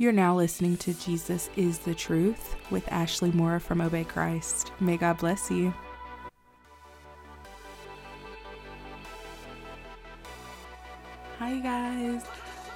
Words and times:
You're 0.00 0.12
now 0.12 0.36
listening 0.36 0.76
to 0.76 0.94
Jesus 0.94 1.50
is 1.56 1.80
the 1.80 1.92
Truth 1.92 2.54
with 2.70 2.86
Ashley 2.86 3.32
Moore 3.32 3.58
from 3.58 3.80
Obey 3.80 4.04
Christ. 4.04 4.70
May 4.78 4.96
God 4.96 5.18
bless 5.18 5.50
you. 5.50 5.74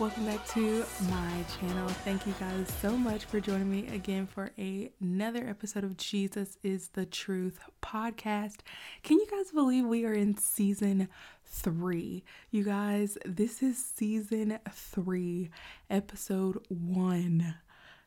Welcome 0.03 0.27
back 0.27 0.45
to 0.49 0.85
my 1.03 1.45
channel. 1.61 1.89
Thank 1.89 2.27
you 2.27 2.35
guys 2.41 2.69
so 2.81 2.97
much 2.97 3.25
for 3.25 3.39
joining 3.39 3.71
me 3.71 3.87
again 3.95 4.27
for 4.27 4.51
a, 4.59 4.91
another 5.01 5.49
episode 5.49 5.85
of 5.85 5.97
Jesus 5.97 6.59
is 6.65 6.89
the 6.89 7.07
Truth 7.07 7.61
podcast. 7.81 8.63
Can 9.05 9.19
you 9.19 9.27
guys 9.31 9.53
believe 9.53 9.87
we 9.87 10.05
are 10.05 10.13
in 10.13 10.37
season 10.37 11.07
three? 11.47 12.25
You 12.51 12.65
guys, 12.65 13.17
this 13.25 13.63
is 13.63 13.79
season 13.79 14.59
three, 14.73 15.51
episode 15.89 16.59
one. 16.69 17.55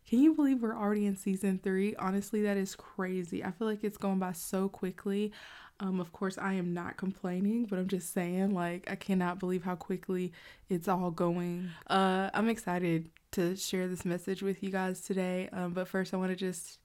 Can 0.06 0.20
you 0.20 0.36
believe 0.36 0.62
we're 0.62 0.78
already 0.78 1.06
in 1.06 1.16
season 1.16 1.62
three? 1.64 1.96
Honestly, 1.96 2.42
that 2.42 2.58
is 2.58 2.76
crazy. 2.76 3.42
I 3.42 3.52
feel 3.52 3.68
like 3.68 3.86
it's 3.86 3.98
going 3.98 4.20
by 4.20 4.34
so 4.34 4.68
quickly. 4.68 5.32
Um, 5.80 6.00
of 6.00 6.14
course, 6.14 6.38
I 6.38 6.54
am 6.54 6.74
not 6.74 6.96
complaining, 6.96 7.66
but 7.66 7.80
I'm 7.80 7.88
just 7.88 8.14
saying, 8.14 8.54
like, 8.54 8.90
I 8.90 8.96
cannot 8.96 9.40
believe 9.40 9.64
how 9.64 9.76
quickly 9.76 10.32
it's 10.70 10.88
all 10.88 11.12
going. 11.12 11.70
Uh, 11.88 12.30
I'm 12.34 12.48
excited 12.48 13.10
to 13.32 13.58
share 13.58 13.88
this 13.88 14.06
message 14.06 14.42
with 14.42 14.64
you 14.64 14.70
guys 14.70 15.02
today. 15.02 15.50
Um, 15.52 15.74
but 15.74 15.90
first, 15.90 16.14
I 16.14 16.18
want 16.18 16.32
to 16.32 16.36
just 16.38 16.80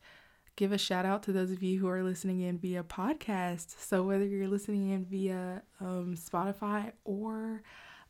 give 0.56 0.72
a 0.72 0.78
shout 0.78 1.06
out 1.06 1.22
to 1.22 1.32
those 1.32 1.52
of 1.52 1.62
you 1.62 1.78
who 1.78 1.88
are 1.88 2.02
listening 2.02 2.40
in 2.40 2.58
via 2.58 2.82
podcast. 2.82 3.80
So, 3.80 4.02
whether 4.02 4.24
you're 4.24 4.48
listening 4.48 4.90
in 4.90 5.04
via 5.04 5.62
um, 5.80 6.16
Spotify 6.16 6.92
or 7.04 7.62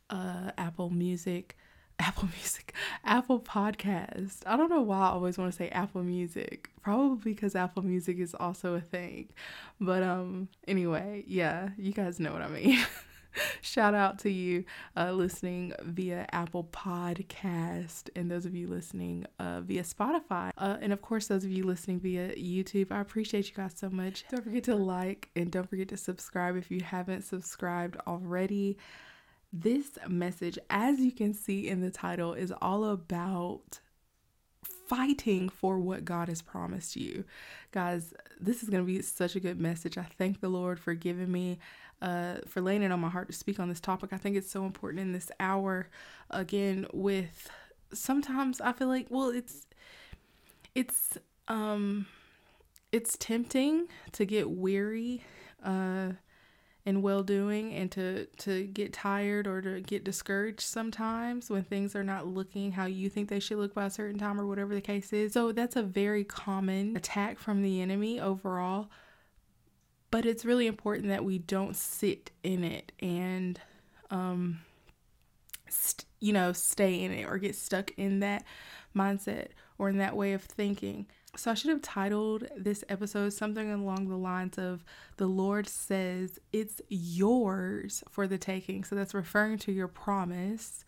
uh, 0.09 0.51
Apple 0.57 0.89
Music, 0.89 1.57
Apple 2.01 2.29
Music, 2.35 2.73
Apple 3.05 3.39
Podcast. 3.39 4.37
I 4.45 4.57
don't 4.57 4.69
know 4.69 4.81
why 4.81 4.97
I 4.97 5.09
always 5.11 5.37
want 5.37 5.51
to 5.51 5.57
say 5.57 5.69
Apple 5.69 6.03
Music. 6.03 6.69
Probably 6.81 7.33
because 7.33 7.55
Apple 7.55 7.83
Music 7.83 8.17
is 8.17 8.33
also 8.33 8.73
a 8.73 8.81
thing. 8.81 9.29
But 9.79 10.03
um 10.03 10.49
anyway, 10.67 11.23
yeah, 11.27 11.69
you 11.77 11.93
guys 11.93 12.19
know 12.19 12.33
what 12.33 12.41
I 12.41 12.47
mean. 12.47 12.79
Shout 13.61 13.93
out 13.93 14.19
to 14.19 14.29
you 14.29 14.65
uh, 14.97 15.11
listening 15.13 15.73
via 15.83 16.25
Apple 16.33 16.65
Podcast 16.65 18.09
and 18.15 18.29
those 18.29 18.45
of 18.45 18.53
you 18.55 18.67
listening 18.67 19.25
uh, 19.39 19.61
via 19.61 19.83
Spotify. 19.83 20.51
Uh, 20.57 20.77
and 20.81 20.91
of 20.91 21.01
course, 21.01 21.27
those 21.27 21.45
of 21.45 21.51
you 21.51 21.63
listening 21.63 21.99
via 22.01 22.35
YouTube. 22.35 22.91
I 22.91 22.99
appreciate 22.99 23.47
you 23.47 23.55
guys 23.55 23.73
so 23.75 23.89
much. 23.89 24.25
Don't 24.29 24.43
forget 24.43 24.65
to 24.65 24.75
like 24.75 25.29
and 25.35 25.49
don't 25.49 25.69
forget 25.69 25.87
to 25.89 25.97
subscribe 25.97 26.57
if 26.57 26.69
you 26.71 26.81
haven't 26.81 27.21
subscribed 27.21 27.95
already. 28.05 28.77
This 29.53 29.97
message, 30.07 30.57
as 30.69 30.99
you 30.99 31.11
can 31.11 31.33
see 31.33 31.67
in 31.67 31.81
the 31.81 31.91
title, 31.91 32.33
is 32.33 32.53
all 32.61 32.85
about 32.85 33.79
fighting 34.87 35.49
for 35.49 35.79
what 35.79 36.05
God 36.05 36.29
has 36.29 36.41
promised 36.41 36.95
you. 36.95 37.25
Guys, 37.71 38.13
this 38.39 38.63
is 38.63 38.69
going 38.69 38.83
to 38.83 38.87
be 38.87 39.01
such 39.01 39.35
a 39.35 39.39
good 39.39 39.59
message. 39.59 39.97
I 39.97 40.05
thank 40.17 40.39
the 40.39 40.49
Lord 40.49 40.79
for 40.79 40.93
giving 40.93 41.31
me 41.31 41.59
uh, 42.01 42.37
for 42.47 42.61
laying 42.61 42.81
it 42.81 42.91
on 42.91 42.99
my 42.99 43.09
heart 43.09 43.27
to 43.27 43.33
speak 43.33 43.59
on 43.59 43.69
this 43.69 43.79
topic. 43.79 44.11
I 44.11 44.17
think 44.17 44.35
it's 44.35 44.49
so 44.49 44.65
important 44.65 45.01
in 45.01 45.11
this 45.11 45.31
hour 45.39 45.87
again 46.29 46.87
with 46.93 47.49
sometimes 47.93 48.61
I 48.61 48.71
feel 48.71 48.87
like 48.87 49.07
well 49.09 49.29
it's 49.29 49.67
it's 50.73 51.17
um 51.47 52.07
it's 52.91 53.17
tempting 53.17 53.87
to 54.13 54.25
get 54.25 54.49
weary 54.49 55.23
uh 55.63 56.13
in 56.85 57.01
well 57.01 57.21
doing 57.21 57.73
and 57.73 57.91
to 57.91 58.25
to 58.37 58.63
get 58.65 58.91
tired 58.91 59.45
or 59.45 59.61
to 59.61 59.81
get 59.81 60.03
discouraged 60.03 60.61
sometimes 60.61 61.49
when 61.49 61.63
things 61.63 61.95
are 61.95 62.03
not 62.03 62.25
looking 62.25 62.71
how 62.71 62.85
you 62.85 63.09
think 63.09 63.29
they 63.29 63.39
should 63.39 63.57
look 63.57 63.73
by 63.73 63.85
a 63.85 63.89
certain 63.89 64.19
time 64.19 64.39
or 64.39 64.47
whatever 64.47 64.73
the 64.73 64.81
case 64.81 65.13
is. 65.13 65.33
So 65.33 65.51
that's 65.51 65.75
a 65.75 65.83
very 65.83 66.23
common 66.23 66.97
attack 66.97 67.37
from 67.37 67.61
the 67.61 67.81
enemy 67.81 68.19
overall. 68.19 68.89
But 70.09 70.25
it's 70.25 70.43
really 70.43 70.67
important 70.67 71.07
that 71.09 71.23
we 71.23 71.37
don't 71.37 71.75
sit 71.75 72.31
in 72.43 72.63
it 72.63 72.91
and 72.99 73.59
um 74.09 74.59
st- 75.69 76.05
you 76.19 76.33
know 76.33 76.51
stay 76.51 77.01
in 77.01 77.11
it 77.11 77.25
or 77.25 77.37
get 77.37 77.55
stuck 77.55 77.91
in 77.97 78.19
that 78.21 78.43
mindset 78.95 79.49
or 79.77 79.89
in 79.89 79.97
that 79.97 80.15
way 80.15 80.33
of 80.33 80.41
thinking. 80.43 81.05
So 81.35 81.51
I 81.51 81.53
should 81.53 81.69
have 81.69 81.81
titled 81.81 82.45
this 82.57 82.83
episode 82.89 83.31
something 83.31 83.71
along 83.71 84.09
the 84.09 84.17
lines 84.17 84.57
of 84.57 84.83
The 85.17 85.27
Lord 85.27 85.67
says 85.67 86.39
it's 86.51 86.81
yours 86.89 88.03
for 88.09 88.27
the 88.27 88.37
taking. 88.37 88.83
So 88.83 88.95
that's 88.95 89.13
referring 89.13 89.57
to 89.59 89.71
your 89.71 89.87
promise. 89.87 90.83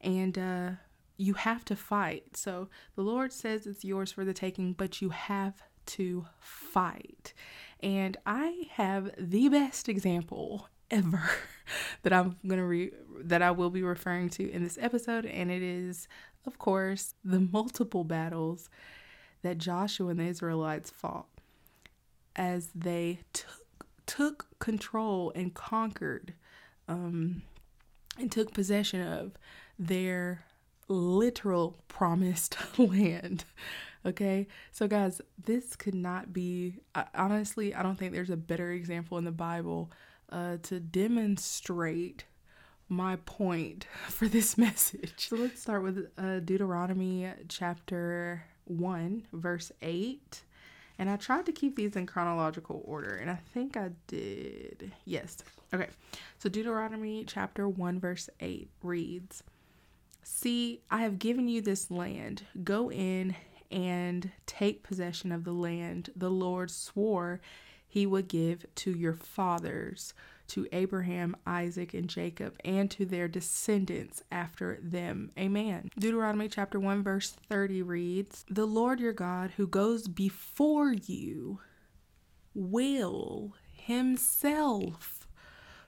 And 0.00 0.38
uh, 0.38 0.70
you 1.18 1.34
have 1.34 1.64
to 1.66 1.76
fight. 1.76 2.36
So 2.36 2.68
the 2.96 3.02
Lord 3.02 3.32
says 3.32 3.66
it's 3.66 3.84
yours 3.84 4.10
for 4.12 4.24
the 4.24 4.32
taking, 4.32 4.72
but 4.72 5.02
you 5.02 5.10
have 5.10 5.62
to 5.86 6.26
fight. 6.40 7.34
And 7.80 8.16
I 8.24 8.68
have 8.72 9.10
the 9.18 9.48
best 9.48 9.88
example 9.88 10.68
ever 10.90 11.22
that 12.02 12.12
I'm 12.12 12.36
going 12.46 12.60
to 12.60 12.66
re 12.66 12.92
that 13.24 13.42
I 13.42 13.50
will 13.50 13.70
be 13.70 13.82
referring 13.82 14.28
to 14.30 14.50
in 14.50 14.62
this 14.62 14.78
episode 14.80 15.24
and 15.24 15.50
it 15.50 15.62
is 15.62 16.06
of 16.44 16.58
course 16.58 17.14
the 17.24 17.40
multiple 17.40 18.04
battles 18.04 18.68
that 19.42 19.58
Joshua 19.58 20.08
and 20.08 20.20
the 20.20 20.24
Israelites 20.24 20.90
fought 20.90 21.26
as 22.34 22.70
they 22.74 23.20
took 23.32 23.62
took 24.06 24.46
control 24.58 25.32
and 25.34 25.54
conquered 25.54 26.34
um, 26.88 27.42
and 28.18 28.30
took 28.30 28.52
possession 28.52 29.00
of 29.00 29.32
their 29.78 30.44
literal 30.88 31.78
promised 31.88 32.56
land. 32.78 33.44
Okay, 34.04 34.48
so 34.72 34.88
guys, 34.88 35.20
this 35.42 35.76
could 35.76 35.94
not 35.94 36.32
be 36.32 36.80
honestly, 37.14 37.74
I 37.74 37.82
don't 37.82 37.96
think 37.96 38.12
there's 38.12 38.30
a 38.30 38.36
better 38.36 38.72
example 38.72 39.16
in 39.18 39.24
the 39.24 39.30
Bible 39.30 39.92
uh, 40.30 40.56
to 40.64 40.80
demonstrate 40.80 42.24
my 42.88 43.16
point 43.16 43.86
for 44.08 44.26
this 44.26 44.58
message. 44.66 45.28
So 45.28 45.36
let's 45.36 45.60
start 45.60 45.82
with 45.82 46.10
uh, 46.18 46.40
Deuteronomy 46.40 47.30
chapter 47.48 48.44
1, 48.64 49.26
verse 49.32 49.72
8. 49.82 50.42
And 50.98 51.10
I 51.10 51.16
tried 51.16 51.46
to 51.46 51.52
keep 51.52 51.76
these 51.76 51.96
in 51.96 52.06
chronological 52.06 52.82
order, 52.84 53.16
and 53.16 53.30
I 53.30 53.38
think 53.54 53.76
I 53.76 53.90
did. 54.06 54.92
Yes. 55.04 55.38
Okay. 55.72 55.88
So 56.38 56.48
Deuteronomy 56.48 57.24
chapter 57.26 57.68
1, 57.68 57.98
verse 57.98 58.28
8 58.40 58.70
reads 58.82 59.42
See, 60.22 60.82
I 60.90 61.02
have 61.02 61.18
given 61.18 61.48
you 61.48 61.60
this 61.60 61.90
land. 61.90 62.42
Go 62.62 62.90
in 62.90 63.34
and 63.70 64.30
take 64.46 64.82
possession 64.82 65.32
of 65.32 65.44
the 65.44 65.52
land 65.52 66.10
the 66.14 66.30
Lord 66.30 66.70
swore 66.70 67.40
he 67.88 68.06
would 68.06 68.28
give 68.28 68.64
to 68.76 68.90
your 68.90 69.12
fathers 69.12 70.14
to 70.52 70.68
Abraham, 70.72 71.34
Isaac, 71.46 71.94
and 71.94 72.08
Jacob, 72.08 72.56
and 72.62 72.90
to 72.90 73.06
their 73.06 73.26
descendants 73.26 74.22
after 74.30 74.78
them. 74.82 75.30
Amen. 75.38 75.90
Deuteronomy 75.98 76.48
chapter 76.48 76.78
1, 76.78 77.02
verse 77.02 77.30
30 77.30 77.80
reads 77.80 78.44
The 78.50 78.66
Lord 78.66 79.00
your 79.00 79.14
God, 79.14 79.52
who 79.56 79.66
goes 79.66 80.08
before 80.08 80.92
you, 80.92 81.60
will 82.54 83.54
himself 83.72 85.26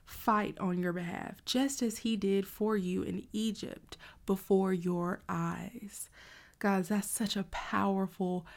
fight 0.03 0.57
on 0.59 0.79
your 0.79 0.93
behalf, 0.93 1.45
just 1.45 1.83
as 1.83 1.99
he 1.99 2.17
did 2.17 2.47
for 2.47 2.75
you 2.75 3.03
in 3.03 3.27
Egypt 3.33 3.97
before 4.25 4.73
your 4.73 5.21
eyes. 5.29 6.09
Guys, 6.57 6.87
that's 6.87 7.09
such 7.09 7.35
a 7.35 7.43
powerful 7.43 8.47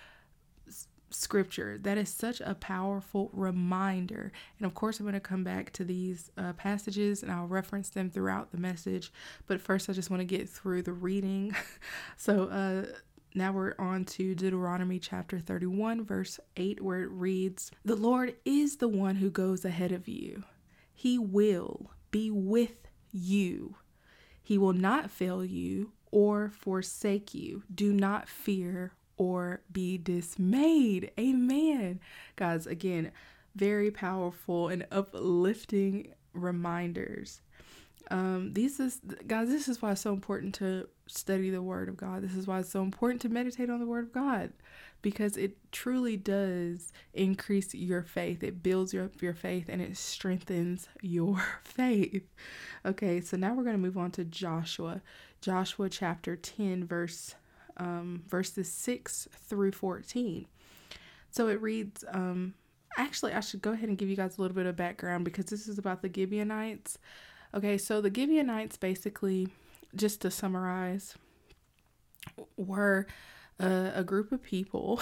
scripture. 1.11 1.79
That 1.79 1.99
is 1.99 2.09
such 2.09 2.41
a 2.41 2.55
powerful 2.55 3.31
reminder. 3.33 4.33
And 4.59 4.67
of 4.67 4.75
course, 4.75 4.99
I'm 4.99 5.07
going 5.07 5.15
to 5.15 5.21
come 5.21 5.45
back 5.45 5.73
to 5.75 5.85
these 5.85 6.31
uh, 6.37 6.53
passages 6.55 7.23
and 7.23 7.33
I'll 7.33 7.47
reference 7.47 7.91
them 7.91 8.11
throughout 8.11 8.53
the 8.53 8.59
message. 8.59 9.13
But 9.47 9.61
first, 9.61 9.89
I 9.89 9.93
just 9.93 10.11
want 10.11 10.21
to 10.21 10.25
get 10.25 10.49
through 10.49 10.83
the 10.83 10.93
reading. 10.93 11.55
so, 12.17 12.45
uh, 12.45 12.93
now 13.35 13.53
we're 13.53 13.75
on 13.79 14.05
to 14.07 14.35
Deuteronomy 14.35 14.99
chapter 14.99 15.39
31, 15.39 16.05
verse 16.05 16.41
8, 16.57 16.81
where 16.83 17.03
it 17.03 17.11
reads 17.11 17.71
The 17.85 17.95
Lord 17.95 18.35
is 18.45 18.77
the 18.77 18.89
one 18.89 19.17
who 19.17 19.31
goes 19.31 19.65
ahead 19.65 19.93
of 19.93 20.09
you, 20.09 20.45
He 20.95 21.19
will 21.19 21.91
be 22.11 22.31
with 22.31 22.89
you, 23.13 23.77
He 24.43 24.57
will 24.57 24.73
not 24.73 25.11
fail 25.11 25.45
you 25.45 25.93
or 26.11 26.51
forsake 26.51 27.35
you. 27.35 27.63
Do 27.73 27.93
not 27.93 28.29
fear 28.29 28.93
or 29.19 29.61
be 29.71 29.99
dismayed. 29.99 31.11
Amen. 31.19 32.01
Guys, 32.37 32.67
again, 32.67 33.13
very 33.55 33.91
powerful 33.91 34.69
and 34.69 34.87
uplifting 34.91 36.15
reminders. 36.33 37.43
Um, 38.11 38.55
these 38.55 38.81
is 38.81 39.01
guys, 39.27 39.49
this 39.49 39.69
is 39.69 39.83
why 39.83 39.93
it's 39.93 40.01
so 40.01 40.15
important 40.15 40.55
to 40.57 40.89
study 41.07 41.51
the 41.51 41.61
word 41.61 41.89
of 41.89 41.97
God. 41.97 42.23
This 42.23 42.35
is 42.35 42.47
why 42.47 42.61
it's 42.61 42.71
so 42.71 42.83
important 42.83 43.21
to 43.23 43.29
meditate 43.29 43.69
on 43.69 43.81
the 43.81 43.87
word 43.87 44.05
of 44.05 44.13
God 44.13 44.53
because 45.03 45.37
it 45.37 45.57
truly 45.73 46.17
does 46.17 46.93
increase 47.13 47.75
your 47.75 48.03
faith. 48.03 48.43
It 48.43 48.63
builds 48.63 48.95
your 48.95 49.11
your 49.21 49.35
faith 49.35 49.67
and 49.69 49.83
it 49.83 49.97
strengthens 49.97 50.89
your 51.03 51.43
faith. 51.65 52.25
Okay, 52.87 53.21
so 53.21 53.37
now 53.37 53.53
we're 53.53 53.65
going 53.65 53.77
to 53.77 53.83
move 53.83 53.99
on 53.99 54.11
to 54.13 54.25
Joshua. 54.25 55.03
Joshua 55.41 55.91
chapter 55.91 56.35
10 56.35 56.87
verse 56.87 57.35
um, 57.79 58.23
verses 58.29 58.71
6 58.71 59.29
through 59.49 59.73
14. 59.73 60.47
So 61.31 61.49
it 61.49 61.61
reads, 61.61 62.05
um, 62.13 62.55
actually, 62.97 63.33
I 63.33 63.41
should 63.41 63.63
go 63.63 63.73
ahead 63.73 63.89
and 63.89 63.99
give 63.99 64.09
you 64.09 64.17
guys 64.17 64.39
a 64.39 64.41
little 64.41 64.55
bit 64.55 64.67
of 64.67 64.77
background 64.77 65.25
because 65.25 65.47
this 65.47 65.69
is 65.69 65.79
about 65.79 66.03
the 66.03 66.11
Gibeonites. 66.13 66.99
Okay, 67.55 67.79
so 67.79 68.01
the 68.01 68.13
Gibeonites 68.15 68.77
basically, 68.77 69.49
just 69.95 70.21
to 70.23 70.31
summarize, 70.31 71.15
were 72.57 73.07
a, 73.59 73.93
a 73.97 74.05
group 74.05 74.33
of 74.33 74.43
people 74.43 75.01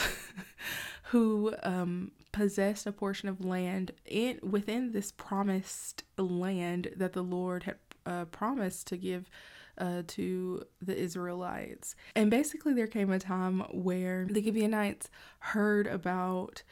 who 1.04 1.54
um, 1.62 2.12
possessed 2.32 2.86
a 2.86 2.92
portion 2.92 3.28
of 3.28 3.44
land 3.44 3.92
in 4.04 4.38
within 4.42 4.92
this 4.92 5.12
promised 5.12 6.04
land 6.18 6.88
that 6.96 7.12
the 7.12 7.22
Lord 7.22 7.64
had 7.64 7.76
uh, 8.04 8.24
promised 8.26 8.86
to 8.88 8.96
give 8.96 9.28
uh, 9.78 10.02
to 10.08 10.64
the 10.80 10.96
Israelites. 10.96 11.94
And 12.14 12.30
basically, 12.30 12.72
there 12.74 12.86
came 12.86 13.10
a 13.10 13.18
time 13.18 13.60
where 13.70 14.26
the 14.30 14.42
Gibeonites 14.42 15.10
heard 15.40 15.86
about 15.86 16.62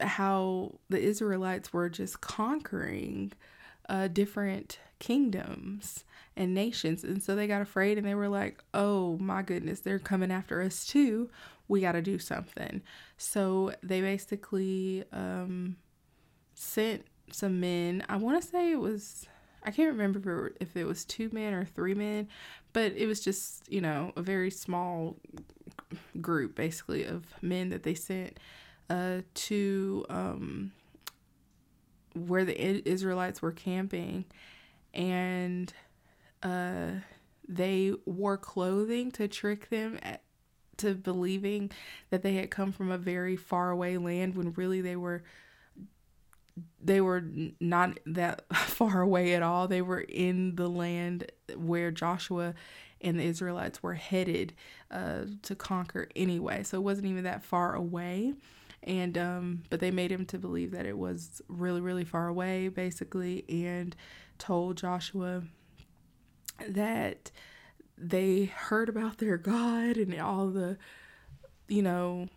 how 0.00 0.78
the 0.88 1.00
Israelites 1.00 1.72
were 1.72 1.88
just 1.88 2.20
conquering 2.20 3.32
uh, 3.88 4.08
different 4.08 4.78
kingdoms 4.98 6.04
and 6.36 6.54
nations. 6.54 7.02
And 7.02 7.22
so 7.22 7.34
they 7.34 7.46
got 7.46 7.60
afraid 7.60 7.98
and 7.98 8.06
they 8.06 8.14
were 8.14 8.28
like, 8.28 8.62
oh 8.72 9.18
my 9.18 9.42
goodness, 9.42 9.80
they're 9.80 9.98
coming 9.98 10.30
after 10.30 10.62
us 10.62 10.86
too. 10.86 11.28
We 11.68 11.80
got 11.80 11.92
to 11.92 12.02
do 12.02 12.18
something. 12.18 12.82
So 13.16 13.72
they 13.82 14.00
basically 14.00 15.04
um, 15.12 15.76
sent 16.54 17.04
some 17.32 17.60
men. 17.60 18.04
I 18.08 18.16
want 18.16 18.40
to 18.40 18.48
say 18.48 18.72
it 18.72 18.80
was, 18.80 19.26
I 19.62 19.70
can't 19.70 19.90
remember 19.90 20.52
if 20.60 20.76
it 20.76 20.84
was 20.84 21.04
two 21.04 21.28
men 21.32 21.52
or 21.52 21.64
three 21.64 21.94
men, 21.94 22.28
but 22.72 22.92
it 22.92 23.06
was 23.06 23.20
just, 23.20 23.70
you 23.70 23.80
know, 23.80 24.12
a 24.16 24.22
very 24.22 24.50
small 24.50 25.16
group 26.20 26.54
basically 26.54 27.04
of 27.04 27.24
men 27.42 27.68
that 27.70 27.82
they 27.82 27.94
sent 27.94 28.38
uh, 28.88 29.20
to 29.34 30.06
um, 30.08 30.72
where 32.14 32.44
the 32.44 32.88
Israelites 32.88 33.42
were 33.42 33.52
camping. 33.52 34.24
And 34.94 35.72
uh, 36.42 36.90
they 37.46 37.92
wore 38.06 38.36
clothing 38.36 39.10
to 39.12 39.28
trick 39.28 39.68
them 39.68 39.98
at, 40.02 40.22
to 40.78 40.94
believing 40.94 41.70
that 42.10 42.22
they 42.22 42.34
had 42.34 42.50
come 42.50 42.72
from 42.72 42.90
a 42.90 42.98
very 42.98 43.36
far 43.36 43.70
away 43.70 43.98
land 43.98 44.36
when 44.36 44.52
really 44.54 44.80
they 44.80 44.96
were 44.96 45.22
they 46.82 47.00
were 47.00 47.24
not 47.60 47.98
that 48.06 48.44
far 48.54 49.00
away 49.00 49.34
at 49.34 49.42
all. 49.42 49.68
They 49.68 49.82
were 49.82 50.00
in 50.00 50.56
the 50.56 50.68
land 50.68 51.30
where 51.56 51.90
Joshua 51.90 52.54
and 53.00 53.18
the 53.18 53.24
Israelites 53.24 53.82
were 53.82 53.94
headed 53.94 54.54
uh, 54.90 55.24
to 55.42 55.54
conquer 55.54 56.08
anyway. 56.14 56.62
So 56.62 56.78
it 56.78 56.82
wasn't 56.82 57.06
even 57.06 57.24
that 57.24 57.44
far 57.44 57.74
away. 57.74 58.34
And 58.82 59.18
um, 59.18 59.62
but 59.68 59.80
they 59.80 59.90
made 59.90 60.10
him 60.10 60.24
to 60.26 60.38
believe 60.38 60.70
that 60.70 60.86
it 60.86 60.96
was 60.96 61.42
really, 61.48 61.82
really 61.82 62.04
far 62.04 62.28
away, 62.28 62.68
basically, 62.68 63.44
and 63.48 63.94
told 64.38 64.78
Joshua 64.78 65.42
that 66.66 67.30
they 67.98 68.46
heard 68.46 68.88
about 68.88 69.18
their 69.18 69.36
God 69.38 69.96
and 69.98 70.18
all 70.18 70.48
the, 70.48 70.78
you 71.68 71.82
know, 71.82 72.28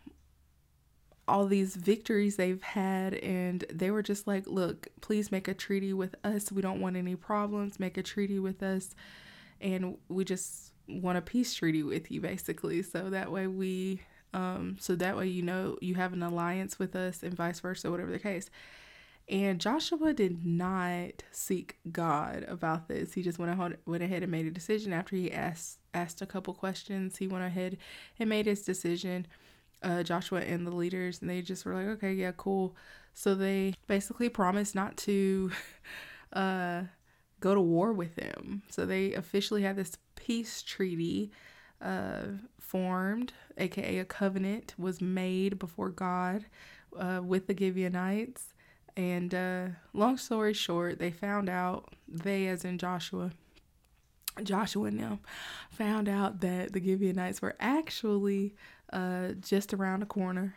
all 1.27 1.45
these 1.45 1.75
victories 1.75 2.35
they've 2.35 2.61
had 2.61 3.13
and 3.15 3.63
they 3.71 3.91
were 3.91 4.03
just 4.03 4.27
like 4.27 4.45
look 4.45 4.87
please 5.01 5.31
make 5.31 5.47
a 5.47 5.53
treaty 5.53 5.93
with 5.93 6.15
us 6.23 6.51
we 6.51 6.61
don't 6.61 6.81
want 6.81 6.97
any 6.97 7.15
problems 7.15 7.79
make 7.79 7.97
a 7.97 8.03
treaty 8.03 8.39
with 8.39 8.61
us 8.61 8.93
and 9.61 9.97
we 10.09 10.25
just 10.25 10.73
want 10.87 11.17
a 11.17 11.21
peace 11.21 11.53
treaty 11.53 11.81
with 11.81 12.11
you 12.11 12.19
basically 12.19 12.81
so 12.81 13.09
that 13.09 13.31
way 13.31 13.47
we 13.47 14.01
um 14.33 14.75
so 14.79 14.95
that 14.95 15.15
way 15.15 15.27
you 15.27 15.41
know 15.41 15.77
you 15.81 15.95
have 15.95 16.11
an 16.11 16.23
alliance 16.23 16.77
with 16.77 16.95
us 16.95 17.23
and 17.23 17.33
vice 17.33 17.61
versa 17.61 17.89
whatever 17.89 18.11
the 18.11 18.19
case 18.19 18.49
and 19.29 19.59
Joshua 19.59 20.13
did 20.13 20.45
not 20.45 21.23
seek 21.31 21.77
God 21.91 22.45
about 22.47 22.89
this. 22.89 23.13
He 23.13 23.21
just 23.21 23.39
went 23.39 23.51
ahead, 23.51 23.77
went 23.85 24.03
ahead 24.03 24.21
and 24.21 24.31
made 24.31 24.45
a 24.45 24.51
decision 24.51 24.91
after 24.91 25.15
he 25.15 25.31
asked 25.31 25.79
asked 25.93 26.21
a 26.21 26.25
couple 26.25 26.53
questions. 26.53 27.17
He 27.17 27.27
went 27.27 27.45
ahead 27.45 27.77
and 28.19 28.27
made 28.27 28.47
his 28.47 28.63
decision. 28.63 29.27
Uh, 29.83 30.03
Joshua 30.03 30.41
and 30.41 30.65
the 30.65 30.71
leaders, 30.71 31.21
and 31.21 31.29
they 31.29 31.41
just 31.41 31.65
were 31.65 31.75
like, 31.75 31.87
"Okay, 31.97 32.13
yeah, 32.13 32.31
cool." 32.37 32.75
So 33.13 33.35
they 33.35 33.73
basically 33.87 34.29
promised 34.29 34.75
not 34.75 34.97
to 34.97 35.51
uh, 36.33 36.83
go 37.39 37.53
to 37.53 37.61
war 37.61 37.93
with 37.93 38.15
them. 38.15 38.63
So 38.69 38.85
they 38.85 39.13
officially 39.13 39.61
had 39.63 39.75
this 39.75 39.97
peace 40.15 40.63
treaty 40.63 41.31
uh, 41.81 42.23
formed, 42.59 43.33
aka 43.57 43.99
a 43.99 44.05
covenant, 44.05 44.73
was 44.77 45.01
made 45.01 45.59
before 45.59 45.89
God 45.89 46.45
uh, 46.97 47.21
with 47.23 47.47
the 47.47 47.55
Gibeonites 47.57 48.53
and 48.95 49.33
uh, 49.33 49.67
long 49.93 50.17
story 50.17 50.53
short, 50.53 50.99
they 50.99 51.11
found 51.11 51.49
out, 51.49 51.93
they 52.07 52.47
as 52.47 52.63
in 52.63 52.77
Joshua, 52.77 53.31
Joshua 54.43 54.85
and 54.85 54.99
them, 54.99 55.19
found 55.71 56.07
out 56.07 56.41
that 56.41 56.73
the 56.73 56.83
Gibeonites 56.83 57.41
were 57.41 57.55
actually 57.59 58.55
uh, 58.93 59.33
just 59.41 59.73
around 59.73 59.99
the 59.99 60.05
corner. 60.05 60.55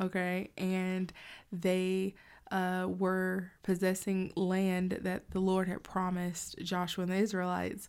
Okay. 0.00 0.50
And 0.56 1.12
they 1.52 2.14
uh, 2.50 2.86
were 2.88 3.52
possessing 3.62 4.32
land 4.34 4.98
that 5.02 5.30
the 5.30 5.40
Lord 5.40 5.68
had 5.68 5.82
promised 5.82 6.58
Joshua 6.58 7.04
and 7.04 7.12
the 7.12 7.16
Israelites. 7.16 7.88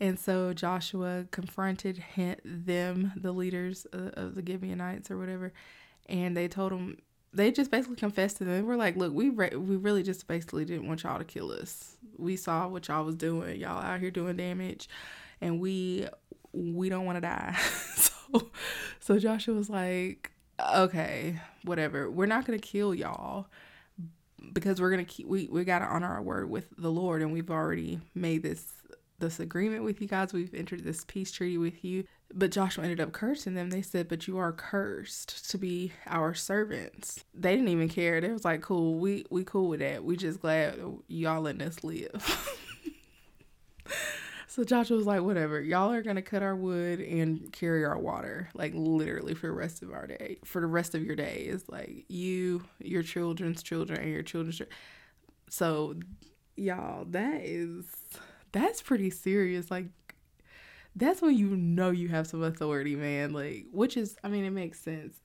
And 0.00 0.18
so 0.18 0.52
Joshua 0.52 1.26
confronted 1.30 1.98
him, 1.98 2.36
them, 2.44 3.12
the 3.16 3.32
leaders 3.32 3.86
of, 3.92 4.36
the 4.36 4.44
Gibeonites 4.46 5.10
or 5.10 5.18
whatever, 5.18 5.52
and 6.08 6.36
they 6.36 6.46
told 6.46 6.70
them 6.72 6.98
they 7.32 7.50
just 7.50 7.70
basically 7.70 7.96
confessed 7.96 8.38
to 8.38 8.44
them. 8.44 8.64
We're 8.64 8.76
like, 8.76 8.96
look, 8.96 9.12
we 9.12 9.28
re- 9.28 9.56
we 9.56 9.76
really 9.76 10.02
just 10.02 10.26
basically 10.28 10.64
didn't 10.64 10.86
want 10.86 11.02
y'all 11.02 11.18
to 11.18 11.24
kill 11.24 11.50
us. 11.50 11.96
We 12.16 12.36
saw 12.36 12.68
what 12.68 12.88
y'all 12.88 13.04
was 13.04 13.16
doing. 13.16 13.60
Y'all 13.60 13.82
out 13.82 14.00
here 14.00 14.10
doing 14.10 14.36
damage, 14.36 14.88
and 15.40 15.60
we 15.60 16.06
we 16.52 16.88
don't 16.88 17.04
want 17.04 17.16
to 17.16 17.20
die. 17.20 17.56
so 19.00 19.18
Joshua 19.18 19.54
was 19.54 19.70
like, 19.70 20.32
okay, 20.74 21.40
whatever. 21.64 22.10
We're 22.10 22.26
not 22.26 22.44
gonna 22.44 22.58
kill 22.58 22.94
y'all 22.94 23.46
because 24.52 24.80
we're 24.80 24.90
gonna 24.90 25.04
keep 25.04 25.26
we 25.26 25.48
we 25.50 25.64
gotta 25.64 25.84
honor 25.84 26.08
our 26.08 26.22
word 26.22 26.50
with 26.50 26.68
the 26.76 26.90
Lord, 26.90 27.22
and 27.22 27.32
we've 27.32 27.50
already 27.50 28.00
made 28.14 28.42
this 28.42 28.64
this 29.18 29.40
agreement 29.40 29.84
with 29.84 30.00
you 30.00 30.08
guys. 30.08 30.32
We've 30.32 30.54
entered 30.54 30.84
this 30.84 31.04
peace 31.04 31.30
treaty 31.30 31.58
with 31.58 31.84
you. 31.84 32.04
But 32.32 32.50
Joshua 32.50 32.84
ended 32.84 33.00
up 33.00 33.12
cursing 33.12 33.54
them. 33.54 33.70
They 33.70 33.82
said, 33.82 34.08
But 34.08 34.26
you 34.28 34.38
are 34.38 34.52
cursed 34.52 35.50
to 35.50 35.58
be 35.58 35.92
our 36.06 36.34
servants. 36.34 37.24
They 37.34 37.52
didn't 37.52 37.68
even 37.68 37.88
care. 37.88 38.20
They 38.20 38.30
was 38.30 38.44
like, 38.44 38.60
Cool, 38.60 38.98
we 38.98 39.24
we 39.30 39.44
cool 39.44 39.68
with 39.68 39.80
that. 39.80 40.04
We 40.04 40.16
just 40.16 40.40
glad 40.40 40.78
y'all 41.08 41.40
letting 41.40 41.62
us 41.62 41.82
live. 41.82 42.54
so 44.48 44.64
Joshua 44.64 44.96
was 44.96 45.06
like, 45.06 45.22
Whatever, 45.22 45.60
y'all 45.60 45.92
are 45.92 46.02
gonna 46.02 46.22
cut 46.22 46.42
our 46.42 46.56
wood 46.56 47.00
and 47.00 47.52
carry 47.52 47.84
our 47.84 47.98
water, 47.98 48.48
like 48.54 48.72
literally 48.74 49.34
for 49.34 49.46
the 49.46 49.52
rest 49.52 49.82
of 49.82 49.92
our 49.92 50.06
day, 50.06 50.38
for 50.44 50.60
the 50.60 50.66
rest 50.66 50.94
of 50.94 51.04
your 51.04 51.16
days. 51.16 51.64
Like 51.68 52.06
you, 52.08 52.64
your 52.80 53.02
children's 53.02 53.62
children, 53.62 54.00
and 54.00 54.10
your 54.10 54.22
children's. 54.22 54.60
So, 55.50 55.96
y'all, 56.56 57.04
that 57.10 57.42
is 57.42 57.84
that's 58.50 58.82
pretty 58.82 59.10
serious. 59.10 59.70
Like 59.70 59.86
that's 60.96 61.22
when 61.22 61.36
you 61.36 61.56
know 61.56 61.90
you 61.90 62.08
have 62.08 62.26
some 62.26 62.42
authority, 62.42 62.96
man. 62.96 63.32
Like, 63.32 63.66
which 63.70 63.96
is, 63.96 64.16
I 64.24 64.28
mean, 64.28 64.44
it 64.44 64.50
makes 64.50 64.80
sense. 64.80 65.20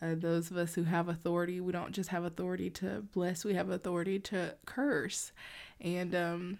Uh, 0.00 0.14
those 0.16 0.50
of 0.50 0.56
us 0.56 0.74
who 0.74 0.84
have 0.84 1.08
authority, 1.08 1.60
we 1.60 1.72
don't 1.72 1.92
just 1.92 2.10
have 2.10 2.24
authority 2.24 2.70
to 2.70 3.02
bless, 3.12 3.44
we 3.44 3.54
have 3.54 3.68
authority 3.68 4.18
to 4.20 4.54
curse. 4.64 5.32
And 5.80 6.14
um, 6.14 6.58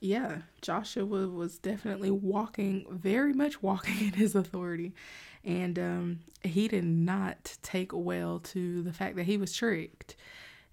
yeah, 0.00 0.38
Joshua 0.62 1.28
was 1.28 1.58
definitely 1.58 2.10
walking, 2.10 2.86
very 2.90 3.32
much 3.32 3.62
walking 3.62 3.98
in 4.00 4.12
his 4.12 4.34
authority. 4.34 4.92
And 5.44 5.78
um, 5.78 6.20
he 6.42 6.68
did 6.68 6.84
not 6.84 7.56
take 7.62 7.92
well 7.92 8.40
to 8.40 8.82
the 8.82 8.92
fact 8.92 9.16
that 9.16 9.24
he 9.24 9.36
was 9.36 9.52
tricked. 9.52 10.16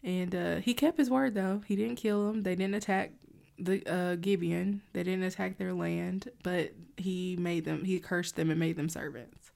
And 0.03 0.35
uh, 0.35 0.55
he 0.57 0.73
kept 0.73 0.97
his 0.97 1.09
word, 1.09 1.35
though. 1.35 1.61
He 1.65 1.75
didn't 1.75 1.95
kill 1.95 2.29
him, 2.29 2.43
they 2.43 2.55
didn't 2.55 2.75
attack 2.75 3.11
the 3.59 3.85
uh, 3.87 4.15
Gibeon. 4.15 4.81
They 4.93 5.03
didn't 5.03 5.23
attack 5.23 5.57
their 5.57 5.73
land, 5.73 6.29
but 6.43 6.73
he 6.97 7.37
made 7.37 7.65
them, 7.65 7.83
he 7.83 7.99
cursed 7.99 8.35
them 8.35 8.49
and 8.49 8.59
made 8.59 8.75
them 8.75 8.89
servants. 8.89 9.51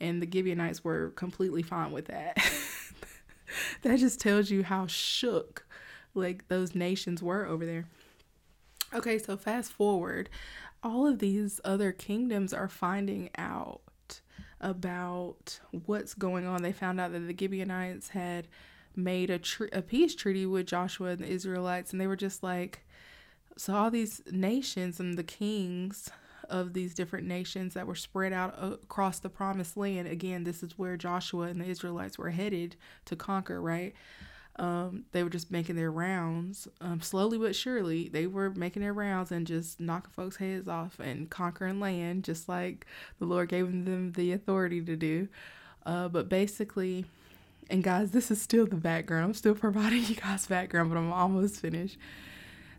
And 0.00 0.22
the 0.22 0.30
Gibeonites 0.30 0.82
were 0.82 1.10
completely 1.10 1.62
fine 1.62 1.92
with 1.92 2.06
that. 2.06 2.38
that 3.82 3.98
just 3.98 4.20
tells 4.20 4.50
you 4.50 4.62
how 4.62 4.86
shook 4.86 5.66
like 6.14 6.48
those 6.48 6.74
nations 6.74 7.22
were 7.22 7.46
over 7.46 7.66
there. 7.66 7.84
Okay, 8.92 9.18
so 9.18 9.36
fast 9.36 9.72
forward, 9.72 10.28
all 10.82 11.06
of 11.06 11.20
these 11.20 11.60
other 11.64 11.92
kingdoms 11.92 12.52
are 12.52 12.68
finding 12.68 13.30
out 13.38 14.20
about 14.60 15.60
what's 15.86 16.14
going 16.14 16.46
on. 16.46 16.62
They 16.62 16.72
found 16.72 17.00
out 17.00 17.12
that 17.12 17.20
the 17.20 17.36
Gibeonites 17.38 18.08
had 18.08 18.48
made 18.96 19.30
a, 19.30 19.38
tr- 19.38 19.66
a 19.72 19.80
peace 19.80 20.14
treaty 20.14 20.44
with 20.44 20.66
Joshua 20.66 21.10
and 21.10 21.20
the 21.20 21.30
Israelites, 21.30 21.92
and 21.92 22.00
they 22.00 22.08
were 22.08 22.16
just 22.16 22.42
like, 22.42 22.84
so 23.56 23.74
all 23.74 23.90
these 23.90 24.22
nations 24.30 24.98
and 24.98 25.16
the 25.16 25.22
kings 25.22 26.10
of 26.48 26.72
these 26.72 26.94
different 26.94 27.26
nations 27.26 27.74
that 27.74 27.86
were 27.86 27.94
spread 27.94 28.32
out 28.32 28.54
across 28.60 29.20
the 29.20 29.28
promised 29.28 29.76
land. 29.76 30.08
Again, 30.08 30.42
this 30.42 30.62
is 30.64 30.76
where 30.76 30.96
Joshua 30.96 31.46
and 31.46 31.60
the 31.60 31.66
Israelites 31.66 32.18
were 32.18 32.30
headed 32.30 32.74
to 33.04 33.14
conquer, 33.14 33.60
right? 33.60 33.94
Um, 34.56 35.04
they 35.12 35.22
were 35.22 35.30
just 35.30 35.50
making 35.50 35.76
their 35.76 35.90
rounds 35.90 36.68
um, 36.80 37.00
slowly 37.00 37.38
but 37.38 37.56
surely. 37.56 38.08
They 38.08 38.26
were 38.26 38.50
making 38.50 38.82
their 38.82 38.92
rounds 38.92 39.32
and 39.32 39.46
just 39.46 39.80
knocking 39.80 40.10
folks' 40.10 40.36
heads 40.36 40.68
off 40.68 40.98
and 40.98 41.30
conquering 41.30 41.80
land, 41.80 42.24
just 42.24 42.48
like 42.48 42.86
the 43.18 43.24
Lord 43.24 43.48
gave 43.48 43.66
them 43.66 44.12
the 44.12 44.32
authority 44.32 44.82
to 44.82 44.96
do. 44.96 45.28
Uh, 45.86 46.08
but 46.08 46.28
basically, 46.28 47.06
and 47.70 47.82
guys, 47.82 48.10
this 48.10 48.30
is 48.30 48.42
still 48.42 48.66
the 48.66 48.76
background. 48.76 49.24
I'm 49.24 49.34
still 49.34 49.54
providing 49.54 50.04
you 50.06 50.16
guys 50.16 50.46
background, 50.46 50.90
but 50.90 50.98
I'm 50.98 51.12
almost 51.12 51.60
finished. 51.60 51.96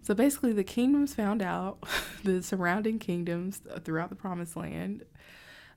So 0.03 0.13
basically, 0.13 0.53
the 0.53 0.63
kingdoms 0.63 1.13
found 1.13 1.41
out, 1.41 1.79
the 2.23 2.43
surrounding 2.43 2.99
kingdoms 2.99 3.61
throughout 3.83 4.09
the 4.09 4.15
promised 4.15 4.55
land 4.55 5.03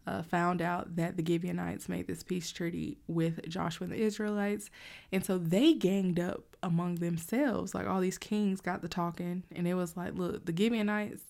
uh, 0.06 0.23
found 0.23 0.61
out 0.61 0.96
that 0.96 1.16
the 1.16 1.25
Gibeonites 1.25 1.88
made 1.88 2.06
this 2.06 2.23
peace 2.23 2.50
treaty 2.50 2.99
with 3.06 3.49
Joshua 3.49 3.87
and 3.87 3.92
the 3.92 4.02
Israelites. 4.02 4.70
And 5.12 5.25
so 5.25 5.38
they 5.38 5.75
ganged 5.75 6.20
up 6.20 6.56
among 6.62 6.96
themselves. 6.96 7.75
Like 7.75 7.87
all 7.87 8.00
these 8.00 8.18
kings 8.18 8.61
got 8.61 8.82
the 8.82 8.88
talking, 8.88 9.44
and 9.54 9.66
it 9.66 9.75
was 9.75 9.96
like, 9.96 10.14
look, 10.14 10.44
the 10.44 10.54
Gibeonites, 10.56 11.23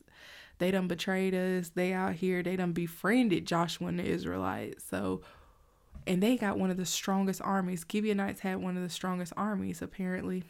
they 0.58 0.70
done 0.70 0.88
betrayed 0.88 1.34
us. 1.34 1.70
They 1.74 1.92
out 1.92 2.14
here, 2.14 2.42
they 2.42 2.56
done 2.56 2.72
befriended 2.72 3.46
Joshua 3.46 3.88
and 3.88 3.98
the 3.98 4.06
Israelites. 4.06 4.84
So, 4.88 5.22
and 6.06 6.22
they 6.22 6.36
got 6.36 6.58
one 6.58 6.70
of 6.70 6.76
the 6.76 6.86
strongest 6.86 7.40
armies. 7.42 7.84
Gibeonites 7.90 8.40
had 8.40 8.56
one 8.56 8.76
of 8.76 8.82
the 8.82 8.90
strongest 8.90 9.32
armies, 9.36 9.82
apparently, 9.82 10.44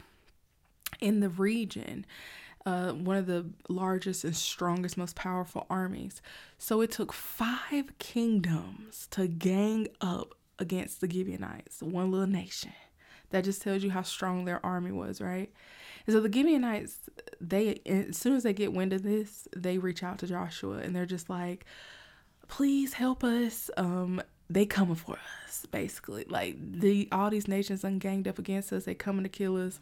in 1.00 1.20
the 1.20 1.28
region 1.28 2.06
uh, 2.66 2.92
one 2.92 3.16
of 3.16 3.26
the 3.26 3.46
largest 3.68 4.24
and 4.24 4.34
strongest, 4.34 4.96
most 4.96 5.16
powerful 5.16 5.66
armies. 5.68 6.22
So 6.58 6.80
it 6.80 6.90
took 6.90 7.12
five 7.12 7.98
kingdoms 7.98 9.06
to 9.10 9.26
gang 9.26 9.88
up 10.00 10.34
against 10.58 11.00
the 11.00 11.10
Gibeonites, 11.10 11.82
one 11.82 12.10
little 12.10 12.26
nation. 12.26 12.72
That 13.30 13.44
just 13.44 13.62
tells 13.62 13.82
you 13.82 13.90
how 13.90 14.02
strong 14.02 14.44
their 14.44 14.64
army 14.64 14.92
was, 14.92 15.20
right? 15.20 15.52
And 16.06 16.14
so 16.14 16.20
the 16.20 16.32
Gibeonites, 16.32 16.98
they 17.40 17.80
as 17.86 18.16
soon 18.16 18.34
as 18.34 18.44
they 18.44 18.52
get 18.52 18.72
wind 18.72 18.92
of 18.92 19.02
this, 19.02 19.48
they 19.56 19.78
reach 19.78 20.02
out 20.02 20.18
to 20.18 20.26
Joshua 20.26 20.78
and 20.78 20.94
they're 20.94 21.06
just 21.06 21.28
like, 21.28 21.64
"Please 22.48 22.94
help 22.94 23.24
us." 23.24 23.70
Um, 23.76 24.22
they 24.50 24.66
coming 24.66 24.94
for 24.94 25.18
us, 25.46 25.66
basically. 25.70 26.26
Like 26.28 26.56
the 26.60 27.08
all 27.10 27.30
these 27.30 27.48
nations 27.48 27.84
unganged 27.84 28.28
up 28.28 28.38
against 28.38 28.72
us. 28.72 28.84
They 28.84 28.94
coming 28.94 29.22
to 29.22 29.28
kill 29.28 29.56
us. 29.56 29.80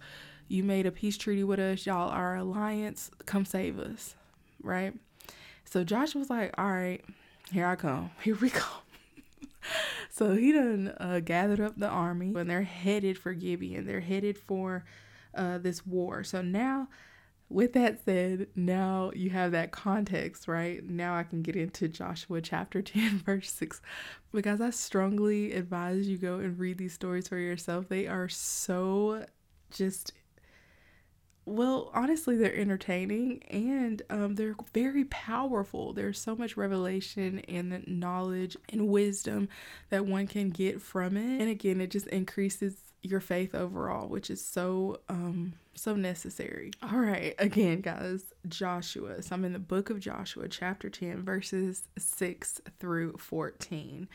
You 0.49 0.62
made 0.62 0.87
a 0.87 0.92
peace 0.92 1.16
treaty 1.16 1.45
with 1.45 1.59
us. 1.59 1.87
Y'all 1.87 2.11
are 2.11 2.37
alliance. 2.37 3.11
Come 3.26 3.45
save 3.45 3.78
us. 3.78 4.14
Right? 4.62 4.95
So 5.64 5.85
Joshua 5.85 6.21
was 6.21 6.31
like, 6.31 6.54
all 6.59 6.71
right, 6.71 7.02
here 7.50 7.66
I 7.66 7.76
come. 7.76 8.11
Here 8.23 8.37
we 8.37 8.50
come. 8.50 8.83
so 10.11 10.35
he 10.35 10.52
done 10.52 10.92
uh, 10.99 11.21
gathered 11.25 11.61
up 11.61 11.78
the 11.78 11.88
army 11.88 12.33
and 12.37 12.50
they're 12.50 12.62
headed 12.62 13.16
for 13.19 13.33
Gibeon. 13.33 13.87
They're 13.87 14.00
headed 14.00 14.37
for 14.37 14.85
uh, 15.35 15.59
this 15.59 15.87
war. 15.87 16.25
So 16.25 16.42
now, 16.42 16.88
with 17.52 17.73
that 17.75 18.04
said, 18.04 18.49
now 18.56 19.11
you 19.14 19.30
have 19.30 19.52
that 19.52 19.71
context, 19.73 20.49
right? 20.49 20.82
Now 20.85 21.14
I 21.14 21.23
can 21.23 21.42
get 21.42 21.56
into 21.56 21.88
Joshua 21.88 22.40
chapter 22.40 22.82
10, 22.82 23.18
verse 23.18 23.50
6. 23.52 23.80
Because 24.32 24.61
I 24.61 24.71
strongly 24.71 25.52
advise 25.52 26.09
you 26.09 26.18
go 26.18 26.38
and 26.38 26.59
read 26.59 26.78
these 26.78 26.94
stories 26.94 27.28
for 27.28 27.38
yourself. 27.38 27.88
They 27.88 28.06
are 28.06 28.28
so 28.28 29.26
just 29.71 30.12
well, 31.44 31.90
honestly, 31.92 32.37
they're 32.37 32.54
entertaining 32.54 33.42
and 33.44 34.00
um, 34.11 34.37
they're 34.37 34.54
very 34.73 35.04
powerful. 35.06 35.92
There's 35.92 36.21
so 36.21 36.37
much 36.37 36.56
revelation 36.56 37.40
and 37.49 37.82
knowledge 37.88 38.56
and 38.68 38.87
wisdom 38.87 39.49
that 39.90 40.06
one 40.06 40.28
can 40.28 40.50
get 40.50 40.80
from 40.80 41.16
it. 41.16 41.40
And 41.40 41.50
again, 41.50 41.80
it 41.80 41.90
just 41.90 42.06
increases 42.09 42.91
your 43.02 43.21
faith 43.21 43.54
overall, 43.54 44.09
which 44.09 44.30
is 44.30 44.44
so 44.44 45.00
um 45.09 45.54
so 45.75 45.94
necessary. 45.94 46.71
All 46.82 46.99
right, 46.99 47.35
again, 47.38 47.80
guys, 47.80 48.25
Joshua. 48.49 49.23
So 49.23 49.35
I'm 49.35 49.44
in 49.44 49.52
the 49.52 49.59
book 49.59 49.90
of 49.90 50.00
Joshua, 50.00 50.49
chapter 50.49 50.90
10, 50.90 51.23
verses 51.23 51.88
6 51.99 52.61
through 52.78 53.14
14. 53.18 54.09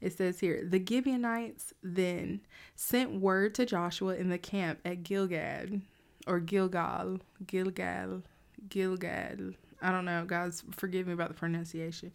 It 0.00 0.12
says 0.16 0.40
here, 0.40 0.64
the 0.68 0.84
Gibeonites 0.84 1.72
then 1.82 2.40
sent 2.74 3.20
word 3.20 3.54
to 3.54 3.66
Joshua 3.66 4.16
in 4.16 4.28
the 4.28 4.38
camp 4.38 4.80
at 4.84 5.04
Gilgad 5.04 5.82
or 6.26 6.40
Gilgal, 6.40 7.20
Gilgal, 7.46 8.22
Gilgal. 8.68 9.54
I 9.80 9.92
don't 9.92 10.04
know, 10.04 10.24
guys. 10.26 10.64
Forgive 10.72 11.06
me 11.06 11.12
about 11.12 11.28
the 11.28 11.34
pronunciation. 11.34 12.12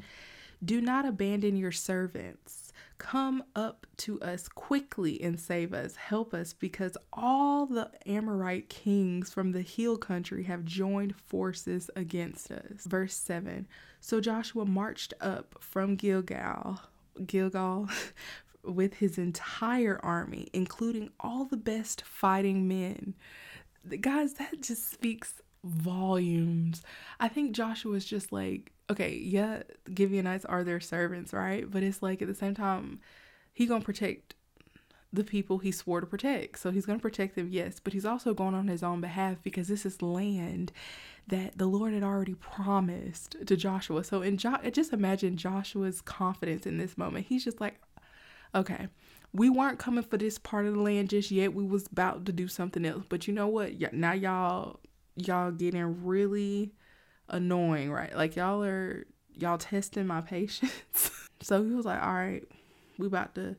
Do 0.63 0.81
not 0.81 1.05
abandon 1.05 1.55
your 1.55 1.71
servants. 1.71 2.68
Come 2.97 3.43
up 3.55 3.87
to 3.97 4.19
us 4.21 4.47
quickly 4.47 5.21
and 5.21 5.39
save 5.39 5.73
us. 5.73 5.95
Help 5.95 6.33
us 6.33 6.53
because 6.53 6.97
all 7.13 7.65
the 7.65 7.91
Amorite 8.05 8.69
kings 8.69 9.33
from 9.33 9.51
the 9.51 9.61
hill 9.61 9.97
country 9.97 10.43
have 10.43 10.65
joined 10.65 11.15
forces 11.15 11.89
against 11.95 12.51
us. 12.51 12.85
Verse 12.85 13.13
7 13.13 13.67
So 14.01 14.19
Joshua 14.19 14.65
marched 14.65 15.13
up 15.21 15.55
from 15.59 15.95
Gilgal, 15.95 16.81
Gilgal, 17.25 17.89
with 18.63 18.95
his 18.95 19.17
entire 19.17 19.99
army, 20.03 20.47
including 20.53 21.09
all 21.19 21.45
the 21.45 21.57
best 21.57 22.01
fighting 22.01 22.67
men 22.67 23.15
guys, 24.01 24.33
that 24.33 24.61
just 24.61 24.91
speaks 24.91 25.41
volumes. 25.63 26.81
I 27.19 27.27
think 27.27 27.51
Joshua 27.51 27.95
is 27.95 28.05
just 28.05 28.31
like, 28.31 28.71
okay, 28.89 29.15
yeah, 29.15 29.63
Gibeonites 29.95 30.45
are 30.45 30.63
their 30.63 30.79
servants, 30.79 31.33
right? 31.33 31.69
But 31.69 31.83
it's 31.83 32.01
like 32.01 32.21
at 32.21 32.27
the 32.27 32.35
same 32.35 32.55
time, 32.55 32.99
he 33.53 33.65
gonna 33.65 33.83
protect 33.83 34.35
the 35.11 35.23
people 35.23 35.57
he 35.57 35.71
swore 35.71 36.01
to 36.01 36.07
protect. 36.07 36.59
So 36.59 36.71
he's 36.71 36.85
gonna 36.85 36.99
protect 36.99 37.35
them, 37.35 37.49
yes, 37.49 37.79
but 37.79 37.93
he's 37.93 38.05
also 38.05 38.33
going 38.33 38.53
on 38.55 38.67
his 38.67 38.83
own 38.83 39.01
behalf 39.01 39.37
because 39.43 39.67
this 39.67 39.85
is 39.85 40.01
land 40.01 40.71
that 41.27 41.57
the 41.57 41.65
Lord 41.67 41.93
had 41.93 42.03
already 42.03 42.35
promised 42.35 43.35
to 43.45 43.55
Joshua. 43.55 44.03
So 44.03 44.21
in 44.21 44.37
jo- 44.37 44.57
just 44.71 44.93
imagine 44.93 45.37
Joshua's 45.37 46.01
confidence 46.01 46.65
in 46.65 46.77
this 46.77 46.97
moment. 46.97 47.27
He's 47.27 47.43
just 47.43 47.61
like, 47.61 47.79
okay, 48.55 48.87
we 49.33 49.49
weren't 49.49 49.79
coming 49.79 50.03
for 50.03 50.17
this 50.17 50.39
part 50.39 50.65
of 50.65 50.73
the 50.73 50.81
land 50.81 51.09
just 51.09 51.29
yet. 51.29 51.53
We 51.53 51.63
was 51.63 51.87
about 51.87 52.25
to 52.25 52.31
do 52.31 52.47
something 52.47 52.85
else. 52.85 53.03
But 53.07 53.27
you 53.27 53.33
know 53.33 53.47
what? 53.47 53.93
Now 53.93 54.13
y'all 54.13 54.79
y'all 55.15 55.51
getting 55.51 56.05
really 56.05 56.71
annoying, 57.29 57.91
right? 57.91 58.15
Like 58.15 58.35
y'all 58.35 58.63
are 58.63 59.05
y'all 59.35 59.57
testing 59.57 60.07
my 60.07 60.21
patience. 60.35 61.11
so 61.41 61.63
he 61.63 61.71
was 61.71 61.85
like, 61.85 62.01
"All 62.01 62.13
right, 62.13 62.43
we 62.97 63.07
about 63.07 63.35
to 63.35 63.55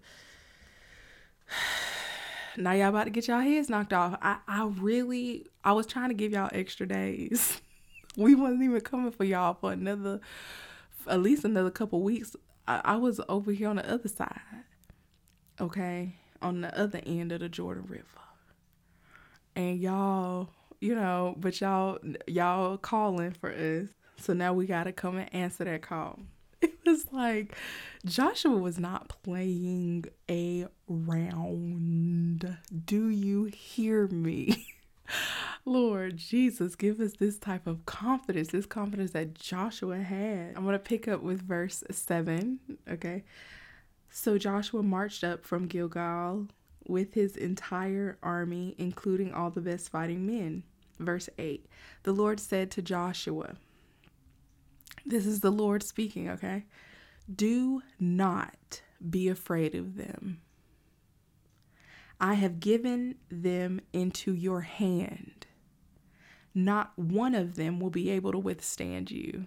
now 2.56 2.72
y'all 2.72 2.88
about 2.88 3.04
to 3.04 3.10
get 3.10 3.28
y'all 3.28 3.40
heads 3.40 3.68
knocked 3.68 3.92
off." 3.92 4.18
I 4.22 4.38
I 4.46 4.66
really 4.66 5.46
I 5.64 5.72
was 5.72 5.86
trying 5.86 6.08
to 6.08 6.14
give 6.14 6.32
y'all 6.32 6.50
extra 6.52 6.86
days. 6.86 7.60
we 8.16 8.34
wasn't 8.34 8.62
even 8.62 8.80
coming 8.80 9.12
for 9.12 9.24
y'all 9.24 9.54
for 9.54 9.72
another 9.72 10.20
at 11.06 11.20
least 11.20 11.44
another 11.44 11.70
couple 11.70 12.02
weeks. 12.02 12.36
I, 12.68 12.80
I 12.84 12.96
was 12.96 13.20
over 13.28 13.52
here 13.52 13.68
on 13.68 13.76
the 13.76 13.90
other 13.90 14.08
side 14.08 14.40
okay, 15.60 16.14
on 16.40 16.62
the 16.62 16.78
other 16.78 17.00
end 17.04 17.32
of 17.32 17.40
the 17.40 17.48
Jordan 17.48 17.84
River. 17.86 18.04
And 19.54 19.78
y'all, 19.78 20.50
you 20.80 20.94
know, 20.94 21.34
but 21.38 21.60
y'all 21.60 21.98
y'all 22.26 22.76
calling 22.78 23.32
for 23.32 23.50
us. 23.50 23.88
So 24.18 24.32
now 24.32 24.52
we 24.52 24.66
got 24.66 24.84
to 24.84 24.92
come 24.92 25.16
and 25.16 25.32
answer 25.34 25.64
that 25.64 25.82
call. 25.82 26.20
It 26.62 26.74
was 26.84 27.12
like 27.12 27.54
Joshua 28.04 28.56
was 28.56 28.78
not 28.78 29.08
playing 29.22 30.06
a 30.28 30.66
round. 30.88 32.56
Do 32.84 33.08
you 33.08 33.44
hear 33.44 34.08
me? 34.08 34.66
Lord 35.64 36.16
Jesus, 36.16 36.74
give 36.74 37.00
us 37.00 37.12
this 37.18 37.38
type 37.38 37.66
of 37.66 37.86
confidence, 37.86 38.48
this 38.48 38.66
confidence 38.66 39.12
that 39.12 39.34
Joshua 39.34 39.98
had. 39.98 40.54
I'm 40.56 40.64
going 40.64 40.72
to 40.72 40.78
pick 40.78 41.06
up 41.06 41.22
with 41.22 41.42
verse 41.42 41.84
7, 41.90 42.58
okay? 42.90 43.24
So 44.10 44.36
Joshua 44.36 44.82
marched 44.82 45.22
up 45.22 45.44
from 45.44 45.66
Gilgal 45.66 46.48
with 46.88 47.14
his 47.14 47.36
entire 47.36 48.18
army, 48.22 48.74
including 48.78 49.32
all 49.32 49.50
the 49.50 49.60
best 49.60 49.90
fighting 49.90 50.26
men. 50.26 50.64
Verse 51.00 51.28
8 51.38 51.66
The 52.02 52.12
Lord 52.12 52.38
said 52.38 52.70
to 52.72 52.82
Joshua, 52.82 53.56
This 55.04 55.26
is 55.26 55.40
the 55.40 55.50
Lord 55.50 55.82
speaking, 55.82 56.28
okay? 56.30 56.66
Do 57.34 57.82
not 57.98 58.82
be 59.08 59.28
afraid 59.28 59.74
of 59.74 59.96
them. 59.96 60.40
I 62.20 62.34
have 62.34 62.60
given 62.60 63.14
them 63.30 63.80
into 63.92 64.34
your 64.34 64.60
hand. 64.60 65.46
Not 66.54 66.98
one 66.98 67.34
of 67.34 67.54
them 67.54 67.80
will 67.80 67.90
be 67.90 68.10
able 68.10 68.32
to 68.32 68.38
withstand 68.38 69.10
you. 69.10 69.46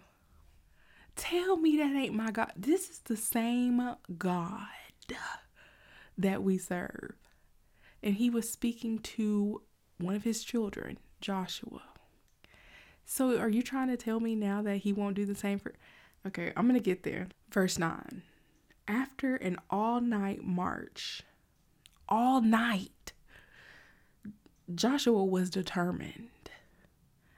Tell 1.16 1.58
me 1.58 1.78
that 1.78 1.96
ain't 1.96 2.16
my 2.16 2.32
God. 2.32 2.52
This 2.56 2.90
is 2.90 3.00
the 3.00 3.18
same 3.18 3.96
God 4.18 4.66
that 6.18 6.42
we 6.42 6.58
serve. 6.58 7.16
And 8.02 8.16
he 8.16 8.30
was 8.30 8.50
speaking 8.50 9.00
to 9.00 9.62
one 10.00 10.16
of 10.16 10.24
his 10.24 10.44
children, 10.44 10.98
Joshua. 11.24 11.82
So 13.06 13.40
are 13.40 13.50
you 13.50 13.62
trying 13.62 13.88
to 13.88 13.98
tell 13.98 14.20
me 14.20 14.36
now 14.36 14.62
that 14.62 14.78
he 14.78 14.92
won't 14.92 15.16
do 15.16 15.26
the 15.26 15.34
same 15.34 15.58
for 15.58 15.74
Okay, 16.28 16.54
I'm 16.56 16.68
going 16.68 16.80
to 16.80 16.84
get 16.84 17.04
there. 17.04 17.28
Verse 17.50 17.80
9. 17.80 18.22
After 18.88 19.36
an 19.36 19.58
all 19.70 20.02
night 20.02 20.44
march, 20.44 21.24
all 22.08 22.42
night, 22.42 23.14
Joshua 24.74 25.24
was 25.24 25.50
determined. 25.50 26.30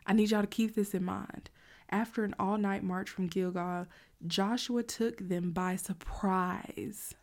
I 0.05 0.13
need 0.13 0.31
y'all 0.31 0.41
to 0.41 0.47
keep 0.47 0.75
this 0.75 0.93
in 0.93 1.03
mind. 1.03 1.49
After 1.89 2.23
an 2.23 2.35
all 2.39 2.57
night 2.57 2.83
march 2.83 3.09
from 3.09 3.27
Gilgal, 3.27 3.87
Joshua 4.25 4.83
took 4.83 5.29
them 5.29 5.51
by 5.51 5.75
surprise. 5.75 7.15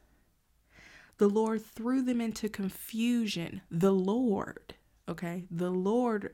The 1.18 1.28
Lord 1.28 1.64
threw 1.64 2.02
them 2.02 2.20
into 2.20 2.48
confusion. 2.48 3.62
The 3.70 3.92
Lord, 3.92 4.74
okay, 5.08 5.44
the 5.50 5.70
Lord 5.70 6.32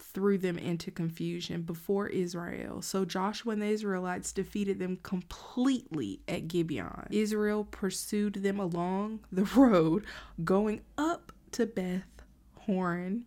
threw 0.00 0.38
them 0.38 0.58
into 0.58 0.90
confusion 0.90 1.62
before 1.62 2.08
Israel. 2.08 2.82
So 2.82 3.04
Joshua 3.04 3.52
and 3.52 3.62
the 3.62 3.66
Israelites 3.66 4.32
defeated 4.32 4.78
them 4.78 4.98
completely 5.02 6.20
at 6.26 6.48
Gibeon. 6.48 7.08
Israel 7.10 7.64
pursued 7.70 8.34
them 8.34 8.58
along 8.58 9.20
the 9.30 9.44
road 9.56 10.04
going 10.42 10.80
up 10.98 11.32
to 11.52 11.66
Beth 11.66 12.22
Horon 12.60 13.24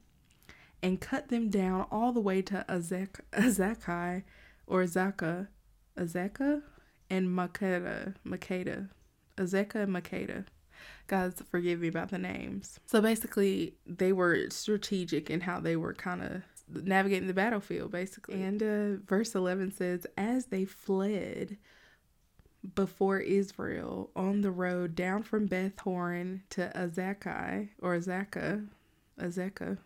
and 0.81 0.99
cut 0.99 1.29
them 1.29 1.49
down 1.49 1.87
all 1.91 2.11
the 2.11 2.19
way 2.19 2.41
to 2.41 2.65
Azek, 2.67 3.21
Azakai 3.31 4.23
or 4.67 4.83
Azaka, 4.83 5.47
Azeka 5.97 6.61
and 7.09 7.29
Makeda, 7.29 8.15
Makeda, 8.25 8.89
Azeka 9.37 9.75
and 9.75 9.95
Makeda. 9.95 10.45
Guys, 11.07 11.35
forgive 11.49 11.79
me 11.81 11.87
about 11.87 12.09
the 12.09 12.17
names. 12.17 12.79
So 12.85 13.01
basically, 13.01 13.75
they 13.85 14.11
were 14.11 14.49
strategic 14.49 15.29
in 15.29 15.41
how 15.41 15.59
they 15.59 15.75
were 15.75 15.93
kind 15.93 16.23
of 16.23 16.41
navigating 16.73 17.27
the 17.27 17.33
battlefield, 17.33 17.91
basically. 17.91 18.41
And 18.41 18.61
uh, 18.61 19.03
verse 19.05 19.35
11 19.35 19.71
says, 19.71 20.05
As 20.17 20.45
they 20.47 20.65
fled 20.65 21.57
before 22.75 23.19
Israel 23.19 24.09
on 24.15 24.41
the 24.41 24.51
road 24.51 24.95
down 24.95 25.23
from 25.23 25.47
Beth 25.47 25.79
Horon 25.79 26.43
to 26.51 26.71
Azakai 26.75 27.69
or 27.81 27.97
Azaka, 27.97 28.67
Azeka, 29.19 29.77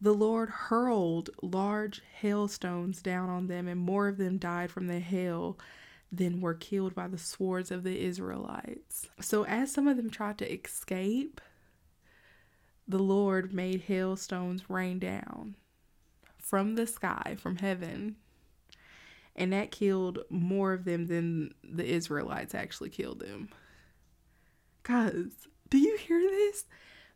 the 0.00 0.14
Lord 0.14 0.48
hurled 0.48 1.30
large 1.42 2.00
hailstones 2.20 3.02
down 3.02 3.28
on 3.28 3.48
them, 3.48 3.68
and 3.68 3.80
more 3.80 4.08
of 4.08 4.16
them 4.16 4.38
died 4.38 4.70
from 4.70 4.86
the 4.86 5.00
hail 5.00 5.58
than 6.10 6.40
were 6.40 6.54
killed 6.54 6.94
by 6.94 7.06
the 7.06 7.18
swords 7.18 7.70
of 7.70 7.82
the 7.82 8.00
Israelites. 8.00 9.08
So, 9.20 9.44
as 9.44 9.72
some 9.72 9.86
of 9.86 9.96
them 9.96 10.10
tried 10.10 10.38
to 10.38 10.52
escape, 10.52 11.40
the 12.90 12.98
Lord 12.98 13.54
made 13.54 13.82
hailstones 13.82 14.68
rain 14.68 14.98
down 14.98 15.54
from 16.38 16.74
the 16.74 16.86
sky, 16.86 17.36
from 17.38 17.56
heaven, 17.56 18.16
and 19.36 19.52
that 19.52 19.70
killed 19.70 20.18
more 20.28 20.72
of 20.72 20.84
them 20.84 21.06
than 21.06 21.54
the 21.62 21.86
Israelites 21.86 22.54
actually 22.54 22.90
killed 22.90 23.20
them. 23.20 23.48
Guys, 24.82 25.46
do 25.68 25.78
you 25.78 25.96
hear 25.98 26.20
this? 26.20 26.64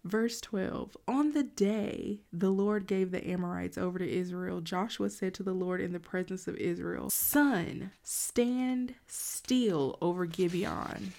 Verse 0.04 0.40
12 0.40 0.96
On 1.08 1.32
the 1.32 1.42
day 1.42 2.20
the 2.32 2.50
Lord 2.50 2.86
gave 2.86 3.10
the 3.10 3.26
Amorites 3.26 3.76
over 3.76 3.98
to 3.98 4.08
Israel, 4.08 4.60
Joshua 4.60 5.10
said 5.10 5.34
to 5.34 5.42
the 5.42 5.54
Lord 5.54 5.80
in 5.80 5.92
the 5.92 5.98
presence 5.98 6.46
of 6.46 6.56
Israel, 6.56 7.10
Sun, 7.10 7.90
stand 8.04 8.94
still 9.08 9.98
over 10.00 10.26
Gibeon. 10.26 11.14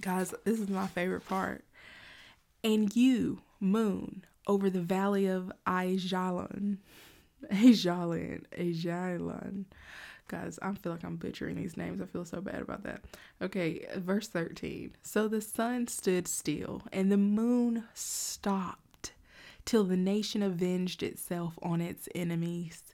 Guys, 0.00 0.32
this 0.44 0.60
is 0.60 0.68
my 0.68 0.86
favorite 0.86 1.26
part. 1.26 1.64
And 2.62 2.94
you, 2.94 3.42
moon, 3.58 4.24
over 4.46 4.68
the 4.70 4.80
valley 4.80 5.26
of 5.26 5.52
Aijalon. 5.66 6.78
Aijalon. 7.50 8.44
Aijalon. 8.58 9.64
Guys, 10.28 10.58
I 10.62 10.72
feel 10.74 10.92
like 10.92 11.02
I'm 11.02 11.16
butchering 11.16 11.56
these 11.56 11.76
names. 11.76 12.00
I 12.00 12.06
feel 12.06 12.24
so 12.24 12.40
bad 12.40 12.60
about 12.60 12.84
that. 12.84 13.02
Okay, 13.42 13.86
verse 13.96 14.28
13. 14.28 14.94
So 15.02 15.26
the 15.26 15.40
sun 15.40 15.88
stood 15.88 16.28
still, 16.28 16.82
and 16.92 17.10
the 17.10 17.16
moon 17.16 17.84
stopped 17.94 19.12
till 19.64 19.84
the 19.84 19.96
nation 19.96 20.42
avenged 20.42 21.02
itself 21.02 21.58
on 21.62 21.80
its 21.80 22.08
enemies. 22.14 22.84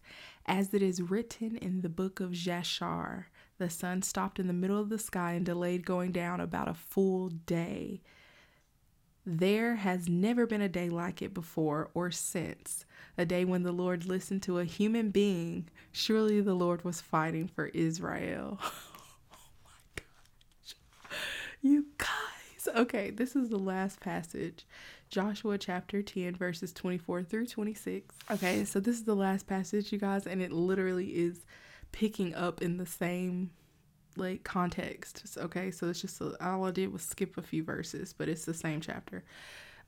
As 0.46 0.72
it 0.72 0.81
is 0.81 1.02
written 1.02 1.57
in 1.57 1.81
the 1.81 1.88
book 1.88 2.20
of 2.20 2.31
Jashar, 2.31 3.24
the 3.59 3.68
sun 3.68 4.02
stopped 4.02 4.38
in 4.38 4.46
the 4.46 4.52
middle 4.52 4.81
of 4.81 4.88
the 4.88 4.98
sky 4.98 5.33
and 5.33 5.44
delayed 5.44 5.85
going 5.85 6.12
down 6.12 6.40
about 6.40 6.68
a 6.68 6.74
full 6.74 7.29
day. 7.29 8.00
There 9.28 9.74
has 9.74 10.08
never 10.08 10.46
been 10.46 10.60
a 10.60 10.68
day 10.68 10.88
like 10.88 11.20
it 11.20 11.34
before 11.34 11.90
or 11.94 12.12
since, 12.12 12.84
a 13.18 13.26
day 13.26 13.44
when 13.44 13.64
the 13.64 13.72
Lord 13.72 14.06
listened 14.06 14.44
to 14.44 14.60
a 14.60 14.64
human 14.64 15.10
being. 15.10 15.68
Surely 15.90 16.40
the 16.40 16.54
Lord 16.54 16.84
was 16.84 17.00
fighting 17.00 17.48
for 17.48 17.66
Israel. 17.66 18.60
oh 18.62 19.38
my 19.64 19.70
gosh. 19.96 20.76
You 21.60 21.86
guys. 21.98 22.76
Okay, 22.76 23.10
this 23.10 23.34
is 23.34 23.48
the 23.48 23.58
last 23.58 23.98
passage. 23.98 24.64
Joshua 25.08 25.58
chapter 25.58 26.02
10, 26.02 26.36
verses 26.36 26.72
24 26.72 27.24
through 27.24 27.46
26. 27.46 28.14
Okay, 28.30 28.64
so 28.64 28.78
this 28.78 28.94
is 28.94 29.04
the 29.04 29.16
last 29.16 29.48
passage, 29.48 29.90
you 29.90 29.98
guys, 29.98 30.28
and 30.28 30.40
it 30.40 30.52
literally 30.52 31.08
is 31.08 31.44
picking 31.90 32.32
up 32.32 32.62
in 32.62 32.76
the 32.76 32.86
same 32.86 33.50
like 34.16 34.44
context. 34.44 35.37
Okay, 35.38 35.70
so 35.70 35.88
it's 35.88 36.00
just 36.00 36.20
all 36.40 36.64
I 36.64 36.70
did 36.70 36.92
was 36.92 37.02
skip 37.02 37.37
a 37.37 37.42
few 37.42 37.62
verses, 37.62 38.12
but 38.12 38.29
it's 38.29 38.44
the 38.44 38.55
same 38.55 38.81
chapter. 38.81 39.24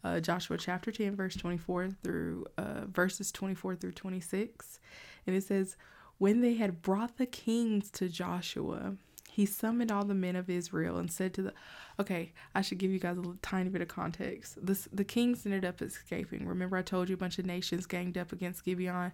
Uh, 0.04 0.20
Joshua 0.20 0.56
chapter 0.56 0.92
10, 0.92 1.16
verse 1.16 1.34
24 1.36 1.90
through 2.02 2.46
uh, 2.56 2.82
verses 2.86 3.32
24 3.32 3.76
through 3.76 3.92
26. 3.92 4.78
And 5.26 5.34
it 5.34 5.42
says, 5.42 5.76
When 6.18 6.40
they 6.40 6.54
had 6.54 6.82
brought 6.82 7.16
the 7.16 7.26
kings 7.26 7.90
to 7.92 8.08
Joshua, 8.08 8.94
he 9.38 9.46
summoned 9.46 9.92
all 9.92 10.04
the 10.04 10.14
men 10.14 10.34
of 10.34 10.50
Israel 10.50 10.98
and 10.98 11.12
said 11.12 11.32
to 11.32 11.42
the 11.42 11.52
Okay, 12.00 12.32
I 12.56 12.60
should 12.60 12.78
give 12.78 12.90
you 12.90 12.98
guys 12.98 13.16
a 13.16 13.20
little, 13.20 13.38
tiny 13.40 13.70
bit 13.70 13.80
of 13.80 13.86
context. 13.86 14.58
This 14.60 14.88
the 14.92 15.04
kings 15.04 15.46
ended 15.46 15.64
up 15.64 15.80
escaping. 15.80 16.44
Remember 16.44 16.76
I 16.76 16.82
told 16.82 17.08
you 17.08 17.14
a 17.14 17.18
bunch 17.18 17.38
of 17.38 17.46
nations 17.46 17.86
ganged 17.86 18.18
up 18.18 18.32
against 18.32 18.64
Gibeon? 18.64 19.12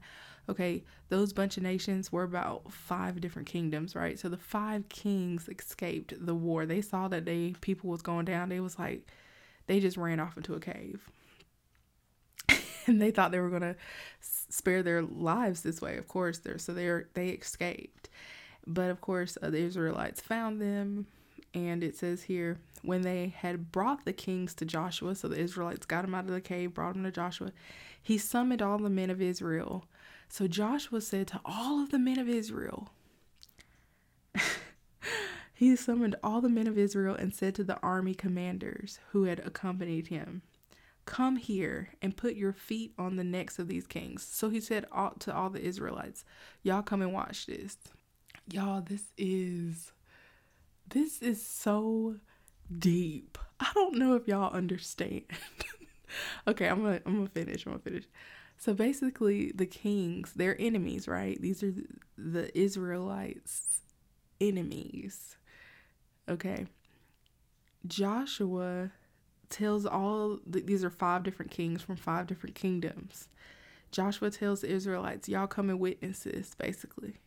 Okay, 0.48 0.82
those 1.10 1.34
bunch 1.34 1.58
of 1.58 1.62
nations 1.62 2.10
were 2.10 2.22
about 2.22 2.72
five 2.72 3.20
different 3.20 3.46
kingdoms, 3.46 3.94
right? 3.94 4.18
So 4.18 4.30
the 4.30 4.38
five 4.38 4.88
kings 4.88 5.46
escaped 5.46 6.14
the 6.18 6.34
war. 6.34 6.64
They 6.64 6.80
saw 6.80 7.06
that 7.08 7.26
they 7.26 7.54
people 7.60 7.90
was 7.90 8.00
going 8.00 8.24
down. 8.24 8.48
They 8.48 8.60
was 8.60 8.78
like 8.78 9.06
they 9.66 9.78
just 9.78 9.98
ran 9.98 10.20
off 10.20 10.38
into 10.38 10.54
a 10.54 10.60
cave. 10.60 11.06
and 12.86 13.02
they 13.02 13.10
thought 13.10 13.30
they 13.30 13.40
were 13.40 13.50
going 13.50 13.60
to 13.60 13.76
spare 14.20 14.82
their 14.82 15.02
lives 15.02 15.60
this 15.60 15.82
way, 15.82 15.98
of 15.98 16.08
course. 16.08 16.38
They're, 16.38 16.56
so 16.56 16.72
they 16.72 17.02
they 17.12 17.28
escaped. 17.28 18.08
But 18.66 18.90
of 18.90 19.00
course, 19.00 19.36
uh, 19.42 19.50
the 19.50 19.58
Israelites 19.58 20.20
found 20.20 20.60
them, 20.60 21.06
and 21.52 21.84
it 21.84 21.96
says 21.96 22.24
here 22.24 22.58
when 22.82 23.02
they 23.02 23.34
had 23.36 23.72
brought 23.72 24.04
the 24.04 24.12
kings 24.12 24.54
to 24.54 24.64
Joshua, 24.64 25.14
so 25.14 25.28
the 25.28 25.38
Israelites 25.40 25.86
got 25.86 26.02
them 26.02 26.14
out 26.14 26.24
of 26.24 26.30
the 26.30 26.40
cave, 26.40 26.74
brought 26.74 26.94
them 26.94 27.04
to 27.04 27.10
Joshua, 27.10 27.52
he 28.02 28.18
summoned 28.18 28.60
all 28.60 28.78
the 28.78 28.90
men 28.90 29.10
of 29.10 29.22
Israel. 29.22 29.86
So 30.28 30.46
Joshua 30.46 31.00
said 31.00 31.28
to 31.28 31.40
all 31.44 31.82
of 31.82 31.90
the 31.90 31.98
men 31.98 32.18
of 32.18 32.28
Israel, 32.28 32.90
he 35.54 35.74
summoned 35.76 36.16
all 36.22 36.40
the 36.40 36.48
men 36.48 36.66
of 36.66 36.76
Israel 36.76 37.14
and 37.14 37.34
said 37.34 37.54
to 37.54 37.64
the 37.64 37.80
army 37.80 38.14
commanders 38.14 38.98
who 39.10 39.24
had 39.24 39.38
accompanied 39.40 40.08
him, 40.08 40.42
Come 41.06 41.36
here 41.36 41.90
and 42.00 42.16
put 42.16 42.34
your 42.34 42.52
feet 42.52 42.94
on 42.98 43.16
the 43.16 43.24
necks 43.24 43.58
of 43.58 43.68
these 43.68 43.86
kings. 43.86 44.26
So 44.26 44.48
he 44.48 44.60
said 44.60 44.86
all, 44.90 45.12
to 45.20 45.34
all 45.34 45.50
the 45.50 45.60
Israelites, 45.60 46.24
Y'all 46.62 46.82
come 46.82 47.02
and 47.02 47.12
watch 47.12 47.46
this. 47.46 47.76
Y'all, 48.50 48.82
this 48.82 49.04
is 49.16 49.92
this 50.88 51.22
is 51.22 51.44
so 51.44 52.16
deep. 52.78 53.38
I 53.60 53.70
don't 53.74 53.96
know 53.96 54.14
if 54.14 54.28
y'all 54.28 54.52
understand. 54.52 55.22
okay, 56.48 56.68
I'm 56.68 56.82
gonna 56.82 57.00
I'm 57.06 57.16
gonna 57.16 57.28
finish. 57.28 57.64
I'm 57.66 57.72
gonna 57.72 57.82
finish. 57.82 58.04
So 58.56 58.74
basically, 58.74 59.52
the 59.52 59.66
kings, 59.66 60.32
they're 60.34 60.60
enemies, 60.60 61.08
right? 61.08 61.40
These 61.40 61.62
are 61.62 61.74
the 62.16 62.56
Israelites' 62.58 63.80
enemies. 64.40 65.36
Okay. 66.28 66.66
Joshua 67.86 68.90
tells 69.50 69.84
all 69.84 70.38
these 70.46 70.84
are 70.84 70.90
five 70.90 71.22
different 71.22 71.50
kings 71.50 71.82
from 71.82 71.96
five 71.96 72.26
different 72.26 72.54
kingdoms. 72.54 73.28
Joshua 73.90 74.30
tells 74.30 74.62
the 74.62 74.70
Israelites, 74.70 75.28
Y'all 75.28 75.46
come 75.46 75.70
and 75.70 75.78
witness 75.78 76.20
this, 76.20 76.54
basically. 76.54 77.20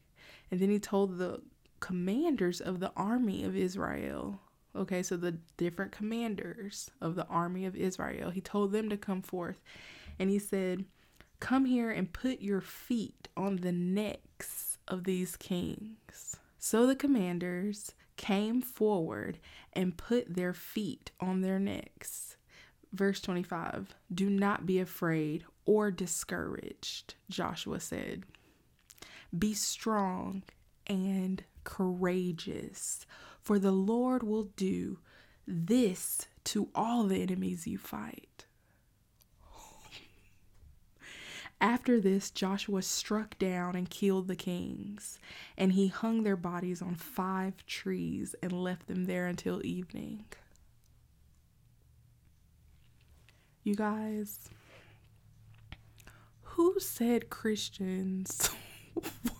And 0.51 0.59
then 0.59 0.69
he 0.69 0.79
told 0.79 1.17
the 1.17 1.41
commanders 1.79 2.61
of 2.61 2.79
the 2.79 2.91
army 2.95 3.43
of 3.43 3.55
Israel, 3.55 4.39
okay, 4.75 5.03
so 5.03 5.17
the 5.17 5.37
different 5.57 5.91
commanders 5.91 6.89
of 7.01 7.15
the 7.15 7.27
army 7.27 7.65
of 7.65 7.75
Israel, 7.75 8.29
he 8.29 8.41
told 8.41 8.71
them 8.71 8.89
to 8.89 8.97
come 8.97 9.21
forth. 9.21 9.61
And 10.19 10.29
he 10.29 10.39
said, 10.39 10.85
Come 11.39 11.65
here 11.65 11.91
and 11.91 12.11
put 12.11 12.41
your 12.41 12.61
feet 12.61 13.27
on 13.37 13.57
the 13.57 13.71
necks 13.71 14.79
of 14.87 15.03
these 15.03 15.35
kings. 15.35 16.37
So 16.57 16.87
the 16.87 16.95
commanders 16.95 17.91
came 18.15 18.61
forward 18.61 19.37
and 19.73 19.97
put 19.97 20.33
their 20.33 20.53
feet 20.53 21.11
on 21.19 21.41
their 21.41 21.59
necks. 21.59 22.37
Verse 22.91 23.21
25 23.21 23.93
Do 24.13 24.29
not 24.29 24.65
be 24.65 24.79
afraid 24.79 25.45
or 25.65 25.91
discouraged, 25.91 27.15
Joshua 27.29 27.79
said. 27.79 28.23
Be 29.37 29.53
strong 29.53 30.43
and 30.85 31.43
courageous, 31.63 33.05
for 33.41 33.59
the 33.59 33.71
Lord 33.71 34.23
will 34.23 34.49
do 34.55 34.99
this 35.45 36.27
to 36.45 36.69
all 36.75 37.03
the 37.03 37.21
enemies 37.21 37.67
you 37.67 37.77
fight. 37.77 38.45
After 41.59 41.99
this, 41.99 42.29
Joshua 42.29 42.83
struck 42.83 43.37
down 43.39 43.75
and 43.75 43.89
killed 43.89 44.27
the 44.27 44.35
kings, 44.35 45.17
and 45.57 45.71
he 45.73 45.87
hung 45.87 46.21
their 46.21 46.35
bodies 46.35 46.83
on 46.83 46.95
five 46.95 47.65
trees 47.65 48.35
and 48.43 48.51
left 48.51 48.87
them 48.87 49.05
there 49.05 49.25
until 49.25 49.65
evening. 49.65 50.25
You 53.63 53.75
guys, 53.75 54.49
who 56.41 56.79
said 56.79 57.31
Christians 57.31 58.51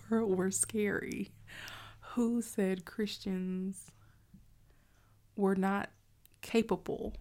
were, 0.10 0.26
were 0.26 0.52
scary? 0.52 1.32
Who 2.14 2.42
said 2.42 2.86
Christians 2.86 3.92
were 5.36 5.56
not 5.56 5.90
capable? 6.42 7.14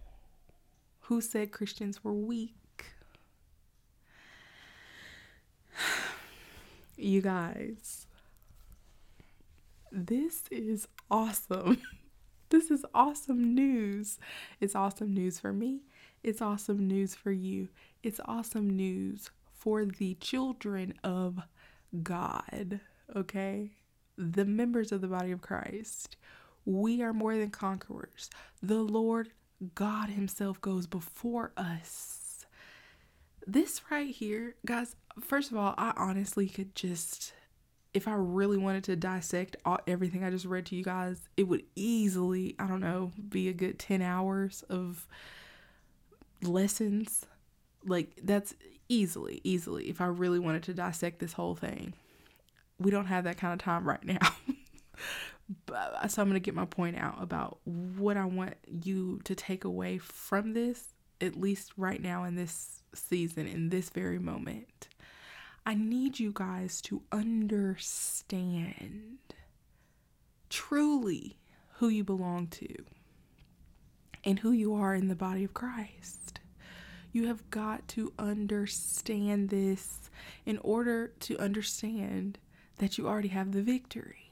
Who 1.01 1.21
said 1.21 1.51
Christians 1.51 2.03
were 2.03 2.13
weak? 2.13 2.53
You 6.99 7.21
guys, 7.21 8.07
this 9.91 10.45
is 10.49 10.87
awesome. 11.11 11.79
This 12.49 12.71
is 12.71 12.85
awesome 12.93 13.53
news. 13.53 14.19
It's 14.61 14.73
awesome 14.73 15.13
news 15.13 15.37
for 15.37 15.51
me. 15.51 15.81
It's 16.23 16.41
awesome 16.41 16.87
news 16.87 17.13
for 17.13 17.31
you. 17.31 17.67
It's 18.03 18.21
awesome 18.23 18.69
news 18.69 19.31
for 19.53 19.83
the 19.83 20.13
children 20.15 20.93
of 21.03 21.39
God, 22.03 22.79
okay? 23.15 23.71
The 24.17 24.45
members 24.45 24.91
of 24.91 25.01
the 25.01 25.07
body 25.07 25.31
of 25.31 25.41
Christ. 25.41 26.17
We 26.65 27.01
are 27.01 27.13
more 27.13 27.37
than 27.37 27.49
conquerors. 27.49 28.29
The 28.61 28.79
Lord 28.81 29.29
God 29.75 30.09
Himself 30.09 30.59
goes 30.61 30.85
before 30.85 31.51
us. 31.55 32.45
This 33.45 33.81
right 33.89 34.13
here, 34.13 34.55
guys, 34.65 34.95
first 35.21 35.51
of 35.51 35.57
all, 35.57 35.73
I 35.77 35.93
honestly 35.95 36.47
could 36.47 36.75
just, 36.75 37.33
if 37.93 38.07
I 38.07 38.13
really 38.13 38.57
wanted 38.57 38.83
to 38.85 38.95
dissect 38.97 39.55
all, 39.63 39.79
everything 39.87 40.23
I 40.23 40.29
just 40.29 40.45
read 40.45 40.65
to 40.67 40.75
you 40.75 40.83
guys, 40.83 41.21
it 41.37 41.47
would 41.47 41.63
easily, 41.75 42.55
I 42.59 42.67
don't 42.67 42.81
know, 42.81 43.11
be 43.29 43.47
a 43.47 43.53
good 43.53 43.79
10 43.79 44.01
hours 44.01 44.63
of 44.69 45.07
lessons. 46.41 47.25
Like, 47.87 48.11
that's 48.21 48.53
easily, 48.89 49.41
easily, 49.43 49.89
if 49.89 50.01
I 50.01 50.05
really 50.05 50.39
wanted 50.39 50.63
to 50.63 50.73
dissect 50.73 51.19
this 51.19 51.33
whole 51.33 51.55
thing. 51.55 51.93
We 52.79 52.91
don't 52.91 53.07
have 53.07 53.23
that 53.23 53.37
kind 53.37 53.53
of 53.53 53.59
time 53.59 53.87
right 53.87 54.03
now. 54.03 54.35
but, 55.65 55.75
uh, 55.75 56.07
so 56.07 56.21
I'm 56.21 56.27
going 56.27 56.39
to 56.39 56.45
get 56.45 56.53
my 56.53 56.65
point 56.65 56.97
out 56.97 57.15
about 57.19 57.59
what 57.65 58.17
I 58.17 58.25
want 58.25 58.55
you 58.67 59.19
to 59.23 59.33
take 59.33 59.63
away 59.63 59.97
from 59.97 60.53
this, 60.53 60.93
at 61.19 61.39
least 61.39 61.71
right 61.77 62.01
now 62.01 62.23
in 62.23 62.35
this 62.35 62.83
season, 62.93 63.47
in 63.47 63.69
this 63.69 63.89
very 63.89 64.19
moment. 64.19 64.89
I 65.65 65.73
need 65.73 66.19
you 66.19 66.31
guys 66.33 66.81
to 66.83 67.01
understand 67.11 69.17
truly 70.49 71.37
who 71.75 71.89
you 71.89 72.03
belong 72.03 72.47
to 72.47 72.67
and 74.23 74.39
who 74.39 74.51
you 74.51 74.73
are 74.75 74.95
in 74.95 75.07
the 75.07 75.15
body 75.15 75.43
of 75.43 75.53
Christ. 75.53 76.26
You 77.11 77.27
have 77.27 77.49
got 77.49 77.87
to 77.89 78.13
understand 78.19 79.49
this 79.49 80.09
in 80.45 80.57
order 80.59 81.13
to 81.21 81.37
understand 81.39 82.37
that 82.77 82.97
you 82.97 83.07
already 83.07 83.29
have 83.29 83.51
the 83.51 83.61
victory. 83.61 84.27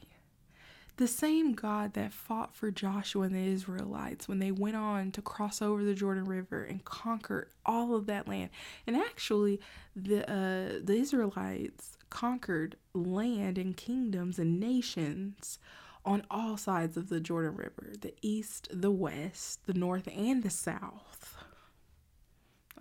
The 0.97 1.07
same 1.07 1.53
God 1.53 1.93
that 1.93 2.13
fought 2.13 2.55
for 2.55 2.71
Joshua 2.71 3.23
and 3.23 3.35
the 3.35 3.45
Israelites 3.45 4.29
when 4.29 4.39
they 4.39 4.51
went 4.51 4.77
on 4.77 5.11
to 5.11 5.21
cross 5.21 5.61
over 5.61 5.83
the 5.83 5.93
Jordan 5.93 6.23
River 6.23 6.63
and 6.63 6.85
conquer 6.85 7.49
all 7.65 7.95
of 7.95 8.05
that 8.05 8.29
land. 8.29 8.49
And 8.87 8.95
actually, 8.95 9.59
the 9.93 10.21
uh, 10.21 10.79
the 10.81 10.95
Israelites 10.95 11.97
conquered 12.09 12.77
land 12.93 13.57
and 13.57 13.75
kingdoms 13.75 14.39
and 14.39 14.57
nations 14.57 15.59
on 16.05 16.23
all 16.31 16.55
sides 16.55 16.95
of 16.95 17.09
the 17.09 17.19
Jordan 17.19 17.55
River 17.55 17.93
the 17.99 18.13
east, 18.21 18.69
the 18.71 18.91
west, 18.91 19.65
the 19.65 19.73
north, 19.73 20.07
and 20.15 20.43
the 20.43 20.49
south. 20.49 21.24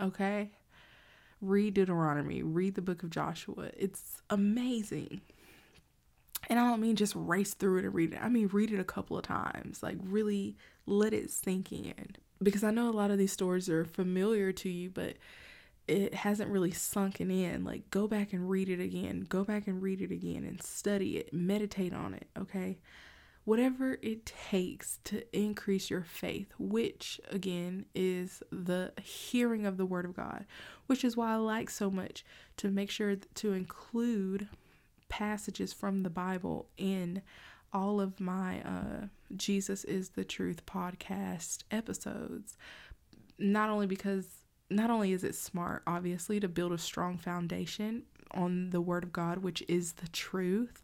Okay? 0.00 0.50
Read 1.40 1.74
Deuteronomy, 1.74 2.42
read 2.42 2.74
the 2.74 2.82
book 2.82 3.02
of 3.02 3.10
Joshua. 3.10 3.70
It's 3.76 4.22
amazing. 4.30 5.20
And 6.48 6.58
I 6.58 6.68
don't 6.68 6.80
mean 6.80 6.96
just 6.96 7.14
race 7.16 7.54
through 7.54 7.78
it 7.78 7.84
and 7.84 7.94
read 7.94 8.14
it. 8.14 8.22
I 8.22 8.28
mean 8.28 8.48
read 8.52 8.70
it 8.70 8.80
a 8.80 8.84
couple 8.84 9.16
of 9.16 9.24
times. 9.24 9.82
Like 9.82 9.96
really 10.02 10.56
let 10.86 11.12
it 11.12 11.30
sink 11.30 11.72
in. 11.72 12.16
Because 12.42 12.64
I 12.64 12.70
know 12.70 12.88
a 12.88 12.92
lot 12.92 13.10
of 13.10 13.18
these 13.18 13.32
stories 13.32 13.68
are 13.68 13.84
familiar 13.84 14.52
to 14.52 14.68
you, 14.68 14.90
but 14.90 15.16
it 15.86 16.14
hasn't 16.14 16.50
really 16.50 16.72
sunken 16.72 17.30
in. 17.30 17.64
Like 17.64 17.90
go 17.90 18.06
back 18.06 18.32
and 18.32 18.48
read 18.48 18.68
it 18.68 18.80
again. 18.80 19.26
Go 19.28 19.44
back 19.44 19.66
and 19.66 19.82
read 19.82 20.00
it 20.00 20.10
again 20.10 20.44
and 20.44 20.62
study 20.62 21.18
it. 21.18 21.32
Meditate 21.32 21.94
on 21.94 22.14
it, 22.14 22.26
okay? 22.38 22.78
Whatever 23.44 23.98
it 24.00 24.24
takes 24.24 25.00
to 25.04 25.22
increase 25.38 25.90
your 25.90 26.02
faith, 26.02 26.52
which 26.58 27.20
again 27.30 27.84
is 27.94 28.42
the 28.50 28.92
hearing 29.02 29.66
of 29.66 29.76
the 29.76 29.84
word 29.84 30.06
of 30.06 30.16
God, 30.16 30.46
which 30.86 31.04
is 31.04 31.16
why 31.16 31.32
I 31.32 31.36
like 31.36 31.68
so 31.68 31.90
much 31.90 32.24
to 32.56 32.70
make 32.70 32.90
sure 32.90 33.16
to 33.16 33.52
include 33.52 34.48
passages 35.08 35.72
from 35.72 36.02
the 36.02 36.10
Bible 36.10 36.66
in 36.78 37.22
all 37.74 38.00
of 38.00 38.20
my 38.20 38.60
uh, 38.62 39.06
Jesus 39.36 39.84
is 39.84 40.10
the 40.10 40.24
Truth 40.24 40.64
podcast 40.64 41.64
episodes. 41.70 42.56
Not 43.38 43.68
only 43.68 43.86
because, 43.86 44.26
not 44.70 44.90
only 44.90 45.12
is 45.12 45.24
it 45.24 45.34
smart, 45.34 45.82
obviously, 45.86 46.38
to 46.40 46.48
build 46.48 46.72
a 46.72 46.78
strong 46.78 47.18
foundation 47.18 48.04
on 48.30 48.70
the 48.70 48.80
Word 48.80 49.02
of 49.02 49.12
God, 49.12 49.38
which 49.38 49.62
is 49.68 49.94
the 49.94 50.08
truth, 50.08 50.82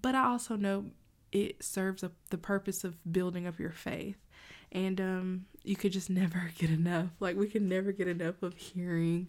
but 0.00 0.14
I 0.14 0.24
also 0.24 0.56
know 0.56 0.86
it 1.34 1.62
serves 1.62 2.02
a, 2.02 2.12
the 2.30 2.38
purpose 2.38 2.84
of 2.84 2.96
building 3.12 3.46
up 3.46 3.58
your 3.58 3.72
faith. 3.72 4.16
And 4.72 5.00
um, 5.00 5.46
you 5.62 5.76
could 5.76 5.92
just 5.92 6.08
never 6.22 6.50
get 6.56 6.70
enough. 6.70 7.10
Like, 7.20 7.36
we 7.36 7.48
can 7.48 7.68
never 7.68 7.92
get 7.92 8.08
enough 8.08 8.42
of 8.42 8.54
hearing 8.54 9.28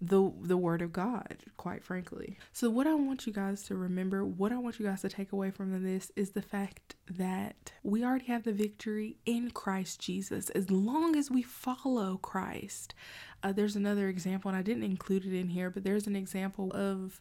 the 0.00 0.30
the 0.42 0.56
word 0.56 0.80
of 0.80 0.92
God, 0.92 1.38
quite 1.56 1.82
frankly. 1.82 2.38
So 2.52 2.70
what 2.70 2.86
I 2.86 2.94
want 2.94 3.26
you 3.26 3.32
guys 3.32 3.64
to 3.64 3.74
remember, 3.74 4.24
what 4.24 4.52
I 4.52 4.58
want 4.58 4.78
you 4.78 4.86
guys 4.86 5.00
to 5.02 5.08
take 5.08 5.32
away 5.32 5.50
from 5.50 5.82
this 5.82 6.12
is 6.14 6.30
the 6.30 6.42
fact 6.42 6.94
that 7.10 7.72
we 7.82 8.04
already 8.04 8.26
have 8.26 8.44
the 8.44 8.52
victory 8.52 9.16
in 9.26 9.50
Christ 9.50 10.00
Jesus 10.00 10.50
as 10.50 10.70
long 10.70 11.16
as 11.16 11.32
we 11.32 11.42
follow 11.42 12.16
Christ. 12.18 12.94
Uh, 13.42 13.50
there's 13.50 13.74
another 13.74 14.08
example, 14.08 14.48
and 14.50 14.58
I 14.58 14.62
didn't 14.62 14.84
include 14.84 15.26
it 15.26 15.36
in 15.36 15.48
here, 15.48 15.68
but 15.68 15.82
there's 15.82 16.06
an 16.06 16.14
example 16.14 16.70
of 16.76 17.20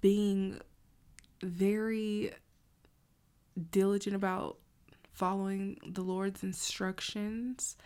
being 0.00 0.60
very 1.40 2.32
diligent 3.70 4.16
about 4.16 4.58
following 5.12 5.78
the 5.86 6.02
Lord's 6.02 6.42
instructions. 6.42 7.76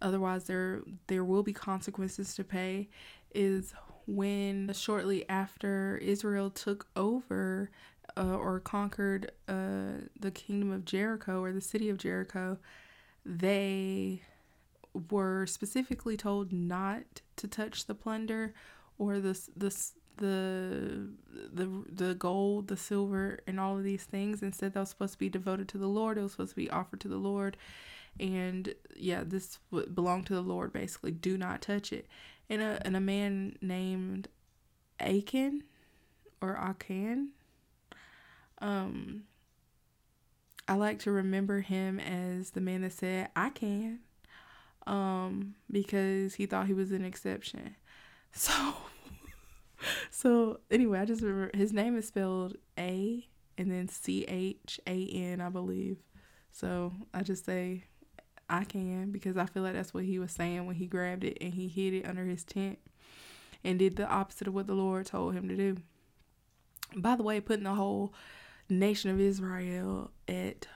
Otherwise 0.00 0.44
there 0.44 0.82
there 1.08 1.24
will 1.24 1.42
be 1.42 1.52
consequences 1.52 2.34
to 2.34 2.44
pay 2.44 2.88
is 3.34 3.74
when 4.06 4.72
shortly 4.72 5.28
after 5.28 5.98
Israel 5.98 6.50
took 6.50 6.88
over 6.96 7.70
uh, 8.16 8.34
or 8.34 8.60
conquered 8.60 9.30
uh, 9.48 10.06
the 10.18 10.30
kingdom 10.30 10.72
of 10.72 10.84
Jericho 10.84 11.42
or 11.42 11.52
the 11.52 11.60
city 11.60 11.88
of 11.88 11.98
Jericho, 11.98 12.58
they 13.24 14.22
were 15.10 15.46
specifically 15.46 16.16
told 16.16 16.52
not 16.52 17.22
to 17.36 17.46
touch 17.46 17.86
the 17.86 17.94
plunder 17.94 18.54
or 18.98 19.20
the 19.20 19.38
the 19.56 19.70
the 20.16 21.08
the 21.52 21.68
the 21.90 22.14
gold, 22.14 22.68
the 22.68 22.76
silver, 22.76 23.40
and 23.46 23.58
all 23.58 23.76
of 23.78 23.84
these 23.84 24.04
things. 24.04 24.42
Instead, 24.42 24.74
that 24.74 24.80
was 24.80 24.90
supposed 24.90 25.14
to 25.14 25.18
be 25.18 25.28
devoted 25.28 25.68
to 25.68 25.78
the 25.78 25.86
Lord. 25.86 26.18
It 26.18 26.22
was 26.22 26.32
supposed 26.32 26.50
to 26.50 26.56
be 26.56 26.70
offered 26.70 27.00
to 27.00 27.08
the 27.08 27.16
Lord, 27.16 27.56
and 28.18 28.74
yeah, 28.96 29.22
this 29.24 29.58
belonged 29.94 30.26
to 30.26 30.34
the 30.34 30.42
Lord. 30.42 30.72
Basically, 30.72 31.10
do 31.10 31.38
not 31.38 31.62
touch 31.62 31.92
it 31.92 32.06
and 32.50 32.60
a 32.60 32.82
and 32.84 32.96
a 32.96 33.00
man 33.00 33.56
named 33.62 34.28
Achan 34.98 35.62
or 36.42 36.56
Akan. 36.56 37.28
Um, 38.58 39.22
I 40.68 40.74
like 40.74 40.98
to 41.00 41.12
remember 41.12 41.60
him 41.60 41.98
as 41.98 42.50
the 42.50 42.60
man 42.60 42.82
that 42.82 42.92
said, 42.92 43.30
"I 43.36 43.50
can," 43.50 44.00
um, 44.86 45.54
because 45.70 46.34
he 46.34 46.44
thought 46.44 46.66
he 46.66 46.74
was 46.74 46.90
an 46.92 47.04
exception. 47.04 47.76
So, 48.32 48.52
so 50.10 50.60
anyway, 50.70 51.00
I 51.00 51.04
just 51.04 51.22
remember 51.22 51.56
his 51.56 51.72
name 51.72 51.96
is 51.96 52.08
spelled 52.08 52.56
A 52.78 53.26
and 53.58 53.70
then 53.70 53.88
C 53.88 54.24
H 54.24 54.80
A 54.86 55.06
N, 55.06 55.40
I 55.40 55.48
believe. 55.48 55.98
So 56.50 56.92
I 57.14 57.22
just 57.22 57.44
say 57.44 57.84
I 58.48 58.64
can 58.64 59.12
because 59.12 59.36
I 59.36 59.46
feel 59.46 59.62
like 59.62 59.74
that's 59.74 59.94
what 59.94 60.04
he 60.04 60.18
was 60.18 60.32
saying 60.32 60.66
when 60.66 60.76
he 60.76 60.86
grabbed 60.86 61.24
it 61.24 61.38
and 61.40 61.54
he 61.54 61.68
hid 61.68 61.94
it 61.94 62.06
under 62.06 62.24
his 62.24 62.44
tent 62.44 62.78
and 63.62 63.78
did 63.78 63.96
the 63.96 64.08
opposite 64.08 64.48
of 64.48 64.54
what 64.54 64.66
the 64.66 64.74
Lord 64.74 65.06
told 65.06 65.34
him 65.34 65.48
to 65.48 65.56
do. 65.56 65.76
By 66.96 67.14
the 67.14 67.22
way, 67.22 67.40
putting 67.40 67.64
the 67.64 67.74
whole 67.74 68.12
nation 68.68 69.10
of 69.10 69.20
Israel 69.20 70.10
at 70.26 70.66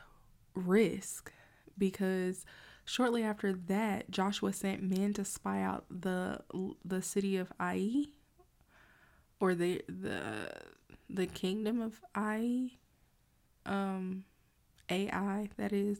risk 0.55 1.33
because 1.77 2.45
shortly 2.85 3.23
after 3.25 3.53
that 3.53 4.11
Joshua 4.11 4.53
sent 4.53 4.83
men 4.83 5.13
to 5.15 5.25
spy 5.25 5.63
out 5.63 5.85
the 5.91 6.41
the 6.85 7.03
city 7.03 7.37
of 7.37 7.53
Ai 7.59 8.05
or 9.41 9.55
the 9.55 9.83
the 9.89 10.51
the 11.11 11.27
kingdom 11.27 11.81
of 11.81 12.01
Ai 12.15 12.71
um 13.67 14.25
AI 14.91 15.49
that 15.57 15.73
is. 15.73 15.99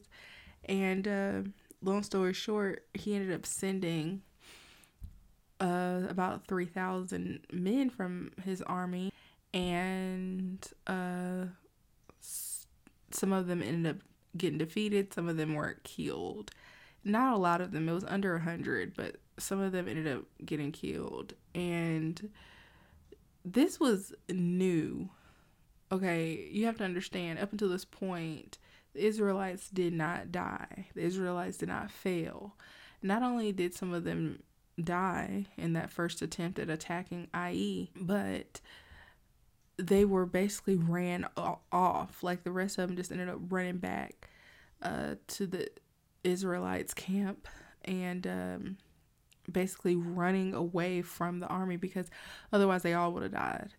And 0.65 1.07
uh 1.07 1.41
long 1.81 2.03
story 2.03 2.33
short 2.33 2.85
he 2.93 3.15
ended 3.15 3.33
up 3.33 3.45
sending 3.45 4.21
uh 5.59 6.01
about 6.09 6.47
3000 6.47 7.45
men 7.51 7.89
from 7.89 8.31
his 8.43 8.61
army. 8.63 9.11
And 9.53 10.65
uh 10.87 11.45
some 13.11 13.31
of 13.31 13.47
them 13.47 13.61
ended 13.61 13.95
up 13.95 14.01
getting 14.37 14.57
defeated. 14.57 15.13
Some 15.13 15.29
of 15.29 15.37
them 15.37 15.53
were 15.53 15.77
killed. 15.83 16.51
Not 17.03 17.33
a 17.33 17.37
lot 17.37 17.61
of 17.61 17.71
them. 17.71 17.87
It 17.87 17.93
was 17.93 18.05
under 18.05 18.35
a 18.35 18.41
hundred 18.41 18.95
but 18.95 19.17
some 19.37 19.59
of 19.59 19.71
them 19.71 19.87
ended 19.87 20.07
up 20.07 20.23
getting 20.45 20.71
killed. 20.71 21.33
And 21.53 22.29
this 23.45 23.79
was 23.79 24.13
new. 24.29 25.09
Okay 25.91 26.49
you 26.51 26.65
have 26.65 26.77
to 26.77 26.83
understand 26.83 27.39
up 27.39 27.51
until 27.51 27.69
this 27.69 27.85
point 27.85 28.57
the 28.93 29.05
israelites 29.05 29.69
did 29.69 29.93
not 29.93 30.31
die. 30.31 30.87
The 30.95 31.01
israelites 31.01 31.57
did 31.57 31.69
not 31.69 31.91
fail. 31.91 32.55
Not 33.01 33.21
only 33.21 33.51
did 33.51 33.73
some 33.73 33.93
of 33.93 34.03
them 34.03 34.41
die 34.81 35.45
in 35.57 35.73
that 35.73 35.89
first 35.89 36.21
attempt 36.21 36.59
at 36.59 36.69
attacking 36.69 37.27
Ai, 37.33 37.89
but 37.95 38.61
they 39.77 40.05
were 40.05 40.25
basically 40.25 40.75
ran 40.77 41.27
off. 41.37 42.23
Like 42.23 42.43
the 42.43 42.51
rest 42.51 42.77
of 42.77 42.87
them 42.87 42.97
just 42.97 43.11
ended 43.11 43.29
up 43.29 43.39
running 43.49 43.77
back 43.77 44.29
uh, 44.81 45.15
to 45.27 45.47
the 45.47 45.69
Israelites' 46.23 46.93
camp. 46.93 47.47
And 47.83 48.25
um, 48.25 48.77
basically 49.51 49.95
running 49.95 50.53
away 50.53 51.01
from 51.01 51.39
the 51.39 51.47
army 51.47 51.77
because 51.77 52.09
otherwise 52.51 52.83
they 52.83 52.93
all 52.93 53.11
would 53.13 53.23
have 53.23 53.31
died. 53.31 53.73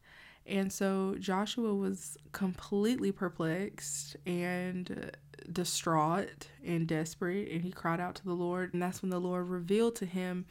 And 0.46 0.72
so 0.72 1.16
Joshua 1.18 1.74
was 1.74 2.16
completely 2.32 3.10
perplexed 3.10 4.16
and 4.26 5.10
distraught 5.52 6.48
and 6.64 6.86
desperate, 6.86 7.50
and 7.50 7.62
he 7.62 7.72
cried 7.72 8.00
out 8.00 8.14
to 8.16 8.24
the 8.24 8.32
Lord. 8.32 8.72
And 8.72 8.80
that's 8.80 9.02
when 9.02 9.10
the 9.10 9.18
Lord 9.18 9.48
revealed 9.48 9.96
to 9.96 10.06
him 10.06 10.46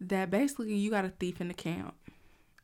that 0.00 0.30
basically 0.30 0.74
you 0.74 0.90
got 0.90 1.04
a 1.04 1.10
thief 1.10 1.40
in 1.40 1.48
the 1.48 1.54
camp 1.54 1.94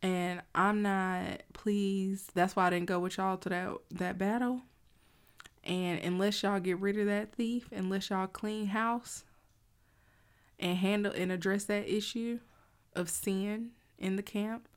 and 0.03 0.43
I'm 0.55 0.83
not 0.83 1.43
pleased. 1.53 2.33
That's 2.35 2.57
why 2.57 2.67
I 2.67 2.71
didn't 2.71 2.87
go 2.87 2.99
with 2.99 3.17
y'all 3.17 3.37
to 3.39 3.49
that 3.49 3.71
that 3.93 4.19
battle. 4.19 4.63
And 5.65 6.01
unless 6.01 6.43
y'all 6.43 6.59
get 6.59 6.81
rid 6.81 6.99
of 6.99 7.07
that 7.07 7.33
thief, 7.33 7.69
unless 7.71 8.11
y'all 8.11 8.27
clean 8.27 8.67
house 8.67 9.25
and 10.63 10.79
handle 10.79 11.13
and 11.13 11.31
address 11.31 11.65
that 11.65 11.93
issue 11.93 12.39
of 12.95 13.11
sin 13.11 13.73
in 13.99 14.17
the 14.17 14.23
camp 14.23 14.69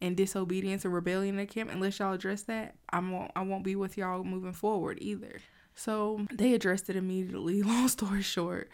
and 0.00 0.16
disobedience 0.16 0.84
and 0.84 0.92
rebellion 0.92 1.38
in 1.38 1.46
the 1.46 1.52
camp, 1.52 1.70
unless 1.72 1.98
y'all 1.98 2.12
address 2.12 2.42
that, 2.42 2.74
I 2.90 3.00
won't 3.00 3.32
I 3.34 3.42
won't 3.42 3.64
be 3.64 3.74
with 3.74 3.96
y'all 3.96 4.22
moving 4.22 4.52
forward 4.52 4.98
either. 5.00 5.40
So 5.74 6.26
they 6.32 6.52
addressed 6.52 6.88
it 6.90 6.96
immediately. 6.96 7.62
Long 7.64 7.88
story 7.88 8.22
short, 8.22 8.68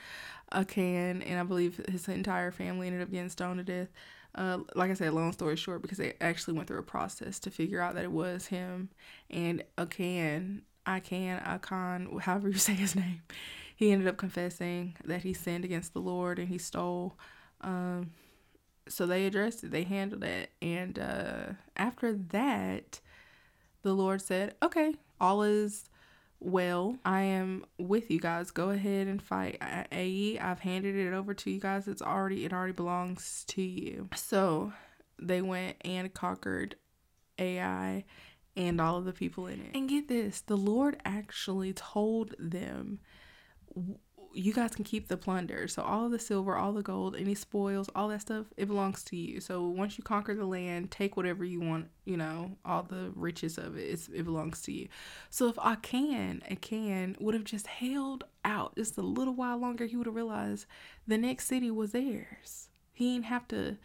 Achan 0.52 1.22
and 1.22 1.40
I 1.40 1.42
believe 1.44 1.80
his 1.88 2.08
entire 2.08 2.50
family 2.50 2.88
ended 2.88 3.02
up 3.02 3.10
getting 3.10 3.30
stoned 3.30 3.58
to 3.58 3.64
death. 3.64 3.88
Uh, 4.34 4.58
like 4.76 4.90
I 4.92 4.94
said, 4.94 5.12
long 5.12 5.32
story 5.32 5.56
short, 5.56 5.82
because 5.82 5.98
they 5.98 6.14
actually 6.20 6.54
went 6.54 6.68
through 6.68 6.78
a 6.78 6.84
process 6.84 7.40
to 7.40 7.50
figure 7.50 7.80
out 7.80 7.96
that 7.96 8.04
it 8.04 8.12
was 8.12 8.46
him. 8.46 8.88
And 9.28 9.64
Achan, 9.76 10.62
I 10.86 11.00
can, 11.00 11.40
Achan, 11.40 12.16
however 12.20 12.48
you 12.48 12.54
say 12.58 12.74
his 12.74 12.94
name, 12.94 13.22
he 13.80 13.92
ended 13.92 14.08
up 14.08 14.18
confessing 14.18 14.94
that 15.06 15.22
he 15.22 15.32
sinned 15.32 15.64
against 15.64 15.94
the 15.94 16.02
Lord 16.02 16.38
and 16.38 16.48
he 16.48 16.58
stole. 16.58 17.16
Um, 17.62 18.10
so 18.86 19.06
they 19.06 19.24
addressed 19.24 19.64
it, 19.64 19.70
they 19.70 19.84
handled 19.84 20.22
it. 20.22 20.50
And 20.60 20.98
uh, 20.98 21.54
after 21.78 22.12
that, 22.12 23.00
the 23.80 23.94
Lord 23.94 24.20
said, 24.20 24.54
okay, 24.62 24.96
all 25.18 25.42
is 25.42 25.88
well, 26.40 26.98
I 27.06 27.22
am 27.22 27.64
with 27.78 28.10
you 28.10 28.20
guys. 28.20 28.50
Go 28.50 28.68
ahead 28.68 29.06
and 29.06 29.22
fight 29.22 29.56
Ai 29.62 30.38
I've 30.38 30.60
handed 30.60 30.96
it 30.96 31.14
over 31.14 31.32
to 31.32 31.50
you 31.50 31.58
guys. 31.58 31.88
It's 31.88 32.02
already 32.02 32.44
it 32.44 32.52
already 32.52 32.74
belongs 32.74 33.46
to 33.48 33.62
you. 33.62 34.10
So 34.14 34.74
they 35.18 35.40
went 35.40 35.78
and 35.86 36.12
conquered 36.12 36.76
Ai 37.38 38.04
and 38.56 38.78
all 38.78 38.98
of 38.98 39.06
the 39.06 39.14
people 39.14 39.46
in 39.46 39.60
it. 39.60 39.74
And 39.74 39.88
get 39.88 40.08
this, 40.08 40.42
the 40.42 40.56
Lord 40.56 41.00
actually 41.06 41.72
told 41.72 42.34
them 42.38 43.00
you 44.32 44.52
guys 44.52 44.74
can 44.74 44.84
keep 44.84 45.08
the 45.08 45.16
plunder. 45.16 45.66
So 45.66 45.82
all 45.82 46.08
the 46.08 46.18
silver, 46.18 46.56
all 46.56 46.72
the 46.72 46.82
gold, 46.82 47.16
any 47.16 47.34
spoils, 47.34 47.88
all 47.94 48.08
that 48.08 48.20
stuff, 48.20 48.46
it 48.56 48.66
belongs 48.66 49.02
to 49.04 49.16
you. 49.16 49.40
So 49.40 49.66
once 49.68 49.98
you 49.98 50.04
conquer 50.04 50.34
the 50.34 50.46
land, 50.46 50.90
take 50.90 51.16
whatever 51.16 51.44
you 51.44 51.60
want, 51.60 51.88
you 52.04 52.16
know, 52.16 52.56
all 52.64 52.82
the 52.82 53.10
riches 53.14 53.58
of 53.58 53.76
it, 53.76 54.08
it 54.14 54.24
belongs 54.24 54.62
to 54.62 54.72
you. 54.72 54.88
So 55.30 55.48
if 55.48 55.58
Achan, 55.58 56.42
I 56.48 56.54
can 56.54 57.16
would 57.18 57.34
have 57.34 57.44
just 57.44 57.66
held 57.66 58.24
out 58.44 58.76
just 58.76 58.96
a 58.98 59.02
little 59.02 59.34
while 59.34 59.58
longer, 59.58 59.86
he 59.86 59.96
would 59.96 60.06
have 60.06 60.14
realized 60.14 60.66
the 61.06 61.18
next 61.18 61.46
city 61.46 61.70
was 61.70 61.92
theirs. 61.92 62.68
He 62.92 63.14
didn't 63.14 63.26
have 63.26 63.48
to 63.48 63.78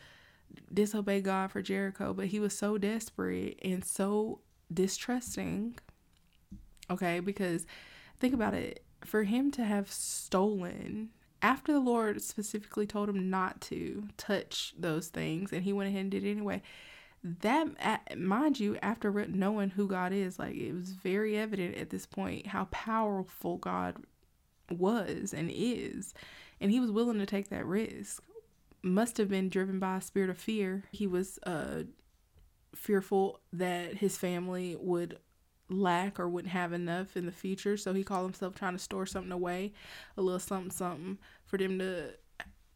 disobey 0.71 1.21
God 1.21 1.51
for 1.51 1.61
Jericho, 1.61 2.13
but 2.13 2.27
he 2.27 2.39
was 2.39 2.55
so 2.55 2.77
desperate 2.77 3.59
and 3.63 3.83
so 3.83 4.41
distrusting. 4.71 5.77
Okay, 6.89 7.19
because 7.19 7.65
think 8.19 8.33
about 8.33 8.53
it 8.53 8.84
for 9.07 9.23
him 9.23 9.51
to 9.51 9.63
have 9.63 9.91
stolen 9.91 11.09
after 11.41 11.71
the 11.73 11.79
Lord 11.79 12.21
specifically 12.21 12.87
told 12.87 13.09
him 13.09 13.29
not 13.29 13.61
to 13.61 14.07
touch 14.17 14.73
those 14.77 15.09
things 15.09 15.53
and 15.53 15.63
he 15.63 15.73
went 15.73 15.89
ahead 15.89 16.01
and 16.01 16.11
did 16.11 16.23
it 16.23 16.31
anyway. 16.31 16.61
That, 17.23 18.17
mind 18.17 18.59
you, 18.59 18.77
after 18.81 19.11
knowing 19.27 19.71
who 19.71 19.87
God 19.87 20.13
is, 20.13 20.37
like 20.37 20.55
it 20.55 20.73
was 20.73 20.91
very 20.91 21.37
evident 21.37 21.75
at 21.75 21.89
this 21.89 22.05
point 22.05 22.47
how 22.47 22.65
powerful 22.65 23.57
God 23.57 23.97
was 24.71 25.33
and 25.33 25.51
is. 25.53 26.13
And 26.59 26.71
he 26.71 26.79
was 26.79 26.91
willing 26.91 27.19
to 27.19 27.25
take 27.25 27.49
that 27.49 27.65
risk. 27.65 28.23
Must 28.81 29.17
have 29.17 29.29
been 29.29 29.49
driven 29.49 29.79
by 29.79 29.97
a 29.97 30.01
spirit 30.01 30.29
of 30.29 30.37
fear. 30.37 30.85
He 30.91 31.07
was 31.07 31.39
uh, 31.43 31.83
fearful 32.75 33.39
that 33.53 33.97
his 33.97 34.17
family 34.17 34.75
would 34.79 35.19
lack 35.69 36.19
or 36.19 36.29
wouldn't 36.29 36.53
have 36.53 36.73
enough 36.73 37.17
in 37.17 37.25
the 37.25 37.31
future. 37.31 37.77
So 37.77 37.93
he 37.93 38.03
called 38.03 38.25
himself 38.25 38.55
trying 38.55 38.73
to 38.73 38.79
store 38.79 39.05
something 39.05 39.31
away, 39.31 39.73
a 40.17 40.21
little 40.21 40.39
something, 40.39 40.71
something 40.71 41.17
for 41.45 41.57
them 41.57 41.79
to 41.79 42.13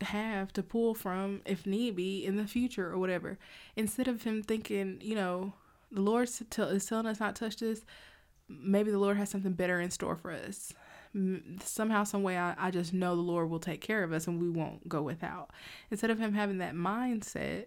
have 0.01 0.53
to 0.53 0.63
pull 0.63 0.93
from 0.93 1.41
if 1.45 1.65
need 1.65 1.95
be 1.95 2.25
in 2.25 2.37
the 2.37 2.47
future 2.47 2.91
or 2.91 2.97
whatever. 2.97 3.37
Instead 3.75 4.07
of 4.07 4.23
him 4.23 4.41
thinking, 4.41 4.99
you 5.01 5.15
know, 5.15 5.53
the 5.91 6.01
Lord 6.01 6.29
is 6.29 6.85
telling 6.85 7.07
us 7.07 7.19
not 7.19 7.35
to 7.35 7.45
touch 7.45 7.57
this, 7.57 7.81
maybe 8.47 8.91
the 8.91 8.99
Lord 8.99 9.17
has 9.17 9.29
something 9.29 9.53
better 9.53 9.79
in 9.79 9.91
store 9.91 10.15
for 10.15 10.31
us. 10.31 10.73
Somehow, 11.63 12.03
some 12.03 12.21
way, 12.21 12.37
I, 12.37 12.55
I 12.57 12.71
just 12.71 12.93
know 12.93 13.15
the 13.15 13.21
Lord 13.21 13.49
will 13.49 13.59
take 13.59 13.81
care 13.81 14.03
of 14.03 14.13
us 14.13 14.27
and 14.27 14.39
we 14.39 14.49
won't 14.49 14.87
go 14.87 15.01
without. 15.01 15.49
Instead 15.89 16.11
of 16.11 16.19
him 16.19 16.33
having 16.33 16.59
that 16.59 16.75
mindset, 16.75 17.65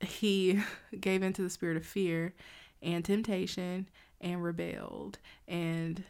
he 0.00 0.60
gave 1.00 1.22
into 1.22 1.42
the 1.42 1.50
spirit 1.50 1.76
of 1.76 1.84
fear 1.84 2.34
and 2.84 3.04
temptation 3.04 3.88
and 4.20 4.42
rebelled 4.42 5.18
and 5.48 6.04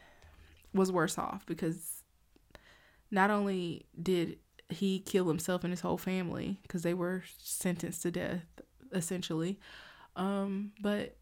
was 0.75 0.91
worse 0.91 1.17
off 1.17 1.47
because 1.47 2.03
not 3.11 3.31
only 3.31 3.87
did 4.01 4.39
he 4.69 4.99
kill 4.99 5.29
himself 5.29 5.63
and 5.63 5.73
his 5.73 5.81
whole 5.81 5.99
family 5.99 6.59
because 6.63 6.83
they 6.83 6.95
were 6.95 7.23
sentenced 7.39 8.03
to 8.03 8.11
death 8.11 8.45
essentially 8.93 9.59
um, 10.17 10.73
but 10.81 11.17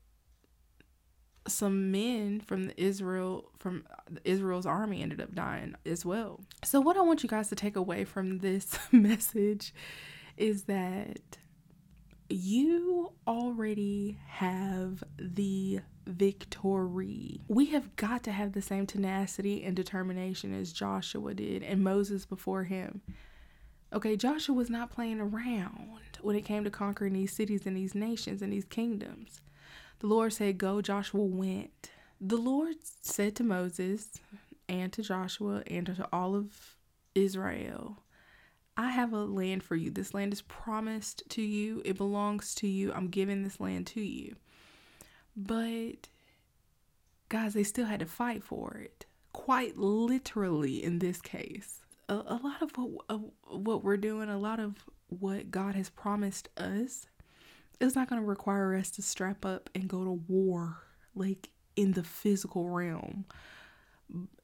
some 1.49 1.91
men 1.91 2.41
from 2.41 2.65
the 2.65 2.81
Israel 2.83 3.51
from 3.59 3.85
Israel's 4.25 4.67
army 4.67 5.03
ended 5.03 5.21
up 5.21 5.35
dying 5.35 5.75
as 5.85 6.05
well. 6.05 6.41
So 6.65 6.81
what 6.81 6.97
I 6.97 7.01
want 7.01 7.23
you 7.23 7.29
guys 7.29 7.49
to 7.49 7.57
take 7.57 7.77
away 7.77 8.05
from 8.05 8.39
this 8.39 8.79
message 8.93 9.75
is 10.37 10.65
that 10.65 11.39
you 12.33 13.13
already 13.27 14.19
have 14.27 15.05
the 15.19 15.81
victory. 16.07 17.41
We 17.49 17.67
have 17.67 17.95
got 17.97 18.23
to 18.25 18.33
have 18.33 18.53
the 18.53 18.63
same 18.63 18.87
tenacity 18.87 19.63
and 19.65 19.77
determination 19.77 20.55
as 20.55 20.73
Joshua 20.73 21.35
did 21.35 21.63
and 21.63 21.83
Moses 21.83 22.27
before 22.27 22.65
him. 22.65 23.03
Okay, 23.93 24.17
Joshua 24.17 24.55
was 24.55 24.71
not 24.71 24.91
playing 24.91 25.21
around 25.21 26.01
when 26.23 26.35
it 26.37 26.45
came 26.45 26.65
to 26.65 26.71
conquering 26.71 27.13
these 27.13 27.33
cities 27.33 27.67
and 27.67 27.77
these 27.77 27.95
nations 27.95 28.41
and 28.41 28.53
these 28.53 28.65
kingdoms. 28.65 29.41
The 29.99 30.07
Lord 30.07 30.33
said, 30.33 30.59
Go, 30.59 30.81
Joshua 30.81 31.23
went. 31.23 31.91
The 32.21 32.37
Lord 32.37 32.77
said 33.03 33.37
to 33.37 33.45
Moses 33.45 34.09
and 34.69 34.93
to 34.95 35.03
Joshua 35.03 35.63
and 35.67 35.87
to 35.87 36.09
all 36.13 36.35
of 36.35 36.77
Israel, 37.15 37.99
I 38.77 38.91
have 38.91 39.13
a 39.13 39.25
land 39.25 39.63
for 39.63 39.77
you. 39.77 39.91
This 39.91 40.15
land 40.15 40.33
is 40.33 40.43
promised 40.43 41.23
to 41.31 41.43
you, 41.43 41.83
it 41.85 41.97
belongs 41.97 42.55
to 42.57 42.67
you. 42.67 42.93
I'm 42.93 43.09
giving 43.09 43.43
this 43.43 43.61
land 43.61 43.87
to 43.89 44.01
you. 44.01 44.37
But 45.37 46.09
guys, 47.29 47.55
they 47.55 47.63
still 47.63 47.87
had 47.87 48.01
to 48.01 48.07
fight 48.07 48.43
for 48.43 48.77
it. 48.77 49.07
Quite 49.33 49.79
literally 49.79 50.83
in 50.83 50.99
this 50.99 51.21
case. 51.21 51.81
A, 52.09 52.15
a 52.15 52.41
lot 52.43 52.63
of 52.63 52.71
what, 52.77 53.05
uh, 53.09 53.19
what 53.49 53.85
we're 53.85 53.97
doing, 53.97 54.29
a 54.29 54.39
lot 54.39 54.61
of 54.61 54.77
what 55.09 55.51
God 55.51 55.75
has 55.75 55.91
promised 55.91 56.49
us, 56.57 57.07
is 57.81 57.95
not 57.95 58.09
going 58.09 58.21
to 58.21 58.27
require 58.27 58.75
us 58.75 58.91
to 58.93 59.03
strap 59.03 59.45
up 59.45 59.69
and 59.75 59.89
go 59.89 60.05
to 60.05 60.23
war 60.29 60.79
like 61.15 61.49
in 61.77 61.93
the 61.93 62.03
physical 62.05 62.69
realm. 62.69 63.25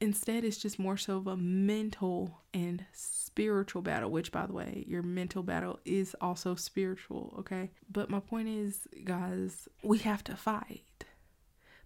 Instead, 0.00 0.44
it's 0.44 0.58
just 0.58 0.78
more 0.78 0.96
so 0.96 1.16
of 1.18 1.26
a 1.26 1.36
mental 1.36 2.40
and 2.54 2.84
spiritual 2.92 3.82
battle, 3.82 4.10
which, 4.10 4.32
by 4.32 4.46
the 4.46 4.52
way, 4.52 4.84
your 4.88 5.02
mental 5.02 5.42
battle 5.42 5.78
is 5.84 6.16
also 6.20 6.54
spiritual, 6.54 7.34
okay? 7.38 7.70
But 7.90 8.10
my 8.10 8.20
point 8.20 8.48
is, 8.48 8.86
guys, 9.04 9.68
we 9.82 9.98
have 9.98 10.24
to 10.24 10.36
fight. 10.36 11.04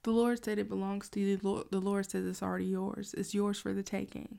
The 0.05 0.11
Lord 0.11 0.45
said 0.45 0.59
it 0.59 0.69
belongs 0.69 1.09
to 1.11 1.21
you. 1.21 1.37
The 1.37 1.49
Lord, 1.49 1.67
the 1.71 1.81
Lord 1.81 2.11
says 2.11 2.27
it's 2.27 2.43
already 2.43 2.67
yours. 2.67 3.15
It's 3.17 3.35
yours 3.35 3.59
for 3.59 3.73
the 3.73 3.83
taking. 3.83 4.39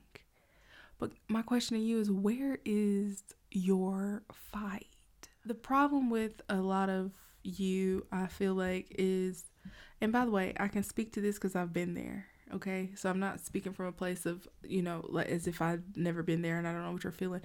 But 0.99 1.11
my 1.27 1.41
question 1.41 1.77
to 1.77 1.83
you 1.83 1.99
is 1.99 2.11
where 2.11 2.59
is 2.65 3.23
your 3.51 4.23
fight? 4.31 4.87
The 5.45 5.53
problem 5.53 6.09
with 6.09 6.41
a 6.49 6.57
lot 6.57 6.89
of 6.89 7.11
you, 7.43 8.05
I 8.11 8.27
feel 8.27 8.53
like, 8.55 8.87
is, 8.97 9.45
and 10.01 10.11
by 10.11 10.25
the 10.25 10.31
way, 10.31 10.53
I 10.59 10.67
can 10.67 10.83
speak 10.83 11.13
to 11.13 11.21
this 11.21 11.35
because 11.35 11.55
I've 11.55 11.73
been 11.73 11.93
there. 11.93 12.27
Okay. 12.53 12.91
So 12.95 13.09
I'm 13.09 13.19
not 13.19 13.39
speaking 13.39 13.73
from 13.73 13.87
a 13.87 13.91
place 13.91 14.25
of, 14.25 14.47
you 14.63 14.81
know, 14.81 15.05
like 15.09 15.27
as 15.27 15.47
if 15.47 15.61
I've 15.61 15.83
never 15.95 16.23
been 16.23 16.41
there 16.41 16.57
and 16.57 16.67
I 16.67 16.71
don't 16.71 16.83
know 16.83 16.91
what 16.91 17.03
you're 17.03 17.11
feeling. 17.11 17.41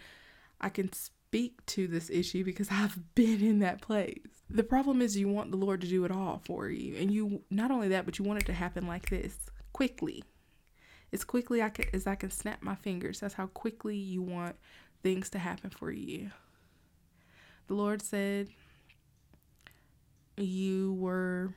I 0.60 0.68
can 0.68 0.92
speak 0.92 1.64
to 1.66 1.86
this 1.86 2.10
issue 2.10 2.44
because 2.44 2.68
I've 2.72 3.14
been 3.14 3.42
in 3.42 3.60
that 3.60 3.80
place. 3.80 4.18
The 4.50 4.62
problem 4.62 5.02
is 5.02 5.16
you 5.16 5.28
want 5.28 5.50
the 5.50 5.56
Lord 5.56 5.80
to 5.82 5.86
do 5.86 6.04
it 6.04 6.10
all 6.10 6.42
for 6.44 6.68
you. 6.68 6.96
And 6.96 7.10
you, 7.10 7.42
not 7.50 7.70
only 7.70 7.88
that, 7.88 8.04
but 8.04 8.18
you 8.18 8.24
want 8.24 8.40
it 8.40 8.46
to 8.46 8.52
happen 8.52 8.86
like 8.86 9.10
this 9.10 9.36
quickly. 9.72 10.24
As 11.12 11.24
quickly 11.24 11.62
I 11.62 11.70
can, 11.70 11.86
as 11.92 12.06
I 12.06 12.14
can 12.14 12.30
snap 12.30 12.62
my 12.62 12.74
fingers. 12.74 13.20
That's 13.20 13.34
how 13.34 13.46
quickly 13.46 13.96
you 13.96 14.20
want 14.20 14.56
things 15.02 15.30
to 15.30 15.38
happen 15.38 15.70
for 15.70 15.90
you. 15.90 16.30
The 17.66 17.74
Lord 17.74 18.02
said 18.02 18.48
you 20.36 20.94
were 20.94 21.52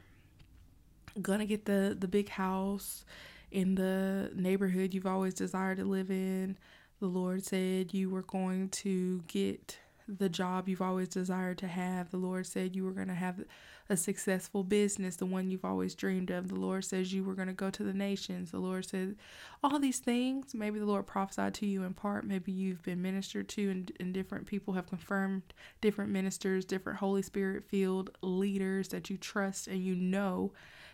gonna 1.22 1.46
get 1.46 1.66
the 1.66 1.96
the 1.98 2.08
big 2.08 2.30
house 2.30 3.06
in 3.52 3.76
the 3.76 4.32
neighborhood 4.34 4.94
you've 4.94 5.06
always 5.06 5.34
desired 5.34 5.78
to 5.78 5.86
live 5.86 6.10
in. 6.10 6.58
The 7.00 7.08
Lord 7.08 7.44
said 7.44 7.94
you 7.94 8.10
were 8.10 8.22
going 8.22 8.70
to 8.70 9.24
get 9.28 9.78
the 10.08 10.30
job 10.30 10.68
you've 10.68 10.82
always 10.82 11.08
desired 11.08 11.58
to 11.60 11.68
have. 11.68 12.12
The 12.12 12.18
Lord 12.18 12.46
said 12.46 12.76
you 12.76 12.84
were 12.84 12.92
going 12.92 13.08
to 13.08 13.14
have 13.14 13.44
a 13.90 13.98
successful 13.98 14.64
business, 14.64 15.18
the 15.18 15.26
one 15.26 15.50
you've 15.50 15.66
always 15.66 15.96
dreamed 15.96 16.32
of. 16.32 16.48
The 16.48 16.56
Lord 16.56 16.86
says 16.86 17.14
you 17.14 17.24
were 17.24 17.34
going 17.34 17.48
to 17.48 17.54
go 17.54 17.70
to 17.70 17.84
the 17.84 17.94
nations. 17.94 18.52
The 18.52 18.60
Lord 18.60 18.86
said 18.86 19.16
all 19.64 19.80
these 19.80 20.00
things. 20.00 20.54
Maybe 20.54 20.80
the 20.80 20.86
Lord 20.86 21.08
prophesied 21.08 21.54
to 21.56 21.66
you 21.66 21.84
in 21.84 21.94
part. 21.94 22.26
Maybe 22.26 22.52
you've 22.52 22.84
been 22.84 23.02
ministered 23.02 23.50
to, 23.50 23.70
and, 23.70 23.92
and 24.00 24.14
different 24.14 24.48
people 24.48 24.74
have 24.74 24.88
confirmed 24.88 25.42
different 25.82 26.12
ministers, 26.12 26.66
different 26.66 27.00
Holy 27.00 27.22
Spirit 27.22 27.64
filled 27.64 28.12
leaders 28.22 28.90
that 28.90 29.10
you 29.10 29.18
trust 29.18 29.68
and 29.68 29.84
you 29.84 29.96
know 29.96 30.54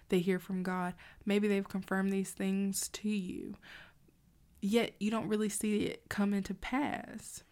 they 0.09 0.19
hear 0.19 0.39
from 0.39 0.63
God. 0.63 0.93
Maybe 1.25 1.47
they've 1.47 1.67
confirmed 1.67 2.11
these 2.11 2.31
things 2.31 2.87
to 2.89 3.09
you, 3.09 3.55
yet 4.61 4.93
you 4.99 5.11
don't 5.11 5.27
really 5.27 5.49
see 5.49 5.85
it 5.85 6.03
come 6.09 6.33
into 6.33 6.53
pass. 6.53 7.43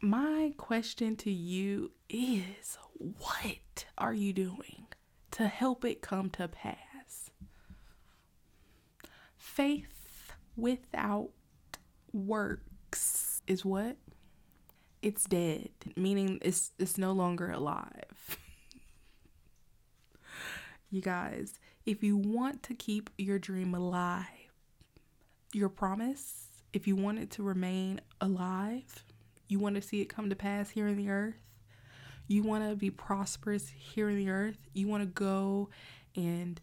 My 0.00 0.52
question 0.56 1.16
to 1.16 1.30
you 1.30 1.92
is 2.08 2.78
what 2.98 3.86
are 3.98 4.14
you 4.14 4.32
doing 4.32 4.86
to 5.32 5.46
help 5.48 5.84
it 5.84 6.02
come 6.02 6.30
to 6.30 6.48
pass? 6.48 7.30
Faith 9.36 10.32
without 10.56 11.30
works 12.12 13.42
is 13.46 13.64
what? 13.64 13.96
It's 15.02 15.24
dead, 15.24 15.70
meaning 15.96 16.38
it's 16.42 16.72
it's 16.78 16.98
no 16.98 17.12
longer 17.12 17.50
alive. 17.50 18.38
You 20.96 21.02
guys, 21.02 21.60
if 21.84 22.02
you 22.02 22.16
want 22.16 22.62
to 22.62 22.74
keep 22.74 23.10
your 23.18 23.38
dream 23.38 23.74
alive, 23.74 24.24
your 25.52 25.68
promise, 25.68 26.46
if 26.72 26.88
you 26.88 26.96
want 26.96 27.18
it 27.18 27.30
to 27.32 27.42
remain 27.42 28.00
alive, 28.22 29.04
you 29.46 29.58
want 29.58 29.74
to 29.74 29.82
see 29.82 30.00
it 30.00 30.06
come 30.06 30.30
to 30.30 30.34
pass 30.34 30.70
here 30.70 30.86
in 30.86 30.96
the 30.96 31.10
earth, 31.10 31.34
you 32.28 32.42
want 32.42 32.66
to 32.66 32.74
be 32.74 32.88
prosperous 32.88 33.68
here 33.68 34.08
in 34.08 34.16
the 34.16 34.30
earth, 34.30 34.56
you 34.72 34.88
want 34.88 35.02
to 35.02 35.06
go 35.06 35.68
and 36.14 36.62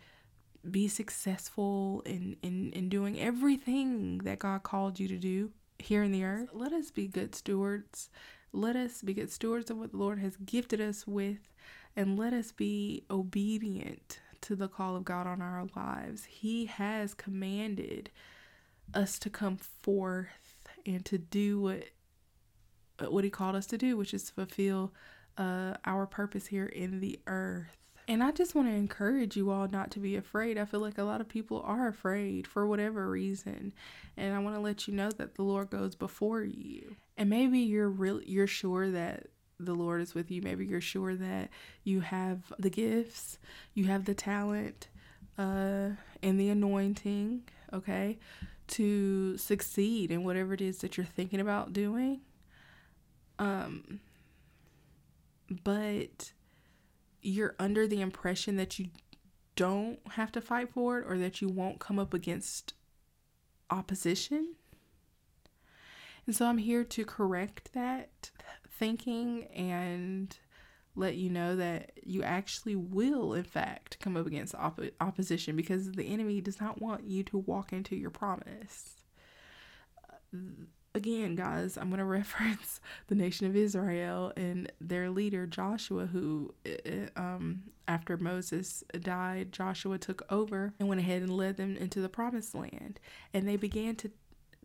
be 0.72 0.88
successful 0.88 2.02
in, 2.04 2.36
in, 2.42 2.72
in 2.72 2.90
doing 2.90 3.20
everything 3.20 4.18
that 4.24 4.40
God 4.40 4.64
called 4.64 5.00
you 5.00 5.08
to 5.10 5.18
do 5.20 5.52
here 5.78 6.02
in 6.02 6.12
the 6.12 6.24
earth, 6.24 6.50
let 6.54 6.74
us 6.74 6.90
be 6.90 7.08
good 7.08 7.36
stewards. 7.36 8.10
Let 8.52 8.76
us 8.76 9.04
be 9.04 9.14
good 9.14 9.32
stewards 9.32 9.70
of 9.70 9.78
what 9.78 9.92
the 9.92 9.98
Lord 9.98 10.18
has 10.18 10.38
gifted 10.38 10.82
us 10.82 11.06
with 11.06 11.54
and 11.96 12.18
let 12.18 12.34
us 12.34 12.52
be 12.52 13.04
obedient 13.12 14.20
to 14.44 14.56
the 14.56 14.68
call 14.68 14.96
of 14.96 15.06
God 15.06 15.28
on 15.28 15.42
our 15.42 15.68
lives. 15.76 16.26
He 16.26 16.66
has 16.66 17.14
commanded 17.14 18.10
us 18.94 19.18
to 19.20 19.30
come 19.30 19.58
forth 19.58 20.68
and 20.86 21.04
to 21.06 21.18
do 21.18 21.60
what 21.60 21.84
what 23.10 23.24
he 23.24 23.30
called 23.30 23.56
us 23.56 23.66
to 23.68 23.78
do, 23.78 23.98
which 23.98 24.14
is 24.14 24.24
to 24.26 24.34
fulfill 24.34 24.94
uh, 25.38 25.74
our 25.84 26.06
purpose 26.06 26.48
here 26.48 26.68
in 26.68 27.00
the 27.00 27.20
earth. 27.28 27.76
And 28.08 28.22
I 28.22 28.32
just 28.32 28.54
want 28.54 28.68
to 28.68 28.74
encourage 28.74 29.38
you 29.38 29.50
all 29.50 29.68
not 29.68 29.90
to 29.92 30.00
be 30.00 30.16
afraid. 30.16 30.58
I 30.58 30.66
feel 30.66 30.82
like 30.82 30.98
a 30.98 31.04
lot 31.04 31.22
of 31.22 31.30
people 31.30 31.62
are 31.66 31.88
afraid 31.88 32.46
for 32.46 32.68
whatever 32.68 33.10
reason. 33.10 33.74
And 34.18 34.36
I 34.36 34.40
want 34.40 34.56
to 34.56 34.62
let 34.62 34.88
you 34.88 34.94
know 34.94 35.10
that 35.12 35.36
the 35.36 35.44
Lord 35.44 35.70
goes 35.70 35.96
before 35.96 36.44
you. 36.44 36.96
And 37.18 37.30
maybe 37.30 37.60
you're 37.60 37.90
real 37.90 38.22
you're 38.22 38.48
sure 38.48 38.92
that 38.92 39.28
the 39.60 39.74
Lord 39.74 40.02
is 40.02 40.14
with 40.14 40.32
you. 40.32 40.42
Maybe 40.42 40.66
you're 40.66 40.82
sure 40.82 41.16
that 41.16 41.50
you 41.84 42.02
have 42.02 42.54
the 42.60 42.70
gifts, 42.70 43.38
you 43.74 43.86
have 43.86 44.06
the 44.06 44.14
talent, 44.14 44.88
uh, 45.38 45.90
and 46.22 46.40
the 46.40 46.50
anointing, 46.50 47.44
okay, 47.72 48.18
to 48.68 49.38
succeed 49.38 50.12
in 50.12 50.24
whatever 50.24 50.54
it 50.54 50.62
is 50.62 50.80
that 50.80 50.98
you're 50.98 51.06
thinking 51.06 51.40
about 51.40 51.74
doing. 51.74 52.22
Um, 53.40 54.00
but 55.64 56.32
you're 57.22 57.56
under 57.60 57.88
the 57.88 58.02
impression 58.02 58.58
that 58.58 58.80
you 58.80 58.88
don't 59.56 60.00
have 60.12 60.32
to 60.32 60.42
fight 60.42 60.70
for 60.74 61.00
it 61.00 61.06
or 61.08 61.18
that 61.18 61.42
you 61.42 61.50
won't 61.50 61.80
come 61.80 62.00
up 62.00 62.14
against 62.14 62.74
opposition. 63.70 64.56
And 66.26 66.36
so 66.36 66.46
I'm 66.46 66.58
here 66.58 66.84
to 66.84 67.06
correct 67.06 67.74
that 67.74 68.32
thinking 68.78 69.46
and 69.46 70.38
let 70.96 71.16
you 71.16 71.30
know 71.30 71.56
that 71.56 71.92
you 72.04 72.22
actually 72.24 72.76
will, 72.76 73.34
in 73.34 73.44
fact, 73.44 73.98
come 74.00 74.16
up 74.16 74.28
against 74.28 74.54
op- 74.56 74.80
opposition 75.02 75.56
because 75.56 75.92
the 75.92 76.08
enemy 76.08 76.40
does 76.42 76.62
not 76.62 76.82
want 76.82 77.04
you 77.04 77.24
to 77.24 77.38
walk 77.38 77.74
into 77.74 77.96
your 77.96 78.12
promise. 78.12 78.98
Uh, 80.08 80.38
again, 80.94 81.36
guys, 81.36 81.78
I'm 81.78 81.90
going 81.90 81.98
to 81.98 82.06
reference 82.06 82.80
the 83.08 83.16
nation 83.16 83.48
of 83.48 83.56
Israel 83.56 84.34
and 84.38 84.72
their 84.80 85.10
leader 85.10 85.48
Joshua, 85.48 86.06
who, 86.06 86.54
uh, 86.66 87.20
um, 87.20 87.64
after 87.88 88.16
Moses 88.18 88.84
died, 89.02 89.52
Joshua 89.52 89.98
took 89.98 90.22
over 90.32 90.74
and 90.80 90.88
went 90.88 91.02
ahead 91.02 91.24
and 91.24 91.36
led 91.36 91.58
them 91.58 91.76
into 91.76 92.02
the 92.02 92.10
promised 92.10 92.54
land. 92.54 93.00
And 93.34 93.48
they 93.48 93.58
began 93.58 93.96
to 93.98 94.12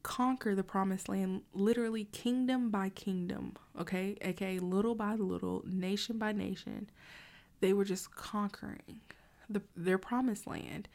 conquer 0.03 0.55
the 0.55 0.63
promised 0.63 1.09
land 1.09 1.43
literally 1.53 2.05
kingdom 2.05 2.71
by 2.71 2.89
kingdom, 2.89 3.55
okay? 3.81 4.17
aka 4.21 4.59
little 4.59 4.95
by 4.95 5.15
little, 5.15 5.63
nation 5.67 6.19
by 6.19 6.33
nation. 6.33 6.91
They 7.61 7.73
were 7.73 7.85
just 7.85 8.15
conquering 8.15 9.01
the, 9.49 9.63
their 9.77 9.99
promised 9.99 10.47
land. 10.47 10.89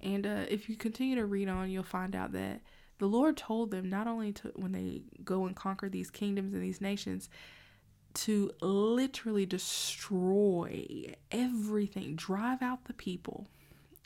And 0.00 0.26
uh, 0.26 0.44
if 0.48 0.68
you 0.68 0.76
continue 0.76 1.16
to 1.16 1.26
read 1.26 1.48
on, 1.48 1.70
you'll 1.70 1.82
find 1.82 2.14
out 2.14 2.32
that 2.32 2.60
the 2.98 3.06
Lord 3.06 3.36
told 3.36 3.70
them 3.70 3.88
not 3.88 4.06
only 4.06 4.32
to, 4.32 4.52
when 4.56 4.72
they 4.72 5.02
go 5.24 5.46
and 5.46 5.54
conquer 5.54 5.88
these 5.88 6.10
kingdoms 6.10 6.52
and 6.52 6.62
these 6.62 6.80
nations, 6.80 7.28
to 8.14 8.50
literally 8.60 9.46
destroy 9.46 11.14
everything, 11.30 12.16
drive 12.16 12.62
out 12.62 12.84
the 12.84 12.94
people. 12.94 13.46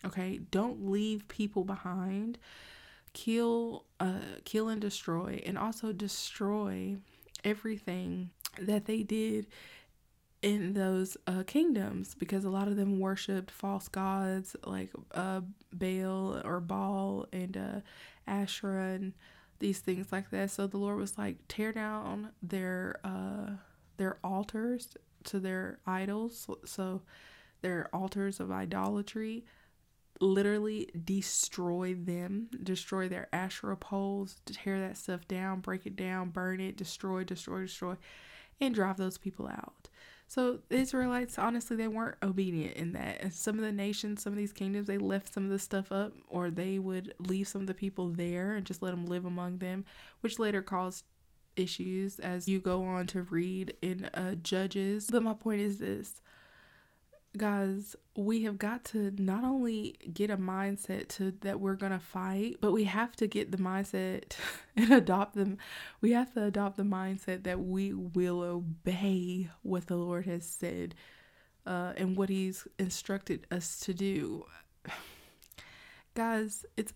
Okay, 0.04 0.40
don't 0.50 0.90
leave 0.90 1.28
people 1.28 1.64
behind 1.64 2.38
kill 3.12 3.84
uh 4.00 4.38
kill 4.44 4.68
and 4.68 4.80
destroy 4.80 5.42
and 5.44 5.58
also 5.58 5.92
destroy 5.92 6.96
everything 7.44 8.30
that 8.58 8.86
they 8.86 9.02
did 9.02 9.46
in 10.42 10.72
those 10.74 11.16
uh, 11.28 11.44
kingdoms 11.46 12.16
because 12.18 12.44
a 12.44 12.50
lot 12.50 12.66
of 12.66 12.76
them 12.76 12.98
worshipped 12.98 13.50
false 13.50 13.86
gods 13.88 14.56
like 14.64 14.90
uh, 15.14 15.40
Baal 15.72 16.40
or 16.44 16.60
Baal 16.60 17.26
and 17.32 17.56
uh, 17.56 17.80
Asherah 18.26 18.94
and 18.94 19.12
these 19.60 19.78
things 19.78 20.10
like 20.10 20.30
that. 20.30 20.50
So 20.50 20.66
the 20.66 20.78
Lord 20.78 20.98
was 20.98 21.16
like, 21.16 21.36
tear 21.46 21.72
down 21.72 22.30
their 22.42 22.98
uh, 23.04 23.50
their 23.96 24.18
altars 24.24 24.96
to 25.24 25.38
their 25.38 25.78
idols. 25.86 26.50
So 26.64 27.02
their 27.60 27.88
altars 27.92 28.40
of 28.40 28.50
idolatry 28.50 29.44
literally 30.22 30.88
destroy 31.04 31.94
them, 31.94 32.48
destroy 32.62 33.08
their 33.08 33.28
Asherah 33.32 33.76
poles, 33.76 34.40
tear 34.46 34.80
that 34.80 34.96
stuff 34.96 35.26
down, 35.26 35.60
break 35.60 35.84
it 35.86 35.96
down, 35.96 36.30
burn 36.30 36.60
it, 36.60 36.76
destroy, 36.76 37.24
destroy, 37.24 37.62
destroy, 37.62 37.96
and 38.60 38.74
drive 38.74 38.96
those 38.96 39.18
people 39.18 39.48
out. 39.48 39.88
So 40.28 40.60
the 40.70 40.76
Israelites, 40.76 41.38
honestly, 41.38 41.76
they 41.76 41.88
weren't 41.88 42.16
obedient 42.22 42.76
in 42.76 42.92
that. 42.92 43.20
And 43.20 43.34
some 43.34 43.56
of 43.56 43.64
the 43.64 43.72
nations, 43.72 44.22
some 44.22 44.32
of 44.32 44.38
these 44.38 44.52
kingdoms, 44.52 44.86
they 44.86 44.96
left 44.96 45.34
some 45.34 45.44
of 45.44 45.50
the 45.50 45.58
stuff 45.58 45.92
up, 45.92 46.14
or 46.28 46.50
they 46.50 46.78
would 46.78 47.14
leave 47.18 47.48
some 47.48 47.60
of 47.60 47.66
the 47.66 47.74
people 47.74 48.08
there 48.08 48.54
and 48.54 48.64
just 48.64 48.80
let 48.80 48.92
them 48.92 49.04
live 49.04 49.26
among 49.26 49.58
them, 49.58 49.84
which 50.20 50.38
later 50.38 50.62
caused 50.62 51.04
issues 51.56 52.18
as 52.18 52.48
you 52.48 52.60
go 52.60 52.82
on 52.82 53.06
to 53.08 53.22
read 53.24 53.74
in 53.82 54.06
uh, 54.14 54.36
Judges. 54.36 55.08
But 55.10 55.22
my 55.22 55.34
point 55.34 55.60
is 55.60 55.78
this 55.78 56.22
guys 57.36 57.96
we 58.14 58.42
have 58.42 58.58
got 58.58 58.84
to 58.84 59.10
not 59.16 59.42
only 59.42 59.96
get 60.12 60.30
a 60.30 60.36
mindset 60.36 61.08
to 61.08 61.32
that 61.40 61.60
we're 61.60 61.74
gonna 61.74 61.98
fight 61.98 62.56
but 62.60 62.72
we 62.72 62.84
have 62.84 63.16
to 63.16 63.26
get 63.26 63.50
the 63.50 63.56
mindset 63.56 64.36
and 64.76 64.92
adopt 64.92 65.34
them. 65.34 65.58
We 66.00 66.12
have 66.12 66.32
to 66.34 66.44
adopt 66.44 66.76
the 66.76 66.82
mindset 66.82 67.44
that 67.44 67.60
we 67.60 67.94
will 67.94 68.42
obey 68.42 69.50
what 69.62 69.86
the 69.86 69.96
lord 69.96 70.26
has 70.26 70.46
said 70.46 70.94
uh, 71.66 71.92
and 71.96 72.16
what 72.16 72.28
he's 72.28 72.66
instructed 72.78 73.46
us 73.50 73.78
to 73.80 73.94
do. 73.94 74.44
Guys 76.14 76.66
it's 76.76 76.92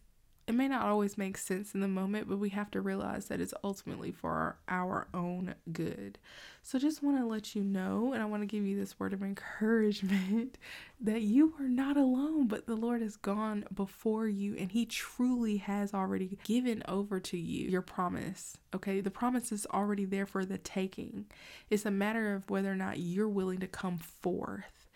it 0.47 0.55
may 0.55 0.69
not 0.69 0.87
always 0.87 1.19
make 1.19 1.37
sense 1.37 1.75
in 1.75 1.81
the 1.81 1.89
moment, 1.89 2.29
but 2.29 2.39
we 2.39 2.51
have 2.51 2.71
to 2.71 2.81
realize 2.81 3.27
that 3.27 3.41
it's 3.41 3.55
ultimately 3.65 4.13
for 4.13 4.31
our, 4.31 4.57
our 4.69 5.09
own 5.13 5.57
good. 5.73 6.19
So, 6.63 6.79
just 6.79 7.03
want 7.03 7.19
to 7.19 7.27
let 7.27 7.57
you 7.57 7.65
know, 7.65 8.13
and 8.13 8.23
I 8.23 8.27
want 8.27 8.43
to 8.43 8.47
give 8.47 8.65
you 8.65 8.79
this 8.79 8.99
word 8.99 9.13
of 9.13 9.23
encouragement 9.23 10.57
that 11.01 11.23
you 11.23 11.55
are 11.59 11.69
not 11.69 11.97
alone, 11.97 12.47
but 12.47 12.67
the 12.67 12.77
Lord 12.77 13.03
has 13.03 13.17
gone 13.17 13.65
before 13.75 14.29
you, 14.29 14.55
and 14.57 14.71
He 14.71 14.87
truly 14.87 15.57
has 15.57 15.93
already 15.93 16.39
given 16.45 16.83
over 16.87 17.19
to 17.19 17.37
you 17.37 17.69
your 17.69 17.83
promise. 17.83 18.57
Okay, 18.73 19.01
the 19.01 19.11
promise 19.11 19.51
is 19.51 19.67
already 19.73 20.05
there 20.05 20.27
for 20.27 20.45
the 20.45 20.59
taking. 20.59 21.27
It's 21.71 21.87
a 21.87 21.91
matter 21.91 22.35
of 22.35 22.49
whether 22.49 22.71
or 22.71 22.77
not 22.77 23.01
you're 23.01 23.29
willing 23.29 23.59
to 23.61 23.67
come 23.67 23.99
forth 23.99 24.87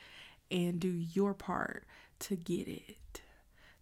and 0.49 0.79
do 0.79 0.89
your 0.89 1.35
part 1.35 1.85
to 2.21 2.37
get 2.37 2.69
it. 2.69 2.97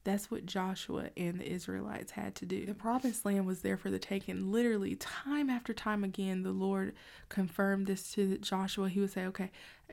That's 0.04 0.30
what 0.30 0.46
Joshua 0.46 1.10
and 1.16 1.40
the 1.40 1.50
Israelites 1.50 2.12
had 2.12 2.34
to 2.36 2.46
do. 2.46 2.64
The 2.64 2.74
promised 2.74 3.24
land 3.24 3.46
was 3.46 3.60
there 3.60 3.76
for 3.76 3.90
the 3.90 3.98
taking. 3.98 4.50
Literally, 4.50 4.94
time 4.96 5.50
after 5.50 5.74
time 5.74 6.02
again, 6.04 6.42
the 6.42 6.52
Lord 6.52 6.94
confirmed 7.28 7.86
this 7.86 8.12
to 8.12 8.38
Joshua. 8.38 8.88
He 8.88 9.00
would 9.00 9.12
say, 9.12 9.26
Okay, 9.26 9.50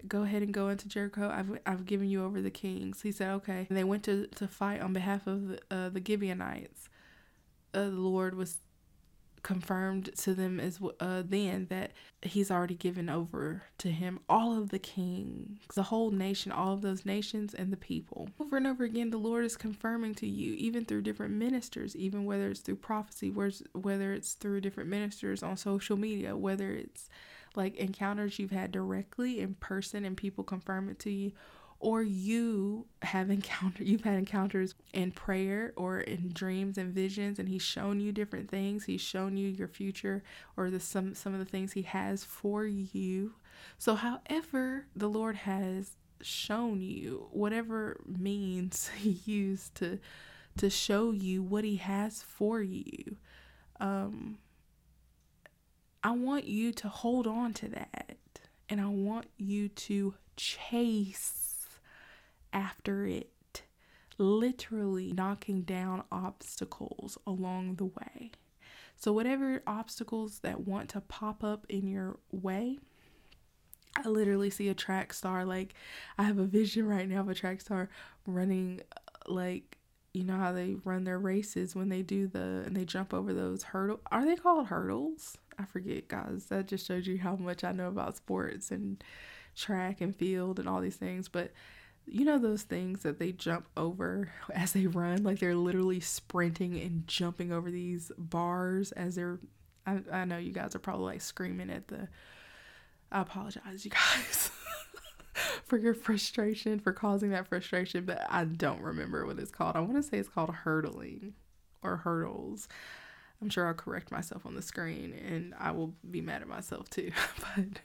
go 0.08 0.24
ahead 0.24 0.42
and 0.42 0.54
go 0.54 0.70
into 0.70 0.88
Jericho. 0.88 1.30
I've, 1.30 1.60
I've 1.66 1.86
given 1.86 2.10
you 2.10 2.24
over 2.24 2.42
the 2.42 2.52
kings. 2.52 3.02
He 3.02 3.12
said, 3.12 3.30
Okay. 3.32 3.66
And 3.68 3.78
they 3.78 3.84
went 3.84 4.04
to, 4.04 4.28
to 4.28 4.48
fight 4.48 4.82
on 4.82 4.94
behalf 4.94 5.28
of 5.28 5.48
the, 5.50 5.60
uh, 5.70 5.90
the 5.90 6.04
Gibeonites. 6.06 6.88
Uh, 7.74 7.86
the 7.86 7.90
Lord 7.90 8.36
was 8.36 8.60
confirmed 9.46 10.10
to 10.18 10.34
them 10.34 10.60
as 10.60 10.80
uh, 11.00 11.22
then 11.24 11.68
that 11.70 11.92
he's 12.24 12.50
already 12.50 12.74
given 12.74 13.08
over 13.12 13.62
to 13.78 13.92
him 13.92 14.20
all 14.28 14.58
of 14.58 14.70
the 14.70 14.80
kings, 14.80 15.60
the 15.76 15.84
whole 15.84 16.10
nation, 16.10 16.52
all 16.52 16.74
of 16.74 16.82
those 16.82 17.06
nations 17.06 17.54
and 17.54 17.72
the 17.72 17.78
people. 17.78 18.28
Over 18.40 18.58
and 18.58 18.66
over 18.66 18.84
again, 18.84 19.12
the 19.12 19.20
Lord 19.20 19.46
is 19.46 19.56
confirming 19.56 20.16
to 20.16 20.28
you, 20.28 20.56
even 20.56 20.84
through 20.84 21.04
different 21.04 21.36
ministers, 21.36 21.96
even 21.96 22.26
whether 22.26 22.50
it's 22.50 22.62
through 22.62 22.78
prophecy, 22.78 23.30
whether 23.30 24.14
it's 24.14 24.34
through 24.34 24.62
different 24.62 24.90
ministers 24.90 25.44
on 25.44 25.58
social 25.58 25.96
media, 25.96 26.36
whether 26.36 26.72
it's 26.72 27.08
like 27.56 27.76
encounters 27.76 28.40
you've 28.40 28.50
had 28.50 28.72
directly 28.72 29.42
in 29.42 29.54
person 29.54 30.06
and 30.06 30.18
people 30.18 30.44
confirm 30.44 30.90
it 30.90 30.98
to 31.00 31.12
you 31.12 31.32
or 31.80 32.02
you 32.02 32.86
have 33.02 33.30
encountered 33.30 33.88
you've 33.88 34.04
had 34.04 34.18
encounters 34.18 34.76
in 34.94 35.12
prayer 35.12 35.74
or 35.76 36.00
in 36.00 36.32
dreams 36.34 36.78
and 36.78 36.94
visions 36.94 37.38
and 37.38 37.50
he's 37.50 37.62
shown 37.62 38.00
you 38.00 38.12
different 38.12 38.50
things. 38.50 38.86
He's 38.86 39.02
shown 39.02 39.38
you 39.38 39.50
your 39.50 39.68
future 39.68 40.24
or 40.58 40.70
the 40.70 40.80
some 40.80 41.14
some 41.14 41.34
of 41.34 41.40
the 41.40 41.46
things 41.46 41.74
he 41.74 41.84
has 41.84 42.24
for 42.24 42.66
you. 42.66 43.34
So 43.78 43.96
however 43.96 44.88
the 44.96 45.08
lord 45.10 45.36
has 45.36 45.98
shown 46.22 46.82
you 46.82 47.28
whatever 47.32 48.00
means 48.06 48.90
he 48.98 49.20
used 49.26 49.76
to 49.76 50.00
to 50.58 50.70
show 50.70 51.12
you 51.12 51.44
what 51.44 51.66
he 51.66 51.76
has 51.76 52.24
for 52.24 52.62
you 52.62 53.18
um 53.82 54.38
i 56.02 56.12
want 56.12 56.46
you 56.46 56.72
to 56.72 56.88
hold 56.88 57.28
on 57.28 57.54
to 57.54 57.68
that. 57.68 58.18
And 58.70 58.80
i 58.82 58.86
want 58.88 59.28
you 59.38 59.68
to 59.70 60.16
chase 60.38 61.45
after 62.56 63.06
it, 63.06 63.64
literally 64.18 65.12
knocking 65.12 65.62
down 65.62 66.04
obstacles 66.12 67.18
along 67.28 67.76
the 67.76 67.86
way. 67.86 68.32
So, 68.96 69.12
whatever 69.12 69.62
obstacles 69.68 70.40
that 70.40 70.62
want 70.66 70.90
to 70.92 71.02
pop 71.02 71.44
up 71.44 71.66
in 71.70 71.88
your 71.88 72.18
way, 72.32 72.80
I 73.98 74.08
literally 74.08 74.50
see 74.50 74.70
a 74.70 74.74
track 74.74 75.14
star. 75.14 75.46
Like, 75.46 75.74
I 76.18 76.24
have 76.24 76.40
a 76.40 76.46
vision 76.46 76.88
right 76.88 77.08
now 77.08 77.20
of 77.20 77.30
a 77.30 77.36
track 77.36 77.60
star 77.62 77.90
running, 78.26 78.82
like, 79.28 79.78
you 80.14 80.24
know 80.24 80.38
how 80.38 80.54
they 80.54 80.76
run 80.86 81.04
their 81.04 81.20
races 81.20 81.76
when 81.76 81.90
they 81.90 82.02
do 82.02 82.26
the 82.26 82.64
and 82.66 82.74
they 82.76 82.86
jump 82.86 83.14
over 83.14 83.34
those 83.34 83.64
hurdle 83.64 84.00
are 84.14 84.26
they 84.26 84.38
called 84.38 84.68
hurdles 84.68 85.38
i 85.60 85.66
forget 85.66 86.08
guys 86.08 86.46
that 86.46 86.68
just 86.68 86.88
shows 86.88 87.06
you 87.06 87.18
how 87.18 87.36
much 87.36 87.66
i 87.66 87.74
know 87.74 87.90
about 87.90 88.16
sports 88.16 88.72
and 88.72 89.04
track 89.58 90.00
and 90.00 90.16
field 90.16 90.58
and 90.58 90.70
all 90.70 90.80
these 90.80 90.96
things 90.96 91.28
but 91.28 91.52
you 92.08 92.26
know 92.26 92.38
those 92.38 92.64
things 92.64 93.04
that 93.04 93.20
they 93.20 93.32
jump 93.32 93.68
over 93.76 94.32
as 94.54 94.74
they 94.74 94.88
run? 94.88 95.24
Like 95.24 95.40
they're 95.40 95.56
literally 95.56 96.00
sprinting 96.00 96.80
and 96.80 97.08
jumping 97.08 97.52
over 97.52 97.72
these 97.72 98.12
bars 98.18 98.92
as 98.94 99.16
they're 99.16 99.40
I, 99.88 100.00
I 100.12 100.26
know 100.26 100.38
you 100.38 100.52
guys 100.52 100.76
are 100.76 100.80
probably 100.80 101.06
like 101.06 101.22
screaming 101.22 101.70
at 101.70 101.88
the 101.88 102.08
I 103.12 103.22
apologize 103.22 103.86
you 103.86 103.92
guys 104.14 104.50
for 105.66 105.78
your 105.78 105.94
frustration 105.94 106.80
for 106.80 106.94
causing 106.94 107.30
that 107.32 107.48
frustration 107.48 108.06
but 108.06 108.26
I 108.30 108.46
don't 108.46 108.82
remember 108.82 109.26
what 109.26 109.40
it's 109.40 109.52
called. 109.52 109.76
I 109.76 109.82
want 109.82 109.96
to 109.96 110.04
say 110.04 110.18
it's 110.18 110.30
called 110.30 110.50
hurdling 110.50 111.34
or 111.84 111.98
hurdles. 111.98 112.68
I'm 113.42 113.50
sure 113.50 113.68
I'll 113.68 113.74
correct 113.74 114.12
myself 114.12 114.46
on 114.46 114.56
the 114.56 114.62
screen 114.62 115.14
and 115.14 115.54
I 115.60 115.72
will 115.72 115.94
be 116.10 116.22
mad 116.22 116.42
at 116.42 116.48
myself 116.48 116.90
too 116.90 117.12
but 117.56 117.82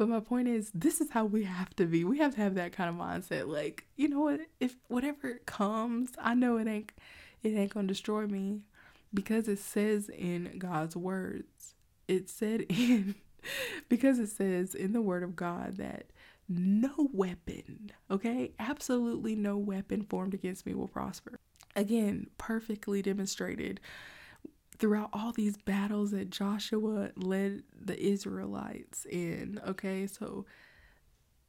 but 0.00 0.08
my 0.08 0.20
point 0.20 0.48
is, 0.48 0.70
this 0.72 1.02
is 1.02 1.10
how 1.10 1.26
we 1.26 1.44
have 1.44 1.76
to 1.76 1.84
be. 1.84 2.04
We 2.04 2.20
have 2.20 2.34
to 2.36 2.40
have 2.40 2.54
that 2.54 2.72
kind 2.72 2.88
of 2.88 2.96
mindset. 2.96 3.48
Like, 3.48 3.84
you 3.96 4.08
know 4.08 4.20
what? 4.20 4.40
If 4.58 4.76
whatever 4.88 5.40
comes, 5.44 6.12
I 6.18 6.32
know 6.32 6.56
it 6.56 6.66
ain't 6.66 6.90
it 7.42 7.50
ain't 7.50 7.74
gonna 7.74 7.86
destroy 7.86 8.26
me 8.26 8.62
because 9.12 9.46
it 9.46 9.58
says 9.58 10.08
in 10.08 10.56
God's 10.56 10.96
words. 10.96 11.74
It 12.08 12.30
said 12.30 12.62
in 12.70 13.16
because 13.90 14.18
it 14.18 14.30
says 14.30 14.74
in 14.74 14.94
the 14.94 15.02
word 15.02 15.22
of 15.22 15.36
God 15.36 15.76
that 15.76 16.06
no 16.48 17.10
weapon, 17.12 17.92
okay? 18.10 18.52
Absolutely 18.58 19.36
no 19.36 19.58
weapon 19.58 20.06
formed 20.08 20.32
against 20.32 20.64
me 20.64 20.72
will 20.72 20.88
prosper. 20.88 21.38
Again, 21.76 22.28
perfectly 22.38 23.02
demonstrated 23.02 23.80
throughout 24.80 25.10
all 25.12 25.30
these 25.30 25.56
battles 25.58 26.10
that 26.10 26.30
Joshua 26.30 27.10
led 27.14 27.62
the 27.78 28.02
Israelites 28.02 29.04
in. 29.04 29.60
Okay, 29.66 30.06
so 30.06 30.46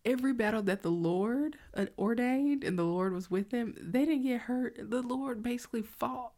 every 0.05 0.33
battle 0.33 0.61
that 0.63 0.83
the 0.83 0.91
Lord 0.91 1.57
uh, 1.73 1.85
ordained 1.97 2.63
and 2.63 2.77
the 2.77 2.83
Lord 2.83 3.13
was 3.13 3.31
with 3.31 3.49
them, 3.49 3.73
they 3.79 4.05
didn't 4.05 4.23
get 4.23 4.41
hurt. 4.41 4.77
The 4.77 5.01
Lord 5.01 5.41
basically 5.41 5.81
fought 5.81 6.33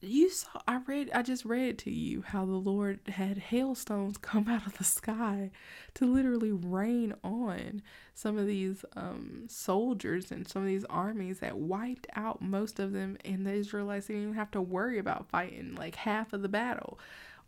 you 0.00 0.30
saw 0.30 0.60
i 0.66 0.78
read 0.86 1.10
i 1.14 1.22
just 1.22 1.44
read 1.44 1.78
to 1.78 1.90
you 1.90 2.22
how 2.22 2.44
the 2.44 2.52
lord 2.52 3.00
had 3.08 3.36
hailstones 3.36 4.16
come 4.16 4.48
out 4.48 4.66
of 4.66 4.76
the 4.78 4.84
sky 4.84 5.50
to 5.94 6.04
literally 6.06 6.52
rain 6.52 7.14
on 7.22 7.82
some 8.14 8.38
of 8.38 8.46
these 8.46 8.84
um, 8.96 9.44
soldiers 9.48 10.30
and 10.30 10.48
some 10.48 10.62
of 10.62 10.68
these 10.68 10.84
armies 10.86 11.40
that 11.40 11.58
wiped 11.58 12.06
out 12.14 12.40
most 12.40 12.78
of 12.78 12.92
them 12.92 13.16
and 13.24 13.46
the 13.46 13.52
israelites 13.52 14.06
didn't 14.06 14.22
even 14.22 14.34
have 14.34 14.50
to 14.50 14.60
worry 14.60 14.98
about 14.98 15.28
fighting 15.28 15.74
like 15.74 15.96
half 15.96 16.32
of 16.32 16.42
the 16.42 16.48
battle 16.48 16.98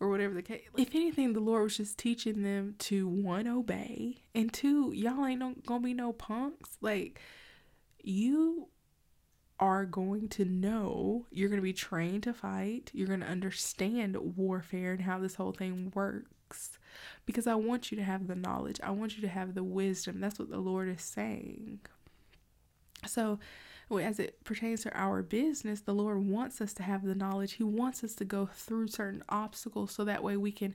or 0.00 0.09
whatever 0.09 0.34
the 0.34 0.42
case 0.42 0.62
if 0.76 0.94
anything 0.94 1.32
the 1.32 1.40
lord 1.40 1.62
was 1.62 1.76
just 1.76 1.96
teaching 1.96 2.42
them 2.42 2.74
to 2.78 3.09
one 3.09 3.46
obey 3.46 4.16
and 4.34 4.53
two 4.53 4.92
y'all 4.92 5.24
ain't 5.26 5.40
no, 5.40 5.55
gonna 5.66 5.80
be 5.80 5.94
no 5.94 6.12
punks. 6.12 6.76
Like 6.80 7.20
you 8.03 8.68
are 9.63 9.85
going 9.85 10.29
to 10.29 10.45
know, 10.45 11.25
you're 11.31 11.49
going 11.49 11.61
to 11.61 11.63
be 11.63 11.73
trained 11.73 12.25
to 12.25 12.35
fight, 12.35 12.91
you're 12.93 13.07
going 13.07 13.21
to 13.21 13.27
understand 13.27 14.17
warfare 14.37 14.91
and 14.91 15.03
how 15.03 15.21
this 15.21 15.37
whole 15.37 15.53
thing 15.53 15.93
works. 15.95 16.81
Because 17.27 17.47
I 17.47 17.55
want 17.55 17.93
you 17.93 17.97
to 17.97 18.03
have 18.03 18.27
the 18.27 18.35
knowledge, 18.35 18.81
I 18.83 18.91
want 18.91 19.15
you 19.15 19.23
to 19.23 19.29
have 19.29 19.55
the 19.55 19.63
wisdom. 19.63 20.19
That's 20.19 20.41
what 20.41 20.51
the 20.51 20.59
Lord 20.59 20.89
is 20.89 21.01
saying. 21.01 21.79
So, 23.07 23.39
as 23.89 24.19
it 24.19 24.43
pertains 24.43 24.83
to 24.83 24.99
our 24.99 25.23
business, 25.23 25.83
the 25.83 25.95
Lord 25.95 26.27
wants 26.27 26.61
us 26.61 26.73
to 26.75 26.83
have 26.83 27.05
the 27.05 27.15
knowledge. 27.15 27.53
He 27.53 27.63
wants 27.63 28.03
us 28.03 28.17
to 28.17 28.25
go 28.25 28.47
through 28.53 28.89
certain 28.89 29.23
obstacles 29.29 29.93
so 29.93 30.05
that 30.05 30.25
way 30.25 30.37
we 30.37 30.51
can 30.51 30.75